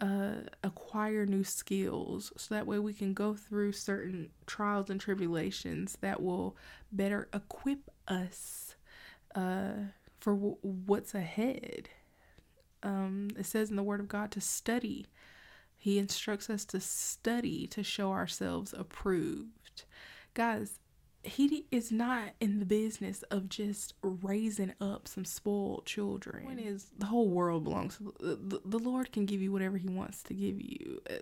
uh, 0.00 0.42
acquire 0.62 1.26
new 1.26 1.44
skills 1.44 2.32
so 2.36 2.54
that 2.54 2.66
way 2.66 2.78
we 2.78 2.92
can 2.92 3.14
go 3.14 3.34
through 3.34 3.72
certain 3.72 4.30
trials 4.46 4.90
and 4.90 5.00
tribulations 5.00 5.98
that 6.00 6.22
will 6.22 6.56
better 6.92 7.28
equip 7.32 7.90
us 8.06 8.76
uh, 9.34 9.72
for 10.20 10.34
w- 10.34 10.56
what's 10.62 11.14
ahead. 11.14 11.88
Um, 12.82 13.30
it 13.36 13.46
says 13.46 13.70
in 13.70 13.76
the 13.76 13.82
Word 13.82 14.00
of 14.00 14.08
God 14.08 14.30
to 14.32 14.40
study. 14.40 15.06
He 15.76 15.98
instructs 15.98 16.50
us 16.50 16.64
to 16.66 16.80
study 16.80 17.66
to 17.68 17.82
show 17.82 18.10
ourselves 18.10 18.72
approved. 18.72 19.84
Guys, 20.34 20.80
he 21.28 21.66
is 21.70 21.92
not 21.92 22.30
in 22.40 22.58
the 22.58 22.66
business 22.66 23.22
of 23.30 23.48
just 23.48 23.94
raising 24.02 24.74
up 24.80 25.08
some 25.08 25.24
spoiled 25.24 25.86
children. 25.86 26.44
Point 26.44 26.60
is, 26.60 26.86
the 26.98 27.06
whole 27.06 27.28
world 27.28 27.64
belongs 27.64 27.98
the, 27.98 28.60
the 28.64 28.78
Lord. 28.78 29.12
Can 29.12 29.26
give 29.26 29.40
you 29.40 29.52
whatever 29.52 29.76
He 29.76 29.88
wants 29.88 30.22
to 30.24 30.34
give 30.34 30.60
you. 30.60 31.00
Uh, 31.08 31.14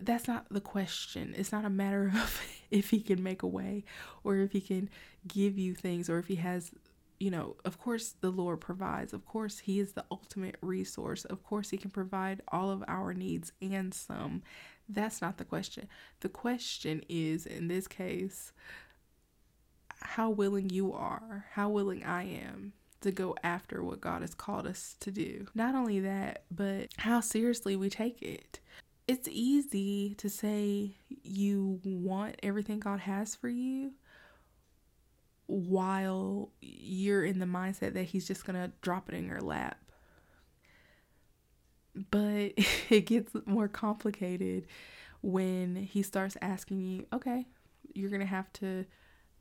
that's 0.00 0.28
not 0.28 0.46
the 0.50 0.60
question. 0.60 1.34
It's 1.36 1.52
not 1.52 1.64
a 1.64 1.70
matter 1.70 2.08
of 2.14 2.40
if 2.70 2.90
He 2.90 3.00
can 3.00 3.22
make 3.22 3.42
a 3.42 3.46
way 3.46 3.84
or 4.24 4.36
if 4.36 4.52
He 4.52 4.60
can 4.60 4.90
give 5.26 5.58
you 5.58 5.74
things 5.74 6.08
or 6.08 6.18
if 6.18 6.26
He 6.26 6.36
has, 6.36 6.70
you 7.18 7.30
know, 7.30 7.56
of 7.64 7.78
course, 7.78 8.14
the 8.20 8.30
Lord 8.30 8.60
provides. 8.60 9.12
Of 9.12 9.24
course, 9.24 9.60
He 9.60 9.80
is 9.80 9.92
the 9.92 10.04
ultimate 10.10 10.56
resource. 10.60 11.24
Of 11.24 11.42
course, 11.42 11.70
He 11.70 11.76
can 11.76 11.90
provide 11.90 12.42
all 12.48 12.70
of 12.70 12.84
our 12.88 13.14
needs 13.14 13.52
and 13.60 13.92
some. 13.92 14.42
That's 14.88 15.20
not 15.20 15.36
the 15.36 15.44
question. 15.44 15.88
The 16.20 16.30
question 16.30 17.02
is, 17.08 17.44
in 17.44 17.68
this 17.68 17.86
case, 17.86 18.52
how 20.00 20.30
willing 20.30 20.70
you 20.70 20.92
are, 20.92 21.46
how 21.52 21.68
willing 21.68 22.04
I 22.04 22.24
am 22.24 22.72
to 23.00 23.12
go 23.12 23.36
after 23.42 23.82
what 23.82 24.00
God 24.00 24.22
has 24.22 24.34
called 24.34 24.66
us 24.66 24.96
to 25.00 25.10
do. 25.10 25.46
Not 25.54 25.74
only 25.74 26.00
that, 26.00 26.44
but 26.50 26.88
how 26.96 27.20
seriously 27.20 27.76
we 27.76 27.90
take 27.90 28.22
it. 28.22 28.60
It's 29.06 29.28
easy 29.30 30.14
to 30.16 30.28
say 30.28 30.96
you 31.22 31.80
want 31.84 32.36
everything 32.42 32.80
God 32.80 33.00
has 33.00 33.34
for 33.34 33.48
you 33.48 33.92
while 35.46 36.50
you're 36.60 37.24
in 37.24 37.38
the 37.38 37.46
mindset 37.46 37.94
that 37.94 38.04
He's 38.04 38.26
just 38.26 38.44
going 38.44 38.60
to 38.60 38.72
drop 38.82 39.08
it 39.08 39.14
in 39.14 39.26
your 39.26 39.40
lap. 39.40 39.78
But 42.10 42.52
it 42.90 43.06
gets 43.06 43.32
more 43.46 43.68
complicated 43.68 44.66
when 45.22 45.76
He 45.76 46.02
starts 46.02 46.36
asking 46.42 46.82
you, 46.82 47.06
okay, 47.12 47.46
you're 47.94 48.10
going 48.10 48.20
to 48.20 48.26
have 48.26 48.52
to 48.54 48.84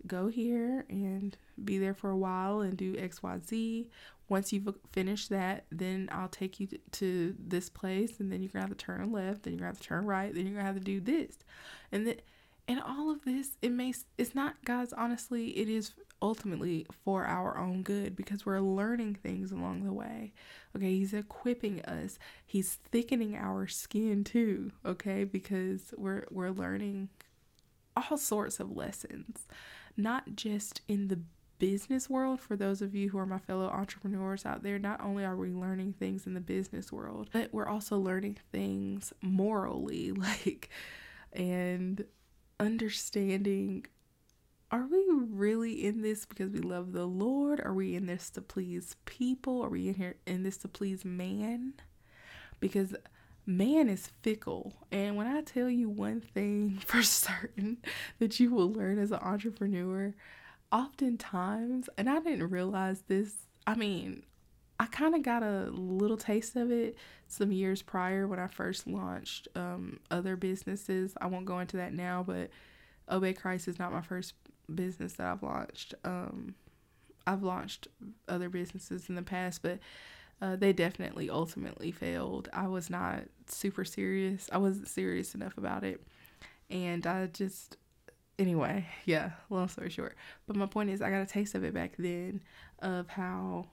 go 0.05 0.27
here 0.27 0.85
and 0.89 1.37
be 1.63 1.77
there 1.77 1.93
for 1.93 2.09
a 2.09 2.17
while 2.17 2.61
and 2.61 2.77
do 2.77 2.95
XYZ. 2.95 3.87
Once 4.29 4.51
you've 4.51 4.67
finished 4.91 5.29
that, 5.29 5.65
then 5.71 6.09
I'll 6.11 6.27
take 6.27 6.59
you 6.59 6.67
to 6.93 7.35
this 7.39 7.69
place 7.69 8.19
and 8.19 8.31
then 8.31 8.43
you're 8.43 8.51
gonna 8.51 8.67
have 8.67 8.77
to 8.77 8.85
turn 8.85 9.11
left, 9.11 9.43
then 9.43 9.53
you're 9.53 9.59
gonna 9.59 9.71
have 9.71 9.79
to 9.79 9.87
turn 9.87 10.05
right, 10.05 10.33
then 10.33 10.45
you're 10.45 10.55
gonna 10.55 10.65
have 10.65 10.75
to 10.75 10.81
do 10.81 10.99
this. 10.99 11.37
And 11.91 12.05
then 12.05 12.17
and 12.67 12.81
all 12.81 13.09
of 13.09 13.23
this, 13.23 13.51
it 13.61 13.71
makes 13.71 14.05
it's 14.17 14.35
not 14.35 14.55
guys, 14.65 14.91
honestly, 14.91 15.57
it 15.57 15.69
is 15.69 15.93
ultimately 16.21 16.85
for 17.05 17.25
our 17.25 17.57
own 17.57 17.83
good 17.83 18.15
because 18.15 18.45
we're 18.45 18.59
learning 18.59 19.15
things 19.15 19.51
along 19.51 19.83
the 19.83 19.93
way. 19.93 20.33
Okay, 20.75 20.91
he's 20.97 21.13
equipping 21.13 21.81
us. 21.85 22.19
He's 22.45 22.79
thickening 22.91 23.35
our 23.35 23.67
skin 23.67 24.23
too, 24.23 24.71
okay? 24.85 25.23
Because 25.23 25.93
we're 25.97 26.25
we're 26.29 26.49
learning 26.49 27.09
all 27.95 28.17
sorts 28.17 28.59
of 28.59 28.75
lessons 28.75 29.47
not 29.97 30.35
just 30.35 30.81
in 30.87 31.07
the 31.07 31.19
business 31.59 32.07
world 32.07 32.39
for 32.39 32.55
those 32.55 32.83
of 32.83 32.93
you 32.93 33.09
who 33.09 33.17
are 33.17 33.25
my 33.25 33.39
fellow 33.39 33.65
entrepreneurs 33.65 34.45
out 34.45 34.61
there 34.61 34.77
not 34.77 35.01
only 35.03 35.25
are 35.25 35.35
we 35.35 35.51
learning 35.51 35.91
things 35.91 36.27
in 36.27 36.35
the 36.35 36.39
business 36.39 36.91
world 36.91 37.29
but 37.33 37.51
we're 37.51 37.67
also 37.67 37.97
learning 37.97 38.37
things 38.51 39.11
morally 39.23 40.11
like 40.11 40.69
and 41.33 42.05
understanding 42.59 43.83
are 44.69 44.85
we 44.85 45.05
really 45.09 45.85
in 45.85 46.01
this 46.01 46.25
because 46.25 46.51
we 46.51 46.59
love 46.59 46.91
the 46.91 47.05
lord? 47.05 47.61
Are 47.61 47.73
we 47.73 47.95
in 47.95 48.05
this 48.05 48.29
to 48.31 48.41
please 48.41 48.97
people? 49.05 49.63
Are 49.63 49.69
we 49.69 49.87
in 49.87 49.93
here 49.93 50.15
in 50.25 50.43
this 50.43 50.57
to 50.57 50.67
please 50.67 51.05
man? 51.05 51.73
Because 52.59 52.93
man 53.47 53.89
is 53.89 54.11
fickle. 54.21 54.73
And 54.91 55.15
when 55.15 55.25
I 55.25 55.41
tell 55.41 55.69
you 55.69 55.89
one 55.89 56.21
thing 56.21 56.77
for 56.85 57.01
certain 57.01 57.77
that 58.19 58.39
you 58.39 58.53
will 58.53 58.71
learn 58.71 58.99
as 58.99 59.11
an 59.11 59.19
entrepreneur, 59.21 60.13
oftentimes, 60.71 61.89
and 61.97 62.09
I 62.09 62.19
didn't 62.19 62.49
realize 62.49 63.03
this, 63.07 63.33
I 63.65 63.75
mean, 63.75 64.23
I 64.79 64.85
kind 64.85 65.15
of 65.15 65.23
got 65.23 65.41
a 65.41 65.71
little 65.71 66.17
taste 66.17 66.55
of 66.55 66.71
it 66.71 66.97
some 67.27 67.51
years 67.51 67.81
prior 67.81 68.27
when 68.27 68.37
I 68.37 68.47
first 68.47 68.85
launched 68.85 69.47
um, 69.55 69.99
other 70.11 70.35
businesses. 70.35 71.15
I 71.19 71.25
won't 71.27 71.45
go 71.45 71.59
into 71.59 71.77
that 71.77 71.93
now, 71.93 72.23
but 72.25 72.51
Obey 73.09 73.33
Christ 73.33 73.67
is 73.67 73.79
not 73.79 73.91
my 73.91 74.01
first 74.01 74.33
business 74.73 75.13
that 75.13 75.27
I've 75.27 75.41
launched. 75.41 75.95
Um, 76.03 76.53
I've 77.25 77.43
launched 77.43 77.87
other 78.27 78.49
businesses 78.49 79.09
in 79.09 79.15
the 79.15 79.23
past, 79.23 79.61
but 79.63 79.79
uh, 80.41 80.55
they 80.55 80.73
definitely 80.73 81.29
ultimately 81.29 81.91
failed. 81.91 82.49
I 82.53 82.67
was 82.67 82.89
not 82.89 83.23
super 83.47 83.83
serious. 83.83 84.49
I 84.51 84.57
wasn't 84.57 84.87
serious 84.87 85.33
enough 85.33 85.57
about 85.57 85.83
it. 85.83 86.05
And 86.69 87.07
I 87.07 87.27
just, 87.27 87.77
anyway, 88.37 88.85
yeah, 89.05 89.31
long 89.49 89.67
story 89.67 89.89
short. 89.89 90.15
But 90.45 90.55
my 90.55 90.65
point 90.65 90.89
is, 90.89 91.01
I 91.01 91.09
got 91.09 91.21
a 91.21 91.25
taste 91.25 91.55
of 91.55 91.63
it 91.63 91.73
back 91.73 91.93
then 91.97 92.41
of 92.79 93.07
how 93.07 93.67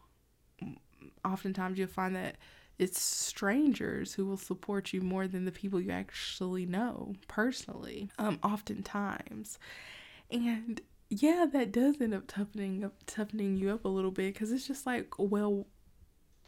oftentimes 1.25 1.79
you'll 1.79 1.89
find 1.89 2.17
that 2.17 2.37
it's 2.79 3.01
strangers 3.01 4.15
who 4.15 4.27
will 4.27 4.37
support 4.37 4.93
you 4.93 5.01
more 5.01 5.29
than 5.29 5.45
the 5.45 5.53
people 5.53 5.81
you 5.81 5.91
actually 5.91 6.67
know 6.67 7.15
personally, 7.29 8.11
um, 8.19 8.39
oftentimes. 8.43 9.59
And 10.31 10.81
yeah, 11.09 11.47
that 11.53 11.71
does 11.73 12.01
end 12.01 12.15
up 12.15 12.25
toughening 12.27 12.83
up, 12.85 12.95
toughening 13.07 13.57
you 13.57 13.71
up 13.71 13.85
a 13.85 13.89
little 13.89 14.11
bit 14.11 14.35
because 14.35 14.51
it's 14.51 14.67
just 14.67 14.87
like, 14.87 15.13
well, 15.19 15.67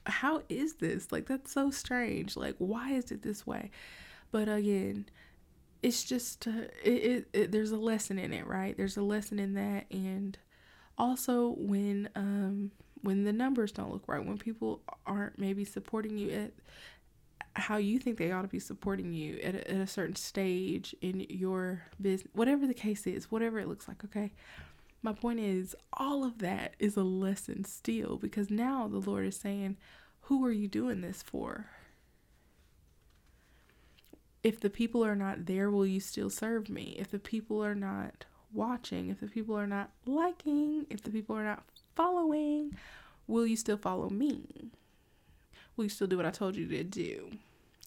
how 0.06 0.42
is 0.48 0.74
this? 0.74 1.12
Like, 1.12 1.26
that's 1.26 1.52
so 1.52 1.70
strange. 1.70 2.36
Like, 2.36 2.56
why 2.58 2.92
is 2.92 3.10
it 3.10 3.22
this 3.22 3.46
way? 3.46 3.70
But 4.30 4.48
again, 4.48 5.06
it's 5.82 6.04
just, 6.04 6.46
uh, 6.46 6.68
it, 6.82 6.90
it, 6.90 7.28
it, 7.32 7.52
there's 7.52 7.70
a 7.70 7.76
lesson 7.76 8.18
in 8.18 8.32
it, 8.32 8.46
right? 8.46 8.76
There's 8.76 8.96
a 8.96 9.02
lesson 9.02 9.38
in 9.38 9.54
that. 9.54 9.86
And 9.90 10.36
also 10.98 11.54
when, 11.58 12.08
um, 12.14 12.70
when 13.02 13.24
the 13.24 13.32
numbers 13.32 13.72
don't 13.72 13.92
look 13.92 14.08
right, 14.08 14.24
when 14.24 14.38
people 14.38 14.80
aren't 15.06 15.38
maybe 15.38 15.64
supporting 15.64 16.18
you 16.18 16.30
at 16.30 16.52
how 17.54 17.76
you 17.76 17.98
think 17.98 18.18
they 18.18 18.32
ought 18.32 18.42
to 18.42 18.48
be 18.48 18.58
supporting 18.60 19.12
you 19.12 19.38
at 19.38 19.54
a, 19.54 19.70
at 19.70 19.76
a 19.76 19.86
certain 19.86 20.16
stage 20.16 20.94
in 21.00 21.26
your 21.28 21.82
business, 22.00 22.30
whatever 22.34 22.66
the 22.66 22.74
case 22.74 23.06
is, 23.06 23.30
whatever 23.30 23.58
it 23.58 23.68
looks 23.68 23.88
like, 23.88 24.04
okay? 24.04 24.32
My 25.02 25.12
point 25.12 25.40
is, 25.40 25.76
all 25.92 26.24
of 26.24 26.38
that 26.38 26.74
is 26.78 26.96
a 26.96 27.02
lesson 27.02 27.64
still 27.64 28.16
because 28.16 28.50
now 28.50 28.88
the 28.88 28.98
Lord 28.98 29.26
is 29.26 29.36
saying, 29.36 29.76
Who 30.22 30.44
are 30.44 30.52
you 30.52 30.68
doing 30.68 31.00
this 31.00 31.22
for? 31.22 31.66
If 34.42 34.60
the 34.60 34.70
people 34.70 35.04
are 35.04 35.16
not 35.16 35.46
there, 35.46 35.70
will 35.70 35.86
you 35.86 36.00
still 36.00 36.30
serve 36.30 36.68
me? 36.68 36.96
If 36.98 37.10
the 37.10 37.18
people 37.18 37.64
are 37.64 37.74
not 37.74 38.24
watching, 38.52 39.08
if 39.10 39.20
the 39.20 39.26
people 39.26 39.56
are 39.56 39.66
not 39.66 39.90
liking, 40.04 40.86
if 40.88 41.02
the 41.02 41.10
people 41.10 41.36
are 41.36 41.44
not 41.44 41.64
following, 41.94 42.76
will 43.26 43.46
you 43.46 43.56
still 43.56 43.76
follow 43.76 44.08
me? 44.08 44.70
Will 45.76 45.84
you 45.84 45.90
still 45.90 46.06
do 46.06 46.16
what 46.16 46.26
I 46.26 46.30
told 46.30 46.56
you 46.56 46.66
to 46.68 46.84
do? 46.84 47.30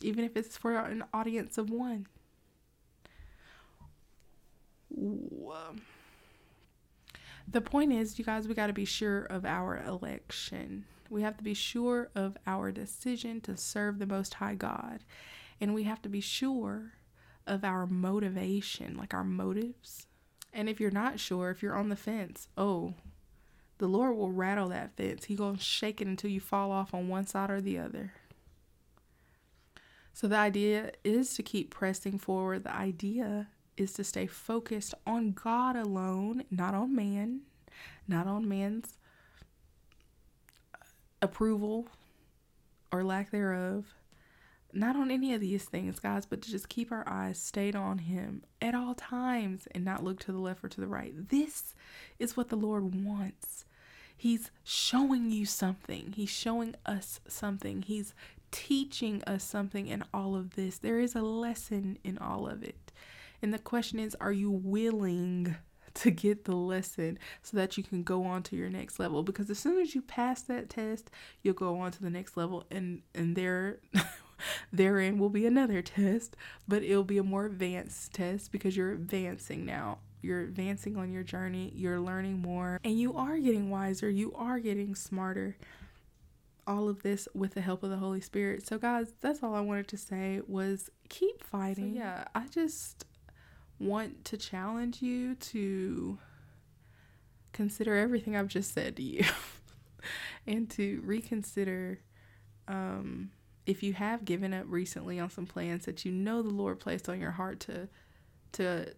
Even 0.01 0.23
if 0.23 0.37
it's 0.37 0.57
for 0.57 0.77
an 0.77 1.03
audience 1.13 1.57
of 1.57 1.69
one. 1.69 2.07
The 7.51 7.61
point 7.61 7.93
is, 7.93 8.19
you 8.19 8.25
guys, 8.25 8.47
we 8.47 8.53
got 8.53 8.67
to 8.67 8.73
be 8.73 8.85
sure 8.85 9.23
of 9.23 9.45
our 9.45 9.83
election. 9.85 10.85
We 11.09 11.21
have 11.23 11.37
to 11.37 11.43
be 11.43 11.53
sure 11.53 12.09
of 12.15 12.37
our 12.45 12.71
decision 12.71 13.41
to 13.41 13.57
serve 13.57 13.97
the 13.97 14.05
Most 14.05 14.35
High 14.35 14.55
God. 14.55 15.03
And 15.59 15.73
we 15.73 15.83
have 15.83 16.01
to 16.03 16.09
be 16.09 16.21
sure 16.21 16.93
of 17.47 17.63
our 17.63 17.87
motivation, 17.87 18.95
like 18.97 19.13
our 19.13 19.23
motives. 19.23 20.07
And 20.53 20.69
if 20.69 20.79
you're 20.79 20.91
not 20.91 21.19
sure, 21.19 21.49
if 21.49 21.63
you're 21.63 21.75
on 21.75 21.89
the 21.89 21.95
fence, 21.95 22.47
oh, 22.57 22.93
the 23.79 23.87
Lord 23.87 24.15
will 24.15 24.31
rattle 24.31 24.69
that 24.69 24.95
fence. 24.95 25.25
He 25.25 25.35
going 25.35 25.55
to 25.55 25.61
shake 25.61 26.01
it 26.01 26.07
until 26.07 26.29
you 26.29 26.39
fall 26.39 26.71
off 26.71 26.93
on 26.93 27.07
one 27.07 27.25
side 27.25 27.49
or 27.49 27.61
the 27.61 27.79
other. 27.79 28.13
So 30.13 30.27
the 30.27 30.37
idea 30.37 30.91
is 31.03 31.33
to 31.35 31.43
keep 31.43 31.71
pressing 31.71 32.19
forward. 32.19 32.63
The 32.63 32.75
idea 32.75 33.47
is 33.79 33.93
to 33.93 34.03
stay 34.03 34.27
focused 34.27 34.93
on 35.07 35.31
God 35.31 35.75
alone, 35.75 36.43
not 36.51 36.73
on 36.73 36.95
man, 36.95 37.41
not 38.07 38.27
on 38.27 38.47
man's 38.47 38.97
approval 41.21 41.87
or 42.91 43.03
lack 43.03 43.31
thereof, 43.31 43.85
not 44.73 44.95
on 44.95 45.09
any 45.09 45.33
of 45.33 45.41
these 45.41 45.65
things, 45.65 45.99
guys, 45.99 46.25
but 46.25 46.41
to 46.41 46.51
just 46.51 46.69
keep 46.69 46.91
our 46.91 47.07
eyes 47.07 47.39
stayed 47.39 47.75
on 47.75 47.99
Him 47.99 48.43
at 48.61 48.75
all 48.75 48.93
times 48.93 49.67
and 49.71 49.83
not 49.83 50.03
look 50.03 50.19
to 50.21 50.31
the 50.31 50.39
left 50.39 50.63
or 50.63 50.69
to 50.69 50.81
the 50.81 50.87
right. 50.87 51.29
This 51.29 51.73
is 52.19 52.35
what 52.35 52.49
the 52.49 52.55
Lord 52.55 53.03
wants. 53.03 53.65
He's 54.15 54.51
showing 54.63 55.31
you 55.31 55.45
something. 55.45 56.13
He's 56.15 56.29
showing 56.29 56.75
us 56.85 57.21
something. 57.27 57.83
He's 57.83 58.13
teaching 58.51 59.23
us 59.25 59.43
something 59.43 59.87
in 59.87 60.03
all 60.13 60.35
of 60.35 60.55
this. 60.55 60.77
There 60.77 60.99
is 60.99 61.15
a 61.15 61.21
lesson 61.21 61.97
in 62.03 62.17
all 62.17 62.47
of 62.47 62.61
it. 62.61 62.88
And 63.41 63.53
the 63.53 63.59
question 63.59 63.99
is, 63.99 64.15
are 64.19 64.31
you 64.31 64.51
willing 64.51 65.55
to 65.95 66.11
get 66.11 66.45
the 66.45 66.55
lesson 66.55 67.17
so 67.41 67.57
that 67.57 67.77
you 67.77 67.83
can 67.83 68.03
go 68.03 68.23
on 68.25 68.43
to 68.43 68.55
your 68.55 68.69
next 68.69 68.99
level? 68.99 69.23
Because 69.23 69.49
as 69.49 69.59
soon 69.59 69.81
as 69.81 69.95
you 69.95 70.01
pass 70.01 70.41
that 70.43 70.69
test, 70.69 71.09
you'll 71.41 71.53
go 71.53 71.79
on 71.79 71.91
to 71.91 72.01
the 72.01 72.09
next 72.09 72.37
level 72.37 72.65
and 72.71 73.01
and 73.13 73.35
there 73.35 73.79
therein 74.73 75.17
will 75.17 75.29
be 75.29 75.45
another 75.45 75.81
test, 75.81 76.35
but 76.67 76.83
it'll 76.83 77.03
be 77.03 77.17
a 77.17 77.23
more 77.23 77.45
advanced 77.45 78.13
test 78.13 78.51
because 78.51 78.75
you're 78.75 78.91
advancing 78.91 79.65
now. 79.65 79.99
You're 80.21 80.41
advancing 80.41 80.97
on 80.97 81.13
your 81.13 81.23
journey, 81.23 81.71
you're 81.73 81.99
learning 81.99 82.41
more, 82.41 82.81
and 82.83 82.99
you 82.99 83.15
are 83.15 83.37
getting 83.37 83.69
wiser, 83.69 84.09
you 84.09 84.33
are 84.35 84.59
getting 84.59 84.93
smarter 84.93 85.55
all 86.67 86.87
of 86.87 87.01
this 87.01 87.27
with 87.33 87.55
the 87.55 87.61
help 87.61 87.83
of 87.83 87.89
the 87.89 87.97
Holy 87.97 88.21
Spirit. 88.21 88.65
So 88.65 88.77
guys, 88.77 89.13
that's 89.21 89.41
all 89.41 89.55
I 89.55 89.61
wanted 89.61 89.87
to 89.89 89.97
say 89.97 90.41
was 90.47 90.89
keep 91.09 91.43
fighting. 91.43 91.93
So, 91.93 91.99
yeah, 91.99 92.25
I 92.35 92.45
just 92.47 93.05
want 93.79 94.25
to 94.25 94.37
challenge 94.37 95.01
you 95.01 95.35
to 95.35 96.17
consider 97.53 97.95
everything 97.95 98.35
I've 98.35 98.47
just 98.47 98.73
said 98.73 98.95
to 98.97 99.03
you 99.03 99.23
and 100.47 100.69
to 100.71 101.01
reconsider 101.03 101.99
um, 102.67 103.31
if 103.65 103.83
you 103.83 103.93
have 103.93 104.25
given 104.25 104.53
up 104.53 104.65
recently 104.67 105.19
on 105.19 105.29
some 105.29 105.45
plans 105.45 105.85
that 105.85 106.05
you 106.05 106.11
know 106.11 106.41
the 106.41 106.49
Lord 106.49 106.79
placed 106.79 107.09
on 107.09 107.19
your 107.19 107.31
heart 107.31 107.59
to 107.61 107.87
to 108.53 108.93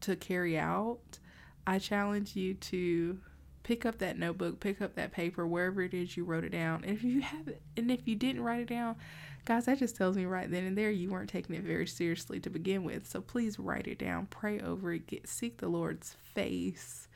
to 0.00 0.16
carry 0.16 0.58
out. 0.58 1.18
I 1.66 1.78
challenge 1.78 2.34
you 2.34 2.54
to 2.54 3.20
pick 3.62 3.86
up 3.86 3.98
that 3.98 4.18
notebook, 4.18 4.58
pick 4.58 4.82
up 4.82 4.96
that 4.96 5.12
paper, 5.12 5.46
wherever 5.46 5.82
it 5.82 5.94
is 5.94 6.16
you 6.16 6.24
wrote 6.24 6.44
it 6.44 6.50
down. 6.50 6.82
And 6.84 6.96
if 6.96 7.04
you 7.04 7.20
have 7.20 7.46
it, 7.46 7.62
and 7.76 7.90
if 7.90 8.06
you 8.08 8.16
didn't 8.16 8.42
write 8.42 8.60
it 8.62 8.68
down, 8.68 8.96
guys, 9.44 9.66
that 9.66 9.78
just 9.78 9.96
tells 9.96 10.16
me 10.16 10.24
right 10.24 10.50
then 10.50 10.64
and 10.64 10.76
there 10.78 10.90
you 10.90 11.10
weren't 11.10 11.30
taking 11.30 11.56
it 11.56 11.62
very 11.62 11.86
seriously 11.86 12.38
to 12.40 12.50
begin 12.50 12.84
with. 12.84 13.06
So 13.06 13.20
please 13.20 13.58
write 13.58 13.86
it 13.86 13.98
down, 13.98 14.26
pray 14.26 14.60
over 14.60 14.92
it, 14.92 15.06
get 15.06 15.28
seek 15.28 15.58
the 15.58 15.68
Lord's 15.68 16.14
face, 16.34 17.08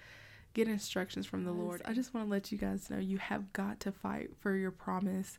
get 0.54 0.68
instructions 0.68 1.26
from 1.26 1.44
the 1.44 1.52
Lord. 1.52 1.82
I 1.84 1.92
just 1.92 2.14
want 2.14 2.26
to 2.26 2.30
let 2.30 2.50
you 2.50 2.58
guys 2.58 2.90
know 2.90 2.98
you 2.98 3.18
have 3.18 3.52
got 3.52 3.80
to 3.80 3.92
fight 3.92 4.30
for 4.40 4.56
your 4.56 4.70
promise. 4.70 5.38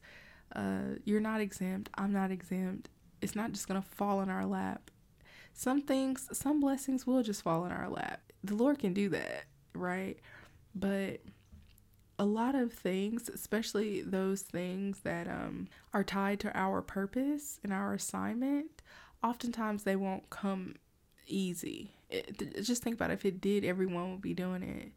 Uh, 0.55 0.95
you're 1.03 1.19
not 1.19 1.41
exempt. 1.41 1.89
I'm 1.95 2.13
not 2.13 2.31
exempt. 2.31 2.89
It's 3.21 3.35
not 3.35 3.51
just 3.51 3.67
gonna 3.67 3.81
fall 3.81 4.21
in 4.21 4.29
our 4.29 4.45
lap. 4.45 4.91
Some 5.53 5.81
things, 5.81 6.29
some 6.31 6.59
blessings 6.59 7.07
will 7.07 7.23
just 7.23 7.41
fall 7.41 7.65
in 7.65 7.71
our 7.71 7.89
lap. 7.89 8.21
The 8.43 8.53
Lord 8.55 8.77
can 8.77 8.93
do 8.93 9.09
that, 9.09 9.45
right? 9.73 10.19
But 10.75 11.21
a 12.19 12.25
lot 12.25 12.55
of 12.55 12.73
things, 12.73 13.29
especially 13.29 14.01
those 14.01 14.41
things 14.41 15.01
that 15.01 15.27
um, 15.27 15.67
are 15.93 16.03
tied 16.03 16.39
to 16.41 16.57
our 16.57 16.81
purpose 16.81 17.59
and 17.63 17.71
our 17.71 17.93
assignment, 17.93 18.81
oftentimes 19.23 19.83
they 19.83 19.95
won't 19.95 20.29
come 20.29 20.75
easy. 21.27 21.91
It, 22.09 22.63
just 22.63 22.81
think 22.81 22.95
about 22.95 23.11
it. 23.11 23.15
if 23.15 23.25
it 23.25 23.41
did, 23.41 23.63
everyone 23.63 24.11
would 24.11 24.21
be 24.21 24.33
doing 24.33 24.63
it. 24.63 24.91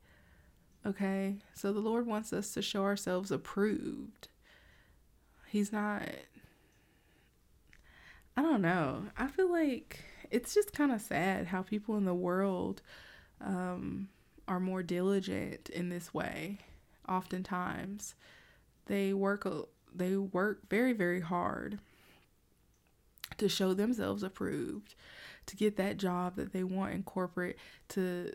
Okay, 0.89 1.37
so 1.53 1.73
the 1.73 1.81
Lord 1.81 2.07
wants 2.07 2.33
us 2.33 2.53
to 2.55 2.63
show 2.63 2.85
ourselves 2.85 3.31
approved. 3.31 4.29
He's 5.47 5.73
not. 5.73 6.03
I 8.37 8.43
don't 8.43 8.63
know. 8.63 9.05
I 9.19 9.27
feel 9.27 9.51
like 9.51 10.05
it's 10.31 10.55
just 10.55 10.73
kind 10.73 10.93
of 10.93 11.03
sad 11.03 11.49
how 11.49 11.63
people 11.63 11.97
in 11.97 12.07
the 12.07 12.15
world 12.15 12.81
um, 13.43 14.09
are 14.49 14.61
more 14.61 14.83
diligent 14.83 15.69
in 15.69 15.91
this 15.91 16.15
way. 16.15 16.61
Oftentimes, 17.11 18.15
they 18.87 19.13
work 19.13 19.47
they 19.95 20.17
work 20.17 20.69
very 20.71 20.93
very 20.93 21.21
hard 21.21 21.79
to 23.39 23.49
show 23.49 23.75
themselves 23.75 24.23
approved, 24.23 24.95
to 25.47 25.57
get 25.57 25.77
that 25.77 25.97
job 25.97 26.37
that 26.37 26.53
they 26.53 26.63
want 26.63 26.93
in 26.95 27.03
corporate, 27.03 27.59
to 27.89 28.33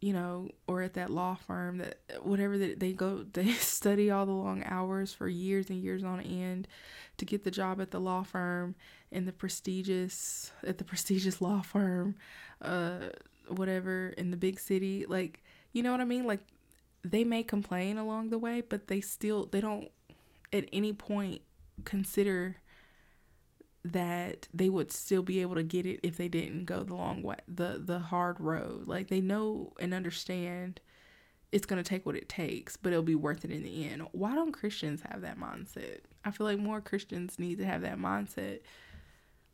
you 0.00 0.12
know, 0.12 0.48
or 0.68 0.82
at 0.82 0.94
that 0.94 1.10
law 1.10 1.34
firm 1.34 1.78
that 1.78 1.98
whatever 2.22 2.56
that 2.56 2.78
they 2.78 2.92
go 2.92 3.24
they 3.32 3.50
study 3.52 4.10
all 4.10 4.26
the 4.26 4.32
long 4.32 4.62
hours 4.64 5.12
for 5.12 5.28
years 5.28 5.70
and 5.70 5.82
years 5.82 6.04
on 6.04 6.20
end 6.20 6.68
to 7.16 7.24
get 7.24 7.42
the 7.42 7.50
job 7.50 7.80
at 7.80 7.90
the 7.90 7.98
law 7.98 8.22
firm 8.22 8.76
in 9.10 9.24
the 9.24 9.32
prestigious 9.32 10.52
at 10.64 10.78
the 10.78 10.84
prestigious 10.84 11.40
law 11.40 11.60
firm 11.60 12.14
uh 12.62 13.08
whatever 13.48 14.10
in 14.16 14.30
the 14.30 14.36
big 14.36 14.60
city 14.60 15.04
like 15.08 15.42
you 15.72 15.82
know 15.82 15.92
what 15.92 16.00
I 16.00 16.04
mean? 16.04 16.26
Like 16.26 16.40
they 17.04 17.24
may 17.24 17.42
complain 17.42 17.98
along 17.98 18.30
the 18.30 18.38
way, 18.38 18.60
but 18.60 18.88
they 18.88 19.00
still 19.00 19.46
they 19.46 19.60
don't 19.60 19.90
at 20.52 20.68
any 20.72 20.92
point 20.92 21.42
consider 21.84 22.56
that 23.84 24.48
they 24.52 24.68
would 24.68 24.92
still 24.92 25.22
be 25.22 25.40
able 25.40 25.54
to 25.54 25.62
get 25.62 25.86
it 25.86 26.00
if 26.02 26.16
they 26.16 26.28
didn't 26.28 26.64
go 26.64 26.82
the 26.82 26.94
long 26.94 27.22
way 27.22 27.36
the 27.46 27.80
the 27.84 27.98
hard 27.98 28.40
road. 28.40 28.86
Like 28.86 29.08
they 29.08 29.20
know 29.20 29.72
and 29.78 29.94
understand 29.94 30.80
it's 31.50 31.66
going 31.66 31.82
to 31.82 31.88
take 31.88 32.04
what 32.04 32.16
it 32.16 32.28
takes 32.28 32.76
but 32.76 32.92
it'll 32.92 33.02
be 33.02 33.14
worth 33.14 33.44
it 33.44 33.50
in 33.50 33.62
the 33.62 33.88
end. 33.88 34.02
Why 34.12 34.34
don't 34.34 34.52
christians 34.52 35.02
have 35.08 35.22
that 35.22 35.38
mindset? 35.38 36.00
I 36.24 36.30
feel 36.30 36.46
like 36.46 36.58
more 36.58 36.80
christians 36.80 37.38
need 37.38 37.58
to 37.58 37.64
have 37.64 37.82
that 37.82 37.98
mindset 37.98 38.60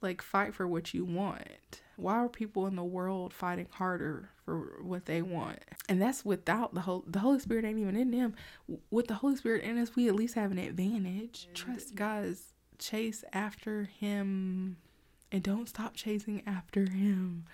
like 0.04 0.22
fight 0.22 0.54
for 0.54 0.68
what 0.68 0.94
you 0.94 1.04
want. 1.04 1.80
Why 1.96 2.14
are 2.14 2.28
people 2.28 2.66
in 2.66 2.76
the 2.76 2.84
world 2.84 3.32
fighting 3.32 3.66
harder 3.70 4.30
for 4.44 4.80
what 4.82 5.06
they 5.06 5.22
want? 5.22 5.58
And 5.88 6.00
that's 6.00 6.24
without 6.24 6.74
the 6.74 6.82
whole 6.82 7.04
the 7.06 7.18
holy 7.18 7.40
spirit 7.40 7.64
ain't 7.64 7.80
even 7.80 7.96
in 7.96 8.12
them. 8.12 8.36
With 8.90 9.08
the 9.08 9.14
holy 9.14 9.36
spirit 9.36 9.64
in 9.64 9.78
us 9.78 9.96
we 9.96 10.06
at 10.08 10.14
least 10.14 10.34
have 10.34 10.52
an 10.52 10.58
advantage. 10.58 11.48
Trust 11.54 11.96
guys 11.96 12.52
chase 12.78 13.24
after 13.32 13.84
him 13.84 14.76
and 15.32 15.42
don't 15.42 15.68
stop 15.68 15.94
chasing 15.94 16.42
after 16.46 16.88
him 16.88 17.46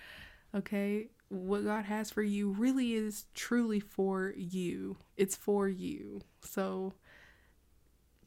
okay? 0.55 1.07
What 1.29 1.63
god 1.63 1.85
has 1.85 2.11
for 2.11 2.23
you 2.23 2.51
really 2.51 2.93
is 2.93 3.25
truly 3.33 3.79
for 3.79 4.33
you. 4.35 4.97
It's 5.17 5.35
for 5.35 5.67
you. 5.67 6.21
So 6.43 6.93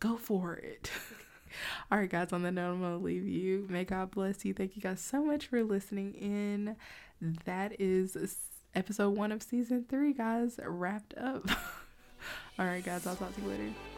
go 0.01 0.17
for 0.17 0.55
it 0.55 0.91
All 1.91 1.99
right, 1.99 2.11
guys, 2.11 2.33
on 2.33 2.43
the 2.43 2.51
note, 2.51 2.73
I'm 2.73 2.81
going 2.81 2.99
to 2.99 3.05
leave 3.05 3.27
you. 3.27 3.67
May 3.69 3.85
God 3.85 4.11
bless 4.11 4.45
you. 4.45 4.55
Thank 4.55 4.77
you 4.77 4.83
guys 4.83 5.01
so 5.01 5.25
much 5.25 5.47
for 5.47 5.63
listening 5.63 6.15
in. 6.15 6.77
That 7.45 7.81
is 7.81 8.39
episode 8.75 9.17
one 9.17 9.33
of 9.33 9.43
season 9.43 9.87
three, 9.89 10.13
guys, 10.13 10.59
wrapped 10.65 11.15
up. 11.17 11.49
All 12.59 12.67
right, 12.67 12.85
guys, 12.85 13.07
I'll 13.07 13.17
talk 13.17 13.35
to 13.35 13.41
you 13.43 13.49
later. 13.49 13.94